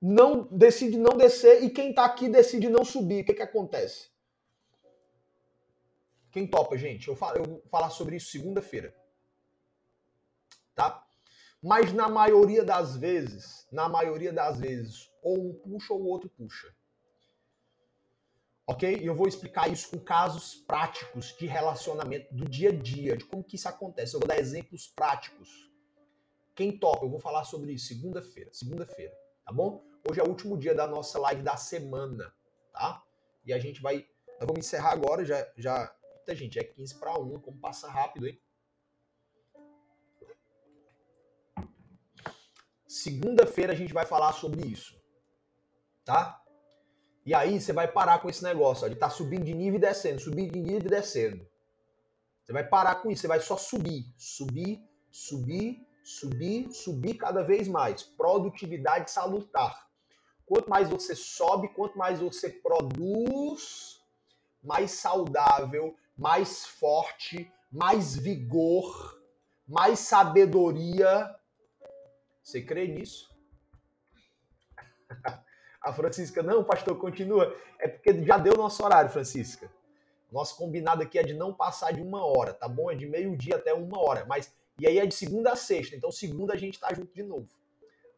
não 0.00 0.48
decide 0.50 0.96
não 0.96 1.14
descer 1.14 1.62
e 1.62 1.68
quem 1.68 1.90
está 1.90 2.06
aqui 2.06 2.26
decide 2.26 2.70
não 2.70 2.86
subir? 2.86 3.20
O 3.20 3.26
que 3.26 3.34
que 3.34 3.42
acontece? 3.42 4.15
Quem 6.36 6.46
topa, 6.46 6.76
gente? 6.76 7.08
Eu, 7.08 7.16
falo, 7.16 7.38
eu 7.38 7.44
vou 7.44 7.62
falar 7.70 7.88
sobre 7.88 8.16
isso 8.16 8.30
segunda-feira. 8.30 8.94
Tá? 10.74 11.02
Mas 11.62 11.94
na 11.94 12.10
maioria 12.10 12.62
das 12.62 12.94
vezes, 12.94 13.66
na 13.72 13.88
maioria 13.88 14.30
das 14.30 14.60
vezes, 14.60 15.10
ou 15.22 15.48
um 15.48 15.54
puxa 15.54 15.94
ou 15.94 16.02
o 16.02 16.06
outro 16.06 16.28
puxa. 16.28 16.76
Ok? 18.66 18.98
E 18.98 19.06
eu 19.06 19.14
vou 19.14 19.26
explicar 19.26 19.72
isso 19.72 19.88
com 19.88 19.98
casos 19.98 20.54
práticos 20.54 21.34
de 21.38 21.46
relacionamento 21.46 22.34
do 22.34 22.46
dia 22.46 22.68
a 22.68 22.76
dia, 22.76 23.16
de 23.16 23.24
como 23.24 23.42
que 23.42 23.56
isso 23.56 23.70
acontece. 23.70 24.12
Eu 24.12 24.20
vou 24.20 24.28
dar 24.28 24.38
exemplos 24.38 24.86
práticos. 24.88 25.72
Quem 26.54 26.78
topa? 26.78 27.06
Eu 27.06 27.10
vou 27.10 27.18
falar 27.18 27.44
sobre 27.44 27.72
isso 27.72 27.86
segunda-feira. 27.86 28.52
Segunda-feira, 28.52 29.16
tá 29.42 29.52
bom? 29.54 29.82
Hoje 30.06 30.20
é 30.20 30.22
o 30.22 30.28
último 30.28 30.58
dia 30.58 30.74
da 30.74 30.86
nossa 30.86 31.18
live 31.18 31.42
da 31.42 31.56
semana, 31.56 32.30
tá? 32.74 33.02
E 33.42 33.54
a 33.54 33.58
gente 33.58 33.80
vai. 33.80 34.06
Nós 34.38 34.46
vamos 34.46 34.58
encerrar 34.58 34.90
agora, 34.90 35.24
já, 35.24 35.50
já 35.56 35.95
gente. 36.34 36.58
É 36.58 36.64
15 36.64 36.98
para 36.98 37.18
1. 37.18 37.40
Como 37.40 37.58
passa 37.58 37.90
rápido, 37.90 38.26
hein? 38.26 38.40
Segunda-feira 42.86 43.72
a 43.72 43.76
gente 43.76 43.92
vai 43.92 44.06
falar 44.06 44.32
sobre 44.32 44.66
isso. 44.66 45.00
Tá? 46.04 46.42
E 47.24 47.34
aí 47.34 47.60
você 47.60 47.72
vai 47.72 47.88
parar 47.88 48.20
com 48.20 48.28
esse 48.28 48.42
negócio 48.44 48.86
ó, 48.86 48.88
de 48.88 48.94
tá 48.94 49.10
subindo 49.10 49.44
de 49.44 49.52
nível 49.52 49.78
e 49.78 49.80
descendo, 49.80 50.20
subindo 50.20 50.52
de 50.52 50.60
nível 50.60 50.86
e 50.86 50.88
descendo. 50.88 51.46
Você 52.42 52.52
vai 52.52 52.62
parar 52.64 53.02
com 53.02 53.10
isso, 53.10 53.22
você 53.22 53.26
vai 53.26 53.40
só 53.40 53.56
subir, 53.56 54.06
subir, 54.16 54.80
subir, 55.10 55.84
subir, 56.04 56.72
subir 56.72 57.14
cada 57.14 57.42
vez 57.42 57.66
mais. 57.66 58.04
Produtividade 58.04 59.10
salutar. 59.10 59.88
Quanto 60.46 60.70
mais 60.70 60.88
você 60.88 61.16
sobe, 61.16 61.68
quanto 61.74 61.98
mais 61.98 62.20
você 62.20 62.48
produz, 62.48 64.00
mais 64.62 64.92
saudável, 64.92 65.96
mais 66.16 66.66
forte, 66.66 67.50
mais 67.70 68.16
vigor, 68.16 69.20
mais 69.66 69.98
sabedoria. 70.00 71.34
Você 72.42 72.62
crê 72.62 72.86
nisso? 72.86 73.34
A 75.82 75.92
Francisca, 75.92 76.42
não, 76.42 76.64
pastor, 76.64 76.98
continua. 76.98 77.56
É 77.78 77.86
porque 77.86 78.24
já 78.24 78.38
deu 78.38 78.54
nosso 78.56 78.84
horário, 78.84 79.10
Francisca. 79.10 79.70
Nosso 80.32 80.56
combinado 80.56 81.02
aqui 81.02 81.18
é 81.18 81.22
de 81.22 81.32
não 81.32 81.54
passar 81.54 81.92
de 81.92 82.02
uma 82.02 82.24
hora, 82.24 82.52
tá 82.52 82.66
bom? 82.66 82.90
É 82.90 82.96
de 82.96 83.06
meio-dia 83.06 83.54
até 83.54 83.72
uma 83.72 84.00
hora. 84.00 84.24
Mas 84.24 84.52
e 84.78 84.86
aí 84.86 84.98
é 84.98 85.06
de 85.06 85.14
segunda 85.14 85.52
a 85.52 85.56
sexta. 85.56 85.96
Então, 85.96 86.10
segunda 86.10 86.54
a 86.54 86.56
gente 86.56 86.78
tá 86.78 86.92
junto 86.92 87.14
de 87.14 87.22
novo. 87.22 87.48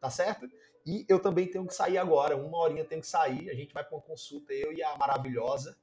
Tá 0.00 0.10
certo? 0.10 0.48
E 0.86 1.04
eu 1.08 1.20
também 1.20 1.46
tenho 1.46 1.66
que 1.66 1.74
sair 1.74 1.98
agora. 1.98 2.36
Uma 2.36 2.58
horinha 2.58 2.84
tenho 2.84 3.00
que 3.00 3.06
sair. 3.06 3.50
A 3.50 3.54
gente 3.54 3.74
vai 3.74 3.84
para 3.84 3.96
uma 3.96 4.02
consulta, 4.02 4.52
eu 4.52 4.72
e 4.72 4.82
a 4.82 4.96
maravilhosa. 4.96 5.76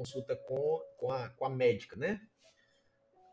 Consulta 0.00 0.34
com, 0.34 0.82
com, 0.96 1.12
a, 1.12 1.28
com 1.28 1.44
a 1.44 1.50
médica, 1.50 1.94
né? 1.94 2.22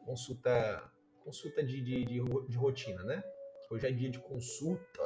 Consulta, 0.05 0.91
consulta 1.23 1.63
de, 1.63 1.81
de, 1.81 2.03
de, 2.03 2.21
de 2.21 2.57
rotina, 2.57 3.01
né? 3.03 3.23
Hoje 3.71 3.87
é 3.87 3.89
dia 3.89 4.09
de 4.09 4.19
consulta. 4.19 5.01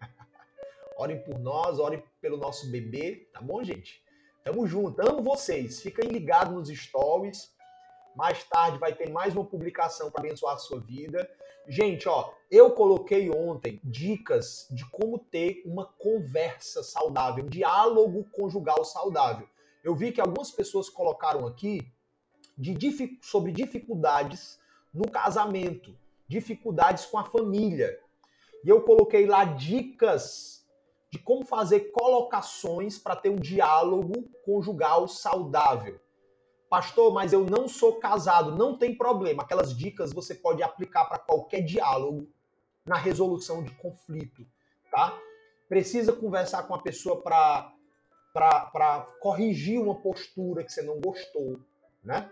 orem 0.96 1.22
por 1.22 1.38
nós, 1.38 1.78
orem 1.78 2.02
pelo 2.22 2.38
nosso 2.38 2.70
bebê, 2.70 3.28
tá 3.34 3.42
bom, 3.42 3.62
gente? 3.62 4.02
Tamo 4.42 4.66
junto, 4.66 4.98
amo 5.06 5.22
vocês. 5.22 5.82
Fiquem 5.82 6.08
ligados 6.08 6.54
nos 6.54 6.68
stories. 6.70 7.54
Mais 8.16 8.42
tarde 8.44 8.78
vai 8.78 8.94
ter 8.94 9.10
mais 9.10 9.34
uma 9.36 9.44
publicação 9.44 10.10
para 10.10 10.22
abençoar 10.22 10.54
a 10.54 10.58
sua 10.58 10.80
vida. 10.80 11.30
Gente, 11.68 12.08
ó, 12.08 12.32
eu 12.50 12.70
coloquei 12.70 13.28
ontem 13.28 13.78
dicas 13.84 14.66
de 14.70 14.88
como 14.88 15.18
ter 15.18 15.60
uma 15.66 15.84
conversa 15.84 16.82
saudável, 16.82 17.44
um 17.44 17.48
diálogo 17.48 18.24
conjugal 18.32 18.82
saudável. 18.86 19.46
Eu 19.82 19.94
vi 19.94 20.12
que 20.12 20.20
algumas 20.20 20.50
pessoas 20.50 20.88
colocaram 20.88 21.46
aqui 21.46 21.80
de, 22.56 23.18
sobre 23.20 23.50
dificuldades 23.50 24.60
no 24.92 25.10
casamento, 25.10 25.96
dificuldades 26.28 27.04
com 27.06 27.18
a 27.18 27.24
família. 27.24 27.98
E 28.64 28.68
eu 28.68 28.82
coloquei 28.82 29.26
lá 29.26 29.44
dicas 29.44 30.64
de 31.10 31.18
como 31.18 31.44
fazer 31.44 31.90
colocações 31.90 32.98
para 32.98 33.16
ter 33.16 33.28
um 33.28 33.36
diálogo 33.36 34.30
conjugal 34.44 35.08
saudável. 35.08 36.00
Pastor, 36.70 37.12
mas 37.12 37.34
eu 37.34 37.44
não 37.44 37.68
sou 37.68 37.96
casado, 37.96 38.56
não 38.56 38.78
tem 38.78 38.96
problema. 38.96 39.42
Aquelas 39.42 39.76
dicas 39.76 40.12
você 40.12 40.34
pode 40.34 40.62
aplicar 40.62 41.04
para 41.04 41.18
qualquer 41.18 41.60
diálogo 41.60 42.26
na 42.86 42.96
resolução 42.96 43.62
de 43.62 43.70
conflito, 43.72 44.46
tá? 44.90 45.18
Precisa 45.68 46.12
conversar 46.12 46.62
com 46.62 46.74
a 46.74 46.80
pessoa 46.80 47.20
para 47.20 47.74
para 48.32 49.06
corrigir 49.20 49.80
uma 49.80 49.94
postura 49.94 50.64
que 50.64 50.72
você 50.72 50.82
não 50.82 51.00
gostou, 51.00 51.60
né? 52.02 52.30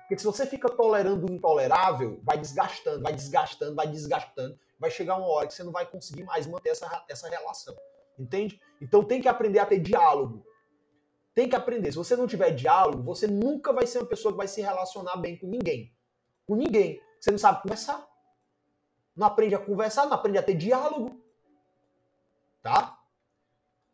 Porque 0.00 0.18
se 0.18 0.24
você 0.24 0.46
fica 0.46 0.68
tolerando 0.68 1.26
o 1.26 1.32
intolerável, 1.32 2.20
vai 2.22 2.36
desgastando, 2.36 3.02
vai 3.02 3.12
desgastando, 3.12 3.74
vai 3.74 3.86
desgastando, 3.86 4.58
vai 4.78 4.90
chegar 4.90 5.16
uma 5.16 5.26
hora 5.26 5.46
que 5.46 5.54
você 5.54 5.62
não 5.62 5.72
vai 5.72 5.86
conseguir 5.86 6.24
mais 6.24 6.46
manter 6.46 6.70
essa, 6.70 7.04
essa 7.08 7.28
relação. 7.28 7.74
Entende? 8.18 8.60
Então 8.80 9.02
tem 9.02 9.22
que 9.22 9.28
aprender 9.28 9.58
a 9.58 9.66
ter 9.66 9.78
diálogo. 9.78 10.44
Tem 11.34 11.48
que 11.48 11.56
aprender. 11.56 11.92
Se 11.92 11.96
você 11.96 12.14
não 12.14 12.26
tiver 12.26 12.50
diálogo, 12.50 13.02
você 13.02 13.26
nunca 13.26 13.72
vai 13.72 13.86
ser 13.86 13.98
uma 13.98 14.06
pessoa 14.06 14.32
que 14.32 14.38
vai 14.38 14.48
se 14.48 14.60
relacionar 14.60 15.16
bem 15.16 15.38
com 15.38 15.46
ninguém. 15.46 15.90
Com 16.46 16.56
ninguém. 16.56 17.00
Você 17.18 17.30
não 17.30 17.38
sabe 17.38 17.62
conversar. 17.62 18.06
Não 19.16 19.26
aprende 19.26 19.54
a 19.54 19.58
conversar, 19.58 20.04
não 20.06 20.12
aprende 20.14 20.38
a 20.38 20.42
ter 20.42 20.54
diálogo. 20.54 21.22
Tá? 22.62 23.01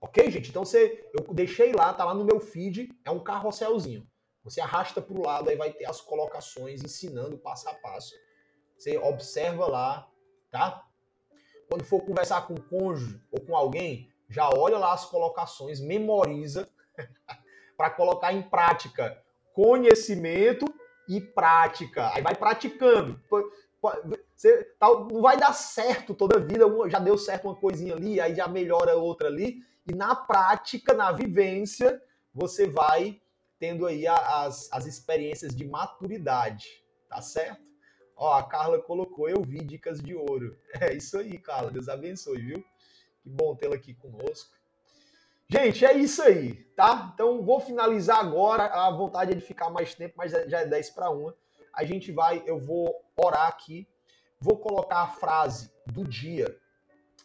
Ok, 0.01 0.31
gente? 0.31 0.51
Então 0.51 0.65
você, 0.65 1.09
eu 1.13 1.35
deixei 1.35 1.73
lá, 1.73 1.93
tá 1.93 2.05
lá 2.05 2.15
no 2.15 2.25
meu 2.25 2.39
feed, 2.39 2.89
é 3.05 3.11
um 3.11 3.23
carrosselzinho. 3.23 4.07
Você 4.45 4.61
arrasta 4.61 5.03
para 5.03 5.19
o 5.19 5.23
lado, 5.23 5.51
aí 5.51 5.57
vai 5.57 5.73
ter 5.73 5.85
as 5.85 6.01
colocações 6.01 6.83
ensinando 6.83 7.37
passo 7.39 7.69
a 7.69 7.75
passo. 7.75 8.15
Você 8.77 8.97
observa 8.97 9.67
lá, 9.67 10.09
tá? 10.51 10.85
Quando 11.69 11.85
for 11.85 12.01
conversar 12.01 12.47
com 12.47 12.55
o 12.55 12.63
cônjuge 12.63 13.21
ou 13.31 13.41
com 13.41 13.57
alguém, 13.57 14.09
já 14.29 14.49
olha 14.49 14.79
lá 14.79 14.95
as 14.95 15.05
colocações, 15.05 15.81
memoriza 15.81 16.69
para 17.77 17.91
colocar 17.91 18.33
em 18.33 18.43
prática. 18.43 19.23
Conhecimento 19.53 20.65
e 21.09 21.21
prática. 21.21 22.13
Aí 22.15 22.23
vai 22.23 22.37
praticando. 22.37 23.21
Você, 24.35 24.75
não 24.81 25.21
vai 25.21 25.37
dar 25.37 25.53
certo 25.53 26.15
toda 26.15 26.39
a 26.39 26.41
vida, 26.41 26.65
já 26.89 26.99
deu 26.99 27.19
certo 27.19 27.47
uma 27.47 27.57
coisinha 27.57 27.95
ali, 27.95 28.21
aí 28.21 28.35
já 28.35 28.47
melhora 28.47 28.97
outra 28.97 29.29
ali, 29.29 29.59
e 29.89 29.95
na 29.95 30.15
prática, 30.15 30.93
na 30.93 31.11
vivência, 31.11 32.03
você 32.33 32.67
vai 32.67 33.21
tendo 33.59 33.87
aí 33.87 34.07
as, 34.07 34.69
as 34.71 34.87
experiências 34.87 35.57
de 35.57 35.67
maturidade, 35.67 36.85
tá 37.09 37.21
certo? 37.23 37.67
Ó, 38.17 38.33
a 38.35 38.43
Carla 38.43 38.81
colocou, 38.83 39.29
eu 39.29 39.43
vi 39.43 39.65
dicas 39.65 40.01
de 40.01 40.15
ouro. 40.15 40.59
É 40.81 40.93
isso 40.95 41.17
aí, 41.19 41.39
Carla, 41.39 41.71
Deus 41.71 41.89
abençoe, 41.89 42.39
viu? 42.39 42.65
Que 43.23 43.31
bom 43.31 43.55
tê-la 43.57 43.77
aqui 43.77 43.95
conosco. 43.95 44.57
Gente, 45.49 45.87
é 45.87 45.95
isso 45.95 46.23
aí, 46.23 46.55
tá? 46.77 47.11
Então 47.15 47.43
vou 47.43 47.59
finalizar 47.59 48.19
agora. 48.19 48.67
A 48.67 48.91
vontade 48.91 49.33
é 49.33 49.35
de 49.35 49.41
ficar 49.41 49.71
mais 49.71 49.95
tempo, 49.95 50.15
mas 50.19 50.33
já 50.33 50.61
é 50.61 50.67
10 50.67 50.91
para 50.91 51.11
1. 51.11 51.33
A 51.73 51.85
gente 51.85 52.13
vai, 52.13 52.43
eu 52.45 52.59
vou 52.59 52.95
orar 53.17 53.49
aqui, 53.49 53.89
vou 54.39 54.59
colocar 54.59 54.99
a 54.99 55.09
frase 55.09 55.73
do 55.87 56.05
dia 56.05 56.55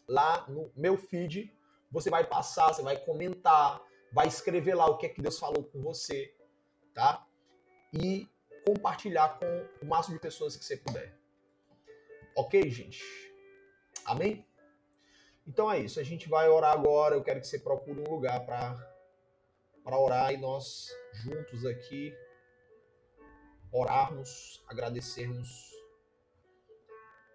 lá 0.07 0.45
no 0.47 0.71
meu 0.75 0.95
feed. 0.95 1.51
Você 1.93 2.09
vai 2.09 2.25
passar, 2.25 2.73
você 2.73 2.81
vai 2.81 2.97
comentar, 2.97 3.81
vai 4.11 4.27
escrever 4.27 4.73
lá 4.73 4.87
o 4.87 4.97
que 4.97 5.05
é 5.05 5.09
que 5.09 5.21
Deus 5.21 5.39
falou 5.39 5.63
com 5.63 5.81
você, 5.81 6.35
tá? 6.93 7.25
E 7.93 8.27
compartilhar 8.65 9.39
com 9.39 9.45
o 9.81 9.87
máximo 9.87 10.15
de 10.15 10.21
pessoas 10.21 10.57
que 10.57 10.65
você 10.65 10.75
puder. 10.75 11.15
Ok, 12.35 12.67
gente? 12.69 13.03
Amém? 14.05 14.45
Então 15.45 15.71
é 15.71 15.79
isso. 15.79 15.99
A 15.99 16.03
gente 16.03 16.27
vai 16.27 16.49
orar 16.49 16.73
agora. 16.73 17.15
Eu 17.15 17.23
quero 17.23 17.39
que 17.39 17.47
você 17.47 17.59
procure 17.59 17.99
um 18.01 18.09
lugar 18.09 18.45
para 18.45 18.91
para 19.83 19.99
orar 19.99 20.33
e 20.33 20.37
nós 20.37 20.87
juntos 21.11 21.65
aqui 21.65 22.15
orarmos, 23.69 24.63
agradecermos 24.67 25.73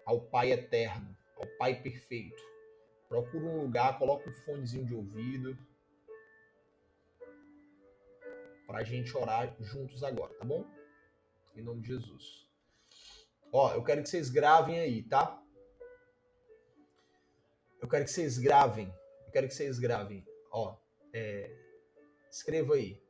ao 0.06 0.22
Pai 0.22 0.52
eterno, 0.52 1.14
ao 1.36 1.46
Pai 1.58 1.82
perfeito. 1.82 2.47
Procure 3.08 3.44
um 3.44 3.62
lugar, 3.62 3.98
coloque 3.98 4.28
um 4.28 4.32
fonezinho 4.32 4.84
de 4.84 4.94
ouvido 4.94 5.56
para 8.66 8.80
a 8.80 8.84
gente 8.84 9.16
orar 9.16 9.56
juntos 9.60 10.04
agora, 10.04 10.34
tá 10.34 10.44
bom? 10.44 10.64
Em 11.56 11.62
nome 11.62 11.80
de 11.80 11.88
Jesus. 11.88 12.46
Ó, 13.50 13.72
eu 13.72 13.82
quero 13.82 14.02
que 14.02 14.10
vocês 14.10 14.28
gravem 14.28 14.78
aí, 14.78 15.02
tá? 15.02 15.42
Eu 17.80 17.88
quero 17.88 18.04
que 18.04 18.10
vocês 18.10 18.36
gravem. 18.38 18.92
Eu 19.24 19.32
quero 19.32 19.48
que 19.48 19.54
vocês 19.54 19.78
gravem. 19.78 20.26
Ó, 20.50 20.76
é, 21.12 21.50
escreva 22.30 22.74
aí. 22.74 23.02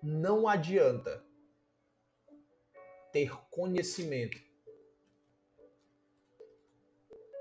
Não 0.00 0.46
adianta 0.46 1.24
ter 3.10 3.30
conhecimento. 3.50 4.36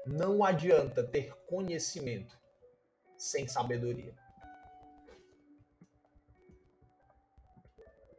Não 0.05 0.43
adianta 0.43 1.03
ter 1.03 1.33
conhecimento 1.45 2.37
sem 3.17 3.47
sabedoria. 3.47 4.13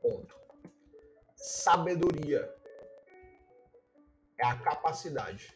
Ponto. 0.01 0.35
Sabedoria 1.37 2.55
é 4.39 4.47
a 4.47 4.59
capacidade 4.59 5.55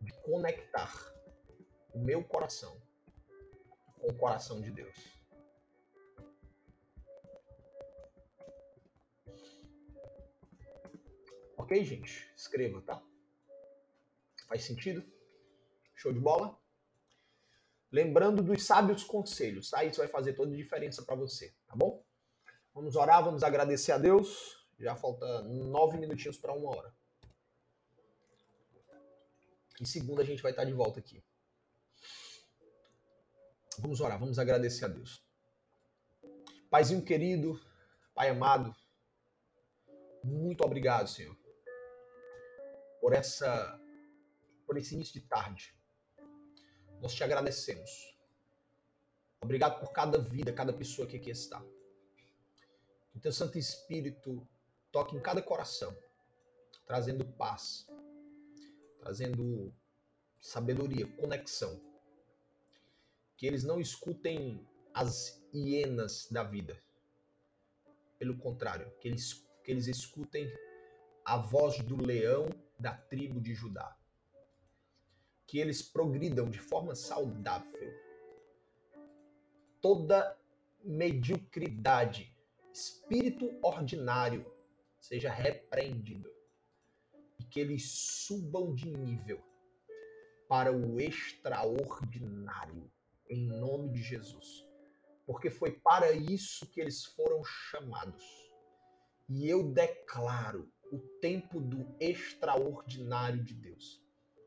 de 0.00 0.12
conectar 0.20 0.92
o 1.94 1.98
meu 1.98 2.22
coração 2.22 2.76
com 3.98 4.08
o 4.08 4.14
coração 4.14 4.60
de 4.60 4.70
Deus. 4.70 4.96
Ok, 11.56 11.82
gente? 11.84 12.32
Escreva, 12.36 12.80
tá? 12.82 13.02
Faz 14.46 14.64
sentido? 14.64 15.04
Show 15.94 16.12
de 16.12 16.20
bola? 16.20 16.58
Lembrando 17.90 18.42
dos 18.42 18.64
sábios 18.64 19.04
conselhos, 19.04 19.70
tá? 19.70 19.84
Isso 19.84 19.98
vai 19.98 20.08
fazer 20.08 20.34
toda 20.34 20.52
a 20.52 20.56
diferença 20.56 21.02
para 21.02 21.14
você, 21.14 21.54
tá 21.66 21.74
bom? 21.74 22.04
Vamos 22.74 22.96
orar, 22.96 23.24
vamos 23.24 23.42
agradecer 23.42 23.92
a 23.92 23.98
Deus. 23.98 24.56
Já 24.78 24.94
falta 24.94 25.42
nove 25.42 25.96
minutinhos 25.96 26.36
para 26.36 26.52
uma 26.52 26.76
hora. 26.76 26.94
E 29.80 29.86
segunda 29.86 30.22
a 30.22 30.24
gente 30.24 30.42
vai 30.42 30.52
estar 30.52 30.64
de 30.64 30.72
volta 30.72 31.00
aqui. 31.00 31.22
Vamos 33.78 34.00
orar, 34.00 34.18
vamos 34.18 34.38
agradecer 34.38 34.84
a 34.84 34.88
Deus. 34.88 35.22
Paizinho 36.70 37.04
querido, 37.04 37.60
Pai 38.14 38.30
amado, 38.30 38.74
muito 40.24 40.64
obrigado, 40.64 41.08
Senhor, 41.08 41.36
por 43.00 43.12
essa 43.12 43.80
por 44.66 44.76
esse 44.76 44.94
início 44.94 45.14
de 45.14 45.26
tarde. 45.26 45.74
Nós 47.00 47.14
te 47.14 47.22
agradecemos. 47.22 48.16
Obrigado 49.40 49.78
por 49.78 49.92
cada 49.92 50.18
vida, 50.18 50.52
cada 50.52 50.72
pessoa 50.72 51.06
que 51.06 51.16
aqui 51.16 51.30
está. 51.30 51.60
Que 53.10 53.18
o 53.18 53.20
teu 53.20 53.32
Santo 53.32 53.58
Espírito 53.58 54.46
toque 54.90 55.14
em 55.14 55.20
cada 55.20 55.40
coração, 55.40 55.96
trazendo 56.86 57.24
paz, 57.24 57.86
trazendo 58.98 59.72
sabedoria, 60.40 61.06
conexão. 61.16 61.80
Que 63.36 63.46
eles 63.46 63.62
não 63.62 63.80
escutem 63.80 64.66
as 64.94 65.42
hienas 65.52 66.26
da 66.30 66.42
vida. 66.42 66.82
Pelo 68.18 68.36
contrário, 68.38 68.90
que 68.98 69.08
eles, 69.08 69.46
que 69.62 69.70
eles 69.70 69.86
escutem 69.86 70.50
a 71.24 71.36
voz 71.36 71.78
do 71.80 72.02
leão 72.02 72.48
da 72.78 72.94
tribo 72.94 73.40
de 73.40 73.54
Judá. 73.54 73.96
Que 75.46 75.58
eles 75.58 75.82
progridam 75.82 76.48
de 76.50 76.58
forma 76.58 76.94
saudável. 76.94 77.92
Toda 79.80 80.36
mediocridade, 80.82 82.36
espírito 82.72 83.56
ordinário, 83.62 84.44
seja 85.00 85.30
repreendido. 85.30 86.30
E 87.38 87.44
que 87.44 87.60
eles 87.60 87.90
subam 87.90 88.74
de 88.74 88.90
nível 88.90 89.42
para 90.48 90.72
o 90.72 91.00
extraordinário, 91.00 92.90
em 93.28 93.46
nome 93.46 93.90
de 93.90 94.02
Jesus 94.02 94.66
porque 95.26 95.50
foi 95.50 95.72
para 95.72 96.12
isso 96.12 96.66
que 96.70 96.80
eles 96.80 97.04
foram 97.04 97.42
chamados. 97.44 98.24
E 99.28 99.48
eu 99.48 99.72
declaro 99.72 100.72
o 100.92 101.00
tempo 101.20 101.60
do 101.60 101.96
extraordinário 101.98 103.42
de 103.42 103.54
Deus. 103.54 104.05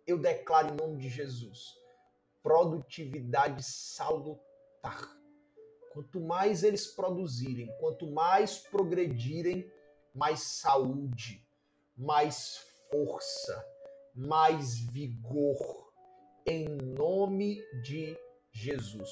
Eu 0.10 0.18
declaro 0.18 0.74
em 0.74 0.76
nome 0.76 0.98
de 0.98 1.08
Jesus 1.08 1.78
produtividade 2.42 3.62
salutar. 3.64 5.08
Quanto 5.92 6.20
mais 6.20 6.64
eles 6.64 6.88
produzirem, 6.88 7.72
quanto 7.80 8.08
mais 8.08 8.58
progredirem, 8.58 9.72
mais 10.16 10.42
saúde, 10.42 11.46
mais 11.96 12.58
força, 12.90 13.64
mais 14.16 14.80
vigor, 14.80 15.94
em 16.44 16.68
nome 16.68 17.62
de 17.84 18.18
Jesus. 18.52 19.12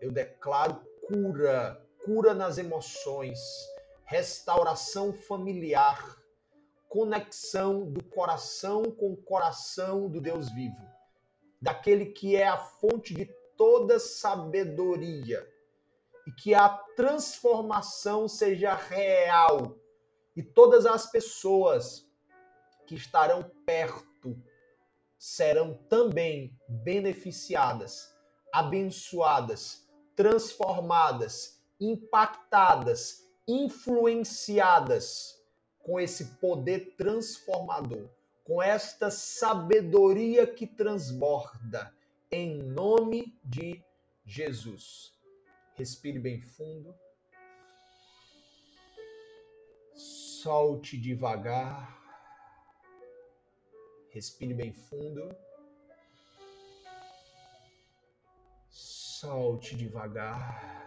Eu 0.00 0.10
declaro 0.10 0.82
cura, 1.06 1.78
cura 2.06 2.32
nas 2.32 2.56
emoções, 2.56 3.38
restauração 4.06 5.12
familiar, 5.12 6.18
conexão 6.88 7.90
do 7.90 8.01
coração 8.12 8.84
com 8.84 9.12
o 9.12 9.16
coração 9.16 10.08
do 10.08 10.20
Deus 10.20 10.50
vivo, 10.50 10.80
daquele 11.60 12.06
que 12.06 12.36
é 12.36 12.46
a 12.46 12.58
fonte 12.58 13.14
de 13.14 13.26
toda 13.56 13.98
sabedoria, 13.98 15.48
e 16.26 16.30
que 16.30 16.54
a 16.54 16.68
transformação 16.68 18.28
seja 18.28 18.74
real 18.74 19.76
e 20.36 20.42
todas 20.42 20.86
as 20.86 21.10
pessoas 21.10 22.08
que 22.86 22.94
estarão 22.94 23.50
perto 23.66 24.40
serão 25.18 25.74
também 25.88 26.56
beneficiadas, 26.68 28.14
abençoadas 28.52 29.82
transformadas, 30.14 31.60
impactadas, 31.80 33.26
influenciadas 33.46 35.41
com 35.82 35.98
esse 35.98 36.36
poder 36.36 36.94
transformador, 36.96 38.08
com 38.44 38.62
esta 38.62 39.10
sabedoria 39.10 40.46
que 40.46 40.66
transborda, 40.66 41.94
em 42.30 42.56
nome 42.56 43.38
de 43.44 43.82
Jesus. 44.24 45.12
Respire 45.74 46.18
bem 46.18 46.40
fundo. 46.40 46.94
Solte 49.94 50.98
devagar. 50.98 51.98
Respire 54.10 54.54
bem 54.54 54.72
fundo. 54.72 55.34
Solte 58.68 59.76
devagar. 59.76 60.82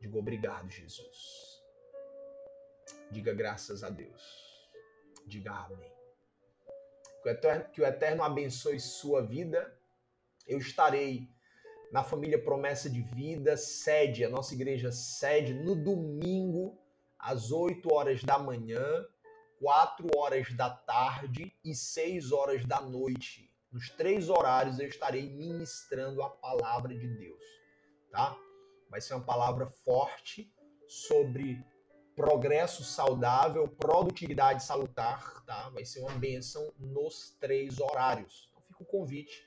Diga 0.00 0.18
obrigado, 0.18 0.70
Jesus. 0.70 1.47
Diga 3.10 3.32
graças 3.34 3.82
a 3.82 3.90
Deus. 3.90 4.22
Diga 5.26 5.52
amém. 5.52 5.92
Que 7.22 7.28
o, 7.28 7.32
Eterno, 7.32 7.64
que 7.72 7.80
o 7.80 7.86
Eterno 7.86 8.22
abençoe 8.22 8.78
sua 8.78 9.22
vida. 9.22 9.76
Eu 10.46 10.58
estarei 10.58 11.28
na 11.92 12.02
família 12.04 12.42
Promessa 12.42 12.88
de 12.88 13.02
Vida, 13.02 13.56
sede, 13.56 14.24
a 14.24 14.28
nossa 14.28 14.54
igreja 14.54 14.92
sede, 14.92 15.54
no 15.54 15.74
domingo, 15.74 16.78
às 17.18 17.50
8 17.50 17.92
horas 17.92 18.22
da 18.22 18.38
manhã, 18.38 19.06
4 19.60 20.06
horas 20.16 20.54
da 20.54 20.70
tarde 20.70 21.52
e 21.64 21.74
6 21.74 22.32
horas 22.32 22.64
da 22.64 22.80
noite 22.80 23.48
nos 23.70 23.90
três 23.90 24.28
horários 24.28 24.78
eu 24.78 24.88
estarei 24.88 25.28
ministrando 25.28 26.22
a 26.22 26.30
palavra 26.30 26.96
de 26.96 27.06
Deus, 27.06 27.42
tá? 28.10 28.36
Vai 28.90 29.00
ser 29.00 29.14
uma 29.14 29.24
palavra 29.24 29.66
forte 29.66 30.50
sobre 30.88 31.62
progresso 32.18 32.82
saudável, 32.82 33.68
produtividade 33.68 34.64
salutar, 34.64 35.40
tá? 35.46 35.68
Vai 35.68 35.84
ser 35.84 36.00
uma 36.00 36.10
benção 36.10 36.72
nos 36.76 37.36
três 37.38 37.78
horários. 37.78 38.50
Então 38.50 38.60
fica 38.66 38.82
o 38.82 38.86
convite 38.86 39.46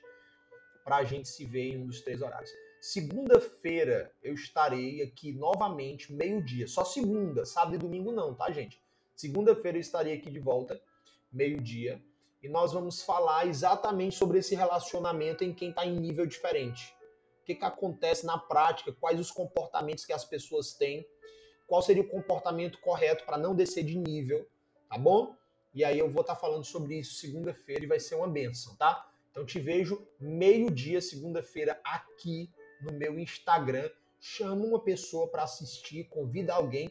para 0.82 0.96
a 0.96 1.04
gente 1.04 1.28
se 1.28 1.44
ver 1.44 1.74
em 1.74 1.82
um 1.82 1.86
dos 1.86 2.00
três 2.00 2.22
horários. 2.22 2.50
Segunda-feira 2.80 4.10
eu 4.22 4.32
estarei 4.32 5.02
aqui 5.02 5.34
novamente, 5.34 6.14
meio-dia. 6.14 6.66
Só 6.66 6.82
segunda, 6.82 7.44
sábado 7.44 7.74
e 7.74 7.78
domingo 7.78 8.10
não, 8.10 8.34
tá, 8.34 8.50
gente? 8.50 8.82
Segunda-feira 9.14 9.76
eu 9.76 9.82
estarei 9.82 10.14
aqui 10.14 10.30
de 10.30 10.40
volta, 10.40 10.80
meio-dia 11.30 12.02
e 12.42 12.48
nós 12.48 12.72
vamos 12.72 13.02
falar 13.02 13.46
exatamente 13.46 14.16
sobre 14.16 14.38
esse 14.38 14.54
relacionamento 14.54 15.44
em 15.44 15.52
quem 15.52 15.68
está 15.68 15.84
em 15.84 15.94
nível 15.94 16.24
diferente. 16.24 16.96
O 17.42 17.44
que, 17.44 17.54
que 17.54 17.64
acontece 17.66 18.24
na 18.24 18.38
prática, 18.38 18.96
quais 18.98 19.20
os 19.20 19.30
comportamentos 19.30 20.06
que 20.06 20.12
as 20.12 20.24
pessoas 20.24 20.72
têm, 20.72 21.06
qual 21.66 21.82
seria 21.82 22.02
o 22.02 22.08
comportamento 22.08 22.78
correto 22.80 23.24
para 23.24 23.38
não 23.38 23.54
descer 23.54 23.84
de 23.84 23.96
nível, 23.96 24.46
tá 24.88 24.98
bom? 24.98 25.36
E 25.74 25.84
aí 25.84 25.98
eu 25.98 26.10
vou 26.10 26.20
estar 26.20 26.34
tá 26.34 26.40
falando 26.40 26.64
sobre 26.64 26.98
isso 26.98 27.14
segunda-feira 27.14 27.84
e 27.84 27.86
vai 27.86 27.98
ser 27.98 28.14
uma 28.16 28.28
benção, 28.28 28.76
tá? 28.76 29.08
Então 29.30 29.46
te 29.46 29.58
vejo 29.58 30.06
meio-dia, 30.20 31.00
segunda-feira, 31.00 31.80
aqui 31.82 32.50
no 32.82 32.92
meu 32.92 33.18
Instagram. 33.18 33.88
Chama 34.20 34.64
uma 34.64 34.80
pessoa 34.80 35.26
para 35.28 35.44
assistir, 35.44 36.04
convida 36.04 36.54
alguém, 36.54 36.90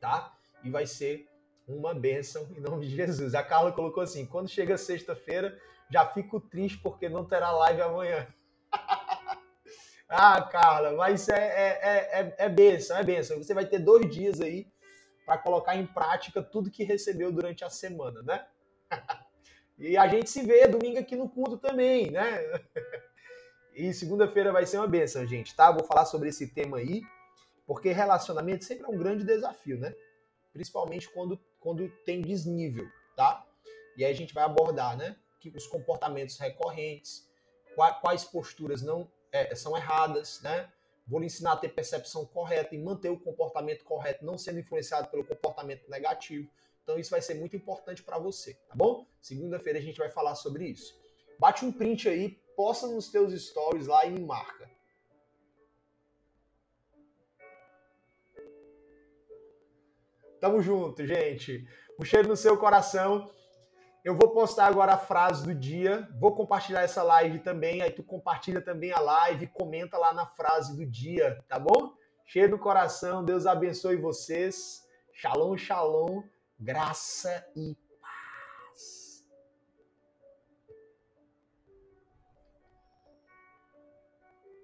tá? 0.00 0.34
E 0.64 0.70
vai 0.70 0.86
ser 0.86 1.28
uma 1.68 1.94
bênção 1.94 2.48
em 2.56 2.60
nome 2.60 2.86
de 2.86 2.96
Jesus. 2.96 3.34
A 3.34 3.42
Carla 3.42 3.72
colocou 3.72 4.02
assim: 4.02 4.24
quando 4.24 4.48
chega 4.48 4.78
sexta-feira, 4.78 5.60
já 5.90 6.06
fico 6.06 6.40
triste 6.40 6.78
porque 6.78 7.08
não 7.08 7.24
terá 7.24 7.50
live 7.50 7.82
amanhã. 7.82 8.26
Ah, 10.12 10.42
Carla, 10.42 10.92
mas 10.96 11.28
é, 11.28 11.38
é, 11.38 12.20
é, 12.20 12.34
é 12.38 12.48
bênção, 12.48 12.96
é 12.96 13.04
bênção. 13.04 13.38
Você 13.38 13.54
vai 13.54 13.64
ter 13.64 13.78
dois 13.78 14.12
dias 14.12 14.40
aí 14.40 14.66
para 15.24 15.38
colocar 15.38 15.76
em 15.76 15.86
prática 15.86 16.42
tudo 16.42 16.70
que 16.70 16.82
recebeu 16.82 17.30
durante 17.30 17.64
a 17.64 17.70
semana, 17.70 18.20
né? 18.22 18.44
e 19.78 19.96
a 19.96 20.08
gente 20.08 20.28
se 20.28 20.42
vê 20.42 20.66
domingo 20.66 20.98
aqui 20.98 21.14
no 21.14 21.28
culto 21.28 21.56
também, 21.56 22.10
né? 22.10 22.40
e 23.72 23.94
segunda-feira 23.94 24.50
vai 24.50 24.66
ser 24.66 24.78
uma 24.78 24.88
bênção, 24.88 25.24
gente, 25.24 25.54
tá? 25.54 25.70
Vou 25.70 25.84
falar 25.84 26.04
sobre 26.04 26.28
esse 26.28 26.48
tema 26.48 26.78
aí, 26.78 27.02
porque 27.64 27.92
relacionamento 27.92 28.64
sempre 28.64 28.86
é 28.86 28.88
um 28.88 28.98
grande 28.98 29.22
desafio, 29.22 29.78
né? 29.78 29.94
Principalmente 30.52 31.08
quando 31.10 31.40
quando 31.60 31.88
tem 32.04 32.20
desnível, 32.20 32.88
tá? 33.14 33.46
E 33.96 34.04
aí 34.04 34.10
a 34.10 34.16
gente 34.16 34.34
vai 34.34 34.42
abordar, 34.42 34.96
né? 34.96 35.14
Os 35.54 35.66
comportamentos 35.68 36.36
recorrentes, 36.36 37.28
quais 38.02 38.24
posturas 38.24 38.82
não 38.82 39.08
é, 39.32 39.54
são 39.54 39.76
erradas, 39.76 40.40
né? 40.42 40.70
Vou 41.06 41.18
lhe 41.18 41.26
ensinar 41.26 41.52
a 41.52 41.56
ter 41.56 41.70
percepção 41.70 42.24
correta 42.24 42.74
e 42.74 42.78
manter 42.78 43.08
o 43.08 43.18
comportamento 43.18 43.84
correto, 43.84 44.24
não 44.24 44.38
sendo 44.38 44.60
influenciado 44.60 45.08
pelo 45.08 45.24
comportamento 45.24 45.88
negativo. 45.90 46.48
Então 46.82 46.98
isso 46.98 47.10
vai 47.10 47.20
ser 47.20 47.34
muito 47.34 47.56
importante 47.56 48.02
para 48.02 48.18
você, 48.18 48.54
tá 48.68 48.74
bom? 48.74 49.06
Segunda-feira 49.20 49.78
a 49.78 49.82
gente 49.82 49.98
vai 49.98 50.10
falar 50.10 50.34
sobre 50.34 50.66
isso. 50.66 50.98
Bate 51.38 51.64
um 51.64 51.72
print 51.72 52.08
aí, 52.08 52.30
posta 52.56 52.86
nos 52.86 53.10
teus 53.10 53.32
stories 53.42 53.86
lá 53.86 54.04
e 54.06 54.10
me 54.10 54.20
marca. 54.20 54.70
Tamo 60.40 60.62
junto, 60.62 61.06
gente. 61.06 61.66
Um 61.98 62.04
cheiro 62.04 62.28
no 62.28 62.36
seu 62.36 62.56
coração. 62.56 63.30
Eu 64.02 64.16
vou 64.16 64.30
postar 64.30 64.66
agora 64.66 64.94
a 64.94 64.98
frase 64.98 65.44
do 65.44 65.54
dia, 65.54 66.08
vou 66.18 66.34
compartilhar 66.34 66.80
essa 66.80 67.02
live 67.02 67.38
também, 67.40 67.82
aí 67.82 67.90
tu 67.90 68.02
compartilha 68.02 68.62
também 68.62 68.92
a 68.92 68.98
live, 68.98 69.46
comenta 69.48 69.98
lá 69.98 70.14
na 70.14 70.24
frase 70.24 70.74
do 70.74 70.86
dia, 70.86 71.38
tá 71.46 71.58
bom? 71.58 71.92
Cheio 72.24 72.50
do 72.50 72.58
coração, 72.58 73.22
Deus 73.22 73.44
abençoe 73.44 73.96
vocês. 73.96 74.82
Shalom, 75.12 75.54
shalom, 75.58 76.22
graça 76.58 77.46
e 77.54 77.76